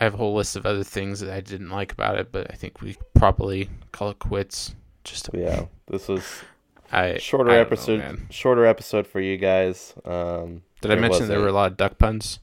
I 0.00 0.04
have 0.04 0.14
a 0.14 0.16
whole 0.16 0.34
list 0.34 0.56
of 0.56 0.64
other 0.66 0.84
things 0.84 1.20
that 1.20 1.30
I 1.32 1.40
didn't 1.40 1.70
like 1.70 1.92
about 1.92 2.18
it, 2.18 2.32
but 2.32 2.50
I 2.50 2.54
think 2.54 2.80
we 2.80 2.96
probably 3.14 3.68
call 3.92 4.10
it 4.10 4.18
quits. 4.18 4.74
Just 5.04 5.28
yeah, 5.32 5.66
this 5.86 6.08
was 6.08 6.24
I 6.92 7.18
shorter 7.18 7.50
I 7.50 7.54
don't 7.56 7.70
know, 7.70 7.94
episode. 7.94 8.18
shorter 8.30 8.66
episode 8.66 9.06
for 9.06 9.20
you 9.20 9.36
guys. 9.36 9.94
Um, 10.04 10.62
Did 10.80 10.90
I 10.92 10.96
mention 10.96 11.28
there 11.28 11.40
were 11.40 11.48
a 11.48 11.52
lot 11.52 11.72
of 11.72 11.76
duck 11.76 11.98
puns? 11.98 12.40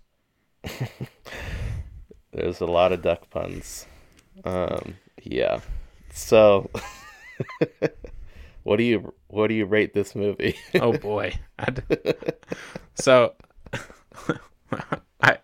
There's 2.31 2.61
a 2.61 2.65
lot 2.65 2.93
of 2.93 3.01
duck 3.01 3.29
puns. 3.29 3.85
Um, 4.45 4.95
yeah. 5.23 5.59
So, 6.13 6.69
what 8.63 8.77
do 8.77 8.83
you 8.83 9.13
what 9.27 9.47
do 9.47 9.53
you 9.53 9.65
rate 9.65 9.93
this 9.93 10.15
movie? 10.15 10.55
oh 10.75 10.97
boy. 10.97 11.33
I 11.59 11.71
d- 11.71 11.81
so 12.95 13.33
I 15.21 15.37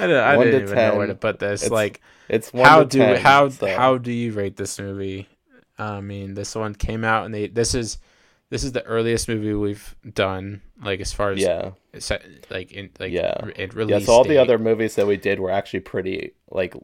I, 0.00 0.06
don't, 0.06 0.10
I 0.16 0.36
didn't 0.36 0.62
even 0.62 0.74
know 0.74 0.96
where 0.96 1.06
to 1.06 1.14
put 1.14 1.38
this. 1.38 1.62
It's 1.62 1.70
like 1.70 2.00
it's 2.28 2.52
one 2.52 2.68
how 2.68 2.84
do 2.84 2.98
10, 2.98 3.20
how 3.22 3.48
so- 3.48 3.66
how 3.66 3.98
do 3.98 4.12
you 4.12 4.32
rate 4.32 4.56
this 4.56 4.78
movie? 4.78 5.28
I 5.82 6.00
mean, 6.00 6.34
this 6.34 6.54
one 6.54 6.74
came 6.74 7.04
out 7.04 7.24
and 7.26 7.34
they 7.34 7.46
this 7.48 7.74
is 7.74 7.98
this 8.50 8.64
is 8.64 8.72
the 8.72 8.82
earliest 8.84 9.28
movie 9.28 9.54
we've 9.54 9.96
done 10.12 10.60
like 10.82 11.00
as 11.00 11.12
far 11.12 11.30
as 11.32 11.40
yeah 11.40 11.70
like 12.50 12.70
in 12.72 12.90
like 13.00 13.12
Yeah. 13.12 13.34
re- 13.44 13.54
in 13.56 13.88
yeah. 13.88 13.98
So 14.00 14.12
all 14.12 14.24
the 14.24 14.38
other 14.38 14.58
movies 14.58 14.94
that 14.96 15.06
we 15.06 15.16
did 15.16 15.40
were 15.40 15.50
actually 15.50 15.80
pretty 15.80 16.32
like 16.50 16.74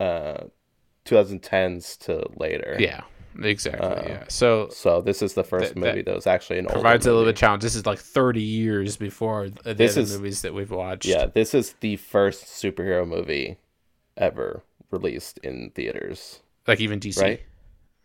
uh 0.00 0.44
2010s 1.04 1.98
to 1.98 2.24
later. 2.36 2.76
yeah 2.78 3.02
exactly 3.42 3.86
Uh, 3.86 4.02
yeah 4.08 4.24
so 4.28 4.68
So 4.70 5.00
this 5.00 5.22
is 5.22 5.34
the 5.34 5.44
first 5.44 5.74
That- 5.74 5.80
that 5.80 5.86
movie 5.88 6.02
that 6.02 6.14
was 6.14 6.26
actually 6.26 6.58
an 6.60 6.66
provides 6.66 7.06
a 7.06 7.10
little 7.10 7.22
movie. 7.22 7.28
bit 7.32 7.36
of 7.36 7.40
challenge. 7.40 7.62
This 7.62 7.74
is 7.74 7.84
like 7.86 7.98
30 7.98 8.40
years 8.42 8.96
before 8.96 9.48
the 9.50 9.74
This 9.74 9.92
other 9.92 10.02
is- 10.02 10.16
movies 10.16 10.42
that 10.42 10.54
we've 10.54 10.70
watched. 10.70 11.06
Yeah, 11.06 11.26
this 11.26 11.54
is 11.54 11.74
the 11.80 11.96
first 11.96 12.44
superhero 12.46 13.06
movie 13.06 13.56
ever 14.16 14.62
released 14.90 15.38
in 15.38 15.70
theaters. 15.74 16.40
like 16.66 16.80
even 16.80 16.98
DC. 17.00 17.20
Right? 17.20 17.40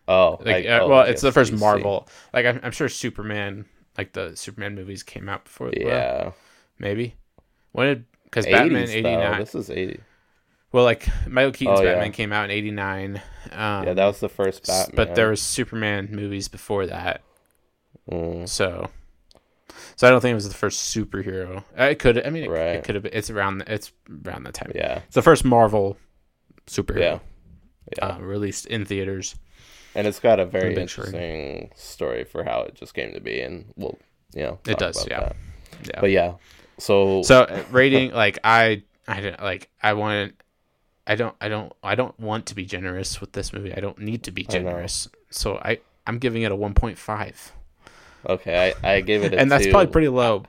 Oh, 0.09 0.37
Like, 0.43 0.65
I- 0.65 0.69
uh, 0.69 0.79
oh, 0.81 0.87
well, 0.89 1.01
it's 1.03 1.21
the 1.21 1.31
first. 1.31 1.53
Marvel. 1.53 2.07
Like 2.33 2.45
I'm, 2.45 2.59
I'm 2.63 2.71
sure 2.71 2.89
Superman, 2.89 3.65
like 3.97 4.11
the 4.13 4.35
Superman 4.35 4.75
movies 4.75 5.03
came 5.03 5.29
out 5.29 5.43
before. 5.45 5.67
well, 5.67 5.87
Yeah, 5.87 6.31
maybe. 6.79 7.15
When 7.71 7.87
did 7.87 8.05
because 8.23 8.45
Batman 8.45 8.87
80s, 8.87 8.89
eighty 8.89 9.37
This 9.43 9.55
is 9.55 9.69
eighty. 9.69 9.99
Well, 10.71 10.83
like 10.83 11.07
Michael 11.27 11.51
Keaton's 11.51 11.79
Oh, 11.79 11.83
yeah. 11.83 11.93
Batman 11.93 12.11
came 12.11 12.31
out 12.33 12.45
in 12.45 12.51
eighty 12.51 12.71
nine. 12.71 13.21
Um, 13.51 13.85
Yeah, 13.85 13.93
that 13.93 14.05
was 14.05 14.19
the 14.19 14.29
first 14.29 14.65
Batman. 14.67 14.95
But 14.95 15.15
there 15.15 15.29
was 15.29 15.41
Superman 15.41 16.09
movies 16.11 16.47
before 16.47 16.85
that, 16.87 17.21
Mm, 18.11 18.47
so. 18.49 18.89
So 19.95 20.07
I 20.07 20.11
don't 20.11 20.21
think 20.21 20.31
it 20.31 20.35
was 20.35 20.47
the 20.47 20.55
first 20.55 20.95
superhero. 20.95 21.63
Uh, 21.77 21.83
It 21.85 21.99
could. 21.99 22.25
I 22.25 22.29
mean, 22.31 22.45
it, 22.45 22.49
Right. 22.49 22.75
it 22.77 22.83
could 22.83 22.95
have. 22.95 23.03
been. 23.03 23.13
It's 23.13 23.29
around. 23.29 23.63
It's 23.67 23.91
around 24.25 24.43
that 24.45 24.53
time. 24.55 24.71
yeah, 24.73 25.01
It's 25.05 25.15
the 25.15 25.21
first 25.21 25.43
Marvel 25.45 25.97
superhero 26.67 26.99
yeah, 26.99 27.19
yeah. 27.97 28.05
uh, 28.15 28.19
released 28.19 28.65
in 28.67 28.85
theaters. 28.85 29.35
And 29.95 30.07
it's 30.07 30.19
got 30.19 30.39
a 30.39 30.45
very 30.45 30.75
interesting 30.75 31.71
story 31.75 32.23
for 32.23 32.43
how 32.43 32.61
it 32.61 32.75
just 32.75 32.93
came 32.93 33.13
to 33.13 33.19
be, 33.19 33.41
and 33.41 33.65
we'll, 33.75 33.97
you 34.33 34.43
know, 34.43 34.59
It 34.65 34.77
does, 34.77 35.07
yeah. 35.09 35.19
that. 35.19 35.35
Yeah. 35.85 36.01
But 36.01 36.11
yeah, 36.11 36.33
so, 36.77 37.21
So 37.23 37.41
uh, 37.43 37.63
rating, 37.71 38.11
like 38.13 38.39
I, 38.43 38.83
I 39.07 39.21
didn't 39.21 39.41
like. 39.41 39.69
I 39.81 39.93
wanted. 39.93 40.33
I 41.07 41.15
don't 41.15 41.35
I 41.41 41.47
don't 41.47 41.73
I 41.83 41.95
don't 41.95 42.17
want 42.19 42.45
to 42.47 42.55
be 42.55 42.65
generous 42.65 43.19
with 43.19 43.31
this 43.31 43.51
movie. 43.51 43.73
I 43.73 43.79
don't 43.79 43.97
need 43.97 44.21
to 44.23 44.31
be 44.31 44.45
I 44.47 44.51
generous. 44.51 45.07
So 45.31 45.55
I 45.57 45.79
I'm 46.05 46.19
giving 46.19 46.43
it 46.43 46.51
a 46.51 46.55
1.5. 46.55 47.51
Okay, 48.27 48.73
I, 48.83 48.91
I 48.95 49.01
gave 49.01 49.23
it 49.23 49.33
a 49.33 49.39
And 49.39 49.51
that's 49.51 49.65
two. 49.65 49.71
probably 49.71 49.91
pretty 49.91 50.09
low. 50.09 50.43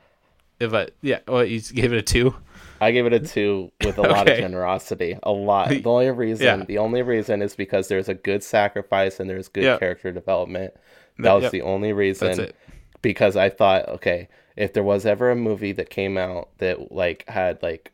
If 0.58 0.74
I 0.74 0.88
yeah, 1.00 1.20
well 1.26 1.44
you 1.44 1.60
gave 1.62 1.94
it 1.94 1.98
a 1.98 2.02
2. 2.02 2.34
I 2.80 2.92
give 2.92 3.06
it 3.06 3.12
a 3.12 3.20
two 3.20 3.70
with 3.84 3.98
a 3.98 4.02
lot 4.02 4.28
of 4.28 4.36
generosity. 4.38 5.18
A 5.22 5.30
lot. 5.32 5.68
The 5.68 5.84
only 5.84 6.10
reason 6.10 6.44
Yeah. 6.60 6.64
the 6.64 6.78
only 6.78 7.02
reason 7.02 7.42
is 7.42 7.54
because 7.54 7.88
there's 7.88 8.08
a 8.08 8.14
good 8.14 8.42
sacrifice 8.42 9.20
and 9.20 9.28
there's 9.28 9.48
good 9.48 9.64
Yeah. 9.64 9.78
character 9.78 10.10
development. 10.12 10.74
That 11.18 11.22
That- 11.24 11.32
was 11.34 11.42
yep. 11.44 11.52
the 11.52 11.62
only 11.62 11.92
reason. 11.92 12.28
That's 12.28 12.38
it. 12.38 12.56
because 13.02 13.36
I 13.36 13.48
thought, 13.50 13.88
okay, 13.88 14.28
if 14.56 14.72
there 14.72 14.82
was 14.82 15.04
ever 15.06 15.30
a 15.30 15.36
movie 15.36 15.72
that 15.72 15.90
came 15.90 16.16
out 16.18 16.48
that 16.58 16.90
like 16.92 17.24
had 17.28 17.62
like, 17.62 17.92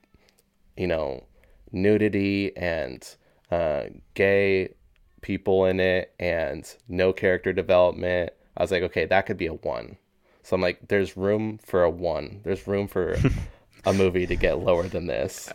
you 0.77 0.87
know, 0.87 1.25
nudity 1.73 2.57
and 2.57 3.07
uh, 3.51 3.85
gay 4.15 4.75
people 5.21 5.65
in 5.67 5.81
it 5.81 6.13
and 6.21 6.75
no 6.89 7.13
character 7.13 7.53
development, 7.53 8.33
I 8.57 8.63
was 8.63 8.71
like, 8.71 8.83
okay, 8.85 9.05
that 9.07 9.27
could 9.27 9.37
be 9.37 9.47
a 9.47 9.55
one. 9.55 9.97
So 10.43 10.55
I'm 10.55 10.63
like, 10.63 10.89
there's 10.89 11.17
room 11.17 11.59
for 11.59 11.83
a 11.83 11.91
one. 11.91 12.41
There's 12.45 12.67
room 12.69 12.87
for 12.89 13.17
a 13.87 13.93
movie 13.93 14.27
to 14.27 14.37
get 14.37 14.59
lower 14.59 14.89
than 14.89 15.07
this. 15.07 15.51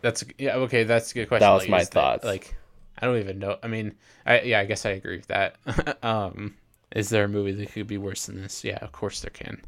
That's 0.00 0.24
yeah, 0.38 0.54
okay, 0.56 0.84
that's 0.84 1.10
a 1.12 1.14
good 1.14 1.28
question. 1.28 1.42
That 1.46 1.52
was 1.52 1.62
Like, 1.64 1.70
my 1.70 1.78
that- 1.80 1.90
thoughts. 1.92 2.24
like 2.24 2.54
I 2.98 3.06
don't 3.06 3.18
even 3.18 3.38
know. 3.38 3.58
I 3.62 3.68
mean, 3.68 3.94
I 4.24 4.40
yeah, 4.42 4.60
I 4.60 4.64
guess 4.64 4.86
I 4.86 4.90
agree 4.90 5.16
with 5.16 5.26
that. 5.28 5.56
um 6.02 6.54
is 6.94 7.08
there 7.08 7.24
a 7.24 7.28
movie 7.28 7.52
that 7.52 7.72
could 7.72 7.86
be 7.86 7.98
worse 7.98 8.26
than 8.26 8.40
this? 8.42 8.64
Yeah, 8.64 8.78
of 8.82 8.92
course 8.92 9.20
there 9.20 9.30
can. 9.30 9.62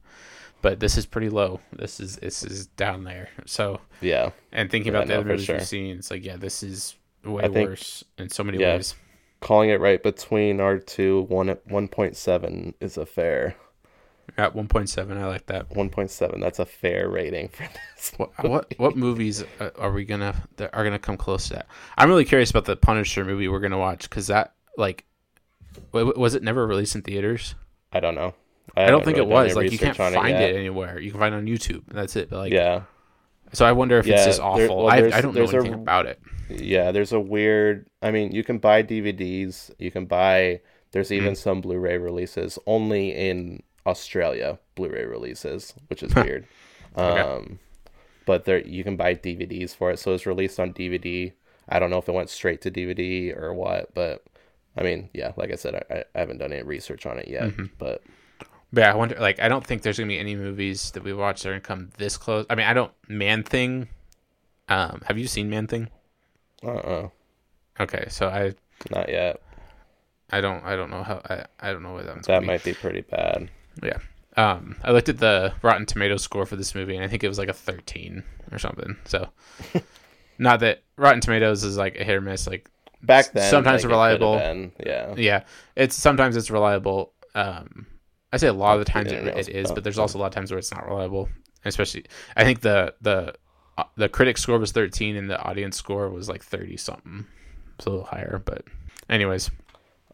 But 0.63 0.81
this 0.81 0.97
is 0.97 1.05
pretty 1.07 1.29
low. 1.29 1.61
This 1.73 2.01
is 2.01 2.17
this 2.17 2.43
is 2.43 2.67
down 2.69 3.05
there. 3.05 3.29
So 3.47 3.81
Yeah, 4.01 4.31
and 4.53 4.71
thinking 4.71 4.93
Yeah, 4.93 4.99
about 5.01 5.09
the 5.09 5.17
other 5.17 5.25
movies 5.25 5.45
sure. 5.45 5.57
we've 5.57 5.67
seen, 5.67 5.99
it's 5.99 6.11
like 6.11 6.25
yeah, 6.25 6.37
this 6.37 6.63
is 6.63 6.97
way 7.25 7.43
think- 7.49 7.69
worse 7.71 8.05
in 8.19 8.29
so 8.31 8.43
many 8.45 8.59
Yeah. 8.59 8.77
ways. 8.77 8.95
calling 9.41 9.69
it 9.71 9.79
right 9.81 10.03
between 10.03 10.61
our 10.61 10.79
two, 10.79 11.23
one 11.29 11.49
one 11.69 11.87
point 11.89 12.17
seven 12.17 12.75
is 12.81 12.97
a 12.97 13.05
fair 13.07 13.55
At 14.37 14.55
one 14.55 14.67
point 14.67 14.89
seven, 14.89 15.17
I 15.17 15.27
like 15.27 15.47
that. 15.47 15.71
one 15.77 15.89
point 15.91 16.11
seven. 16.11 16.41
That's 16.41 16.59
a 16.59 16.67
fair 16.67 17.09
rating 17.09 17.49
for 17.49 17.63
this. 17.95 18.13
What 18.17 18.31
what, 18.45 18.75
what 18.79 18.97
movies 18.97 19.45
uh, 19.61 19.71
are 19.79 19.93
we 19.93 20.05
gonna 20.05 20.35
that 20.57 20.75
are 20.75 20.83
gonna 20.83 20.99
come 20.99 21.17
close 21.17 21.49
to 21.49 21.55
that? 21.55 21.69
I'm 21.97 22.09
really 22.09 22.25
curious 22.25 22.51
about 22.51 22.65
the 22.65 22.75
Punisher 22.77 23.25
movie 23.25 23.47
we're 23.49 23.61
gonna 23.61 23.79
watch 23.79 24.03
because 24.11 24.27
that 24.27 24.55
like 24.77 25.05
was 25.93 26.35
it 26.35 26.43
never 26.43 26.67
released 26.67 26.95
in 26.95 27.03
theaters? 27.03 27.55
I 27.93 28.01
don't 28.01 28.15
know. 28.15 28.35
I, 28.77 28.81
haven't 28.83 28.93
don't 28.93 29.05
think 29.05 29.19
it 29.19 29.21
really 29.21 29.33
done 29.35 29.45
was. 29.45 29.55
Like 29.57 29.73
you 29.73 29.79
can't 29.79 29.97
find 29.97 30.15
yet. 30.15 30.51
it, 30.51 30.57
anywhere. 30.57 30.99
You 30.99 31.11
can 31.11 31.21
find 31.21 31.35
it 31.35 31.39
on 31.39 31.47
YouTube. 31.47 31.87
And 31.89 31.97
that's 31.99 32.17
it. 32.17 32.29
But 32.31 32.39
like, 32.39 32.53
Yeah, 32.53 32.83
so 33.53 33.65
I 33.67 33.73
wonder 33.73 33.99
if 33.99 34.07
it's 34.07 34.19
Yeah, 34.21 34.25
just 34.27 34.39
there- 34.39 34.47
awful. 34.47 34.77
well, 34.85 34.89
I, 34.89 34.97
I 35.17 35.21
don't 35.21 35.27
know 35.35 35.47
there's 35.47 35.53
a- 35.53 35.57
anything 35.59 35.75
about 35.75 36.07
it. 36.07 36.21
yeah. 36.49 36.91
There's 36.91 37.13
a 37.13 37.21
weird. 37.21 37.87
I 38.03 38.11
mean, 38.11 38.33
you 38.33 38.43
can 38.43 38.59
buy 38.59 38.83
DVDs. 38.83 39.71
You 39.79 39.91
can 39.93 40.07
buy. 40.07 40.61
There's 40.93 41.09
Mm. 41.11 41.17
even 41.17 41.35
some 41.37 41.61
Blu-ray 41.61 41.99
releases 41.99 42.59
only 42.67 43.11
in 43.15 43.63
Australia. 43.87 44.59
Blu-ray 44.75 45.05
releases, 45.05 45.75
which 45.89 46.03
is 46.03 46.15
weird. 46.15 46.47
Okay. 46.97 47.21
Um, 47.21 47.59
but 48.27 48.45
there 48.45 48.61
you 48.65 48.85
can 48.85 48.97
buy 48.97 49.15
DVDs 49.15 49.75
for 49.75 49.91
it. 49.91 49.99
So 49.99 50.15
it's 50.15 50.27
released 50.27 50.61
on 50.61 50.73
DVD. 50.73 51.33
I 51.69 51.79
don't 51.79 51.91
know 51.91 51.99
if 51.99 52.09
it 52.09 52.13
went 52.13 52.31
straight 52.31 52.61
to 52.63 52.71
DVD 52.71 53.37
or 53.37 53.53
what, 53.55 53.93
but 53.95 54.25
I 54.77 54.83
mean, 54.83 55.11
yeah, 55.13 55.33
like 55.37 55.51
I 55.53 55.57
said, 55.57 55.75
I, 55.91 56.05
I 56.15 56.19
haven't 56.19 56.39
done 56.39 56.53
any 56.53 56.63
research 56.63 57.07
on 57.07 57.19
it 57.19 57.29
yet. 57.29 57.45
Mm-hmm. 57.45 57.65
But 57.79 58.03
But 58.73 58.81
yeah, 58.83 58.93
I 58.93 58.95
wonder. 58.97 59.17
Like, 59.17 59.41
I 59.41 59.49
don't 59.49 59.67
think 59.67 59.83
there's 59.83 59.99
gonna 59.99 60.09
be 60.09 60.19
any 60.19 60.37
movies 60.37 60.91
that 60.93 61.03
we 61.05 61.13
watch 61.13 61.43
that 61.43 61.49
are 61.51 61.53
gonna 61.53 61.61
come 61.61 61.91
this 61.99 62.17
close. 62.17 62.47
I 62.51 62.55
mean, 62.55 62.67
I 62.67 62.73
don't. 62.75 62.93
Man 63.09 63.43
Thing. 63.43 63.89
Um, 64.69 65.03
have 65.07 65.19
you 65.19 65.27
seen 65.27 65.51
Man 65.51 65.67
Thing? 65.67 65.89
uh, 66.65 66.69
uh 66.71 67.09
Okay, 67.81 68.07
so 68.09 68.29
I 68.29 68.55
not 68.91 69.09
yet. 69.09 69.41
I 70.31 70.41
don't 70.41 70.65
I 70.65 70.77
don't 70.77 70.91
know 70.91 71.03
how 71.03 71.21
I, 71.29 71.45
I 71.61 71.73
don't 71.73 71.83
know 71.83 71.93
what 71.95 72.07
that 72.07 72.27
That 72.27 72.27
gonna 72.27 72.41
be. 72.41 72.47
might 72.47 72.65
be 72.65 72.75
pretty 72.75 73.03
bad. 73.03 73.51
Yeah. 73.83 73.99
Um, 74.37 74.77
I 74.83 74.91
looked 74.91 75.09
at 75.09 75.19
the 75.19 75.53
Rotten 75.63 75.87
Tomatoes 75.87 76.23
score 76.23 76.45
for 76.47 76.57
this 76.57 76.75
movie, 76.75 76.97
and 76.97 77.05
I 77.05 77.09
think 77.09 77.23
it 77.23 77.29
was 77.29 77.39
like 77.39 77.49
a 77.49 77.53
13 77.53 78.23
or 78.51 78.59
something. 78.59 78.97
So, 79.05 79.29
not 80.39 80.61
that 80.61 80.83
Rotten 80.97 81.21
Tomatoes 81.21 81.63
is 81.65 81.77
like 81.77 81.97
a 81.97 82.05
hit 82.05 82.17
or 82.17 82.21
miss. 82.21 82.47
Like, 82.47 82.69
Back 83.03 83.33
then, 83.33 83.49
sometimes 83.51 83.85
like, 83.85 83.91
reliable. 83.91 84.37
Yeah. 84.85 85.15
yeah, 85.17 85.45
it's 85.77 85.95
sometimes 85.95 86.37
it's 86.37 86.51
reliable. 86.51 87.13
Um, 87.35 87.87
I 88.33 88.39
say 88.39 88.49
a 88.49 88.53
lot 88.53 88.79
of 88.79 88.85
the 88.85 88.91
times 88.91 89.13
it, 89.13 89.27
it 89.27 89.49
is, 89.49 89.71
uh, 89.71 89.75
but 89.75 89.85
there's 89.85 89.99
also 89.99 90.19
a 90.19 90.21
lot 90.21 90.27
of 90.29 90.33
times 90.33 90.51
where 90.51 90.59
it's 90.59 90.73
not 90.73 90.87
reliable. 90.89 91.29
Especially, 91.65 92.05
I 92.37 92.45
think 92.45 92.61
the 92.61 92.95
the 93.03 93.35
uh, 93.79 93.85
the 93.97 94.09
critic 94.09 94.39
score 94.39 94.59
was 94.59 94.73
13, 94.73 95.17
and 95.17 95.29
the 95.31 95.41
audience 95.41 95.77
score 95.77 96.09
was 96.11 96.29
like 96.29 96.43
30 96.43 96.77
something. 96.77 97.27
It's 97.77 97.87
a 97.87 97.91
little 97.91 98.05
higher, 98.07 98.41
but 98.45 98.65
anyways, 99.11 99.51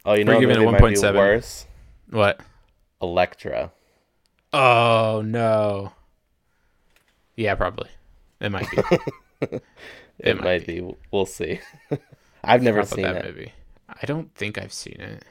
Oh, 0.04 0.14
you 0.14 0.24
We're 0.24 0.24
know, 0.24 0.32
what 0.34 0.40
giving 0.40 0.56
it 0.56 0.58
movie 0.61 0.72
might 0.72 0.88
be 0.90 0.94
1.7. 0.96 1.14
worse. 1.14 1.66
what? 2.11 2.40
Elektra. 3.03 3.72
Oh 4.53 5.22
no. 5.24 5.92
Yeah, 7.36 7.55
probably. 7.55 7.88
It 8.40 8.51
might 8.51 8.66
be. 8.70 8.78
It, 10.22 10.36
might 10.36 10.44
might 10.44 10.66
be. 10.66 10.86
We'll 11.11 11.24
see. 11.24 11.61
I've 12.44 12.62
never 12.62 12.84
seen 12.84 13.05
that 13.05 13.16
it. 13.16 13.24
movie. 13.24 13.53
I 13.88 14.05
don't 14.05 14.34
think 14.34 14.59
I've 14.59 14.72
seen 14.72 15.01
it. 15.01 15.24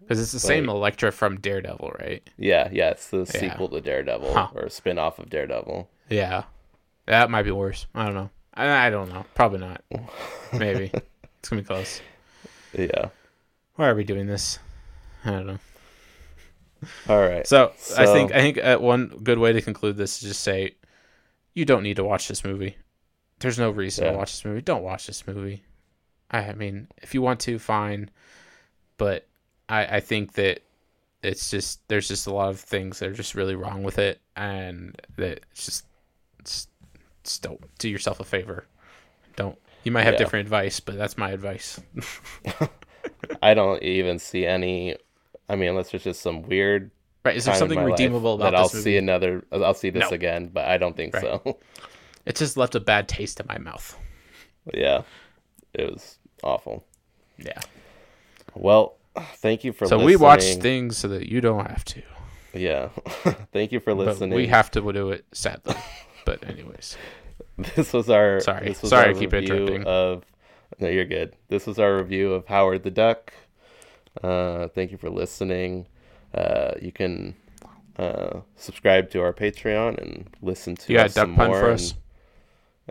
Because 0.00 0.18
it's 0.18 0.32
the 0.32 0.40
same. 0.40 0.70
Elektra 0.70 1.12
from 1.12 1.38
Daredevil, 1.38 1.92
right? 2.00 2.26
Yeah, 2.38 2.70
yeah, 2.72 2.90
it's 2.92 3.10
the 3.10 3.18
Yeah. 3.18 3.40
sequel 3.40 3.68
to 3.68 3.80
Daredevil 3.82 4.32
Huh. 4.32 4.48
or 4.54 4.70
spin 4.70 4.98
off 4.98 5.18
of 5.18 5.28
Daredevil. 5.28 5.90
Yeah. 6.08 6.44
That 7.04 7.28
might 7.30 7.42
be 7.42 7.50
worse. 7.50 7.86
I 7.94 8.06
don't 8.06 8.14
know. 8.14 8.30
I, 8.54 8.86
I 8.86 8.90
don't 8.90 9.10
know. 9.10 9.26
Probably 9.34 9.58
not. 9.58 9.82
Maybe. 10.54 10.90
it's 11.38 11.48
going 11.50 11.62
to 11.62 11.62
be 11.62 11.66
close. 11.66 12.00
Yeah. 12.72 13.10
Why 13.74 13.88
are 13.88 13.94
we 13.94 14.04
doing 14.04 14.26
this? 14.26 14.58
I 15.26 15.30
don't 15.32 15.46
know. 15.46 15.58
All 17.08 17.20
right. 17.20 17.46
So, 17.46 17.72
I 17.96 18.06
think 18.06 18.32
I 18.32 18.40
think 18.40 18.58
uh, 18.58 18.78
one 18.78 19.08
good 19.22 19.38
way 19.38 19.52
to 19.52 19.60
conclude 19.62 19.96
this 19.96 20.22
is 20.22 20.28
just 20.30 20.40
say, 20.42 20.74
you 21.54 21.64
don't 21.64 21.82
need 21.82 21.96
to 21.96 22.04
watch 22.04 22.28
this 22.28 22.44
movie. 22.44 22.76
There's 23.40 23.58
no 23.58 23.70
reason 23.70 24.04
Yeah. 24.04 24.12
to 24.12 24.16
watch 24.18 24.32
this 24.32 24.44
movie. 24.44 24.62
Don't 24.62 24.82
watch 24.82 25.06
this 25.06 25.26
movie. 25.26 25.62
I 26.30 26.52
mean, 26.54 26.88
if 27.02 27.14
you 27.14 27.22
want 27.22 27.40
to, 27.40 27.58
fine. 27.58 28.10
But 28.98 29.26
I 29.68 29.96
I 29.96 30.00
think 30.00 30.32
that 30.34 30.60
it's 31.22 31.50
just 31.50 31.86
there's 31.88 32.08
just 32.08 32.26
a 32.26 32.32
lot 32.34 32.50
of 32.50 32.60
things 32.60 32.98
that 32.98 33.08
are 33.10 33.14
just 33.14 33.34
really 33.34 33.54
wrong 33.54 33.82
with 33.82 33.98
it, 33.98 34.20
and 34.36 35.00
that 35.16 35.40
it's 35.52 35.64
just, 35.66 35.86
just, 36.44 36.68
just 37.24 37.42
don't 37.42 37.60
do 37.78 37.88
yourself 37.88 38.20
a 38.20 38.24
favor. 38.24 38.66
Don't. 39.36 39.58
You 39.84 39.92
might 39.92 40.02
have 40.04 40.14
Yeah. 40.14 40.18
different 40.18 40.46
advice, 40.46 40.80
but 40.80 40.96
that's 40.96 41.16
my 41.18 41.30
advice. 41.30 41.80
I 43.42 43.54
don't 43.54 43.82
even 43.82 44.18
see 44.18 44.46
any. 44.46 44.96
I 45.48 45.56
mean, 45.56 45.70
unless 45.70 45.90
there's 45.90 46.04
just 46.04 46.20
some 46.20 46.42
weird. 46.42 46.90
Right? 47.24 47.36
Is 47.36 47.44
there 47.46 47.54
something 47.56 47.76
my 47.76 47.84
life 47.84 47.92
redeemable 47.92 48.34
about 48.34 48.52
that 48.52 48.54
I'll 48.56 48.64
movie? 48.72 48.82
see 48.82 48.96
another. 48.96 49.44
I'll 49.52 49.74
see 49.74 49.90
this 49.90 50.10
No. 50.10 50.14
again, 50.14 50.48
but 50.52 50.66
I 50.66 50.78
don't 50.78 50.96
think 50.96 51.14
Right. 51.14 51.22
so. 51.22 51.58
It 52.26 52.34
just 52.34 52.56
left 52.56 52.74
a 52.74 52.80
bad 52.80 53.06
taste 53.08 53.38
in 53.38 53.46
my 53.48 53.58
mouth. 53.58 53.96
yeah, 54.74 55.02
it 55.72 55.92
was 55.92 56.18
awful. 56.42 56.84
Yeah. 57.38 57.60
Well, 58.54 58.96
thank 59.36 59.62
you 59.62 59.72
for 59.72 59.86
So 59.86 59.96
listening. 59.96 60.06
we 60.06 60.16
watch 60.16 60.42
things 60.56 60.96
so 60.98 61.06
that 61.08 61.28
you 61.28 61.40
don't 61.40 61.64
have 61.68 61.84
to. 61.84 62.02
Yeah, 62.52 62.88
thank 63.52 63.70
you 63.70 63.78
for 63.78 63.94
But 63.94 64.06
listening. 64.06 64.34
we 64.34 64.48
have 64.48 64.70
to 64.72 64.80
do 64.92 65.10
it 65.10 65.24
sadly. 65.32 65.76
but 66.24 66.42
anyways, 66.48 66.96
This 67.76 67.92
was 67.92 68.10
our. 68.10 68.40
Sorry. 68.40 68.66
This 68.68 68.82
was 68.82 68.90
Sorry 68.90 69.06
our 69.08 69.12
to 69.12 69.18
keep 69.20 69.32
review 69.32 69.54
interrupting. 69.54 69.84
Of 69.86 70.24
no, 70.80 70.88
you're 70.88 71.04
good. 71.04 71.36
This 71.48 71.64
was 71.66 71.78
our 71.78 71.96
review 71.96 72.32
of 72.34 72.46
Howard 72.46 72.82
the 72.82 72.90
Duck. 72.90 73.32
Uh, 74.22 74.68
thank 74.68 74.90
you 74.90 74.98
for 74.98 75.10
listening. 75.10 75.86
Uh, 76.34 76.72
you 76.80 76.92
can 76.92 77.34
uh, 77.98 78.40
subscribe 78.56 79.10
to 79.10 79.22
our 79.22 79.32
Patreon 79.32 79.98
and 79.98 80.28
listen 80.42 80.76
to 80.76 80.92
you 80.92 80.98
got 80.98 81.02
a 81.02 81.06
us 81.06 81.14
duck 81.14 81.34
pun 81.34 81.48
more 81.48 81.60
for 81.60 81.70
and, 81.70 81.74
us. 81.74 81.94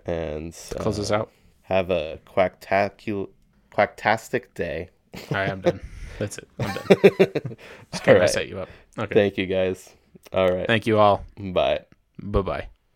and 0.05 0.53
Close 0.80 0.99
uh, 0.99 1.01
us 1.03 1.11
out. 1.11 1.32
Have 1.63 1.89
a 1.89 2.19
quacktacu- 2.26 3.30
quacktastic 3.71 4.53
day. 4.53 4.89
All 5.13 5.21
right, 5.32 5.49
I'm 5.49 5.61
done. 5.61 5.80
That's 6.19 6.38
it. 6.38 6.47
I'm 6.59 6.73
done. 6.73 6.86
Just 7.91 8.03
trying 8.03 8.17
right. 8.17 8.28
to 8.28 8.28
set 8.28 8.47
you 8.47 8.59
up. 8.59 8.69
Okay. 8.97 9.13
Thank 9.13 9.38
you 9.38 9.45
guys. 9.45 9.89
All 10.32 10.49
right. 10.49 10.67
Thank 10.67 10.88
you 10.88 10.97
all. 10.99 11.26
Bye. 11.38 11.86
Bye 12.19 12.41
bye. 12.41 12.67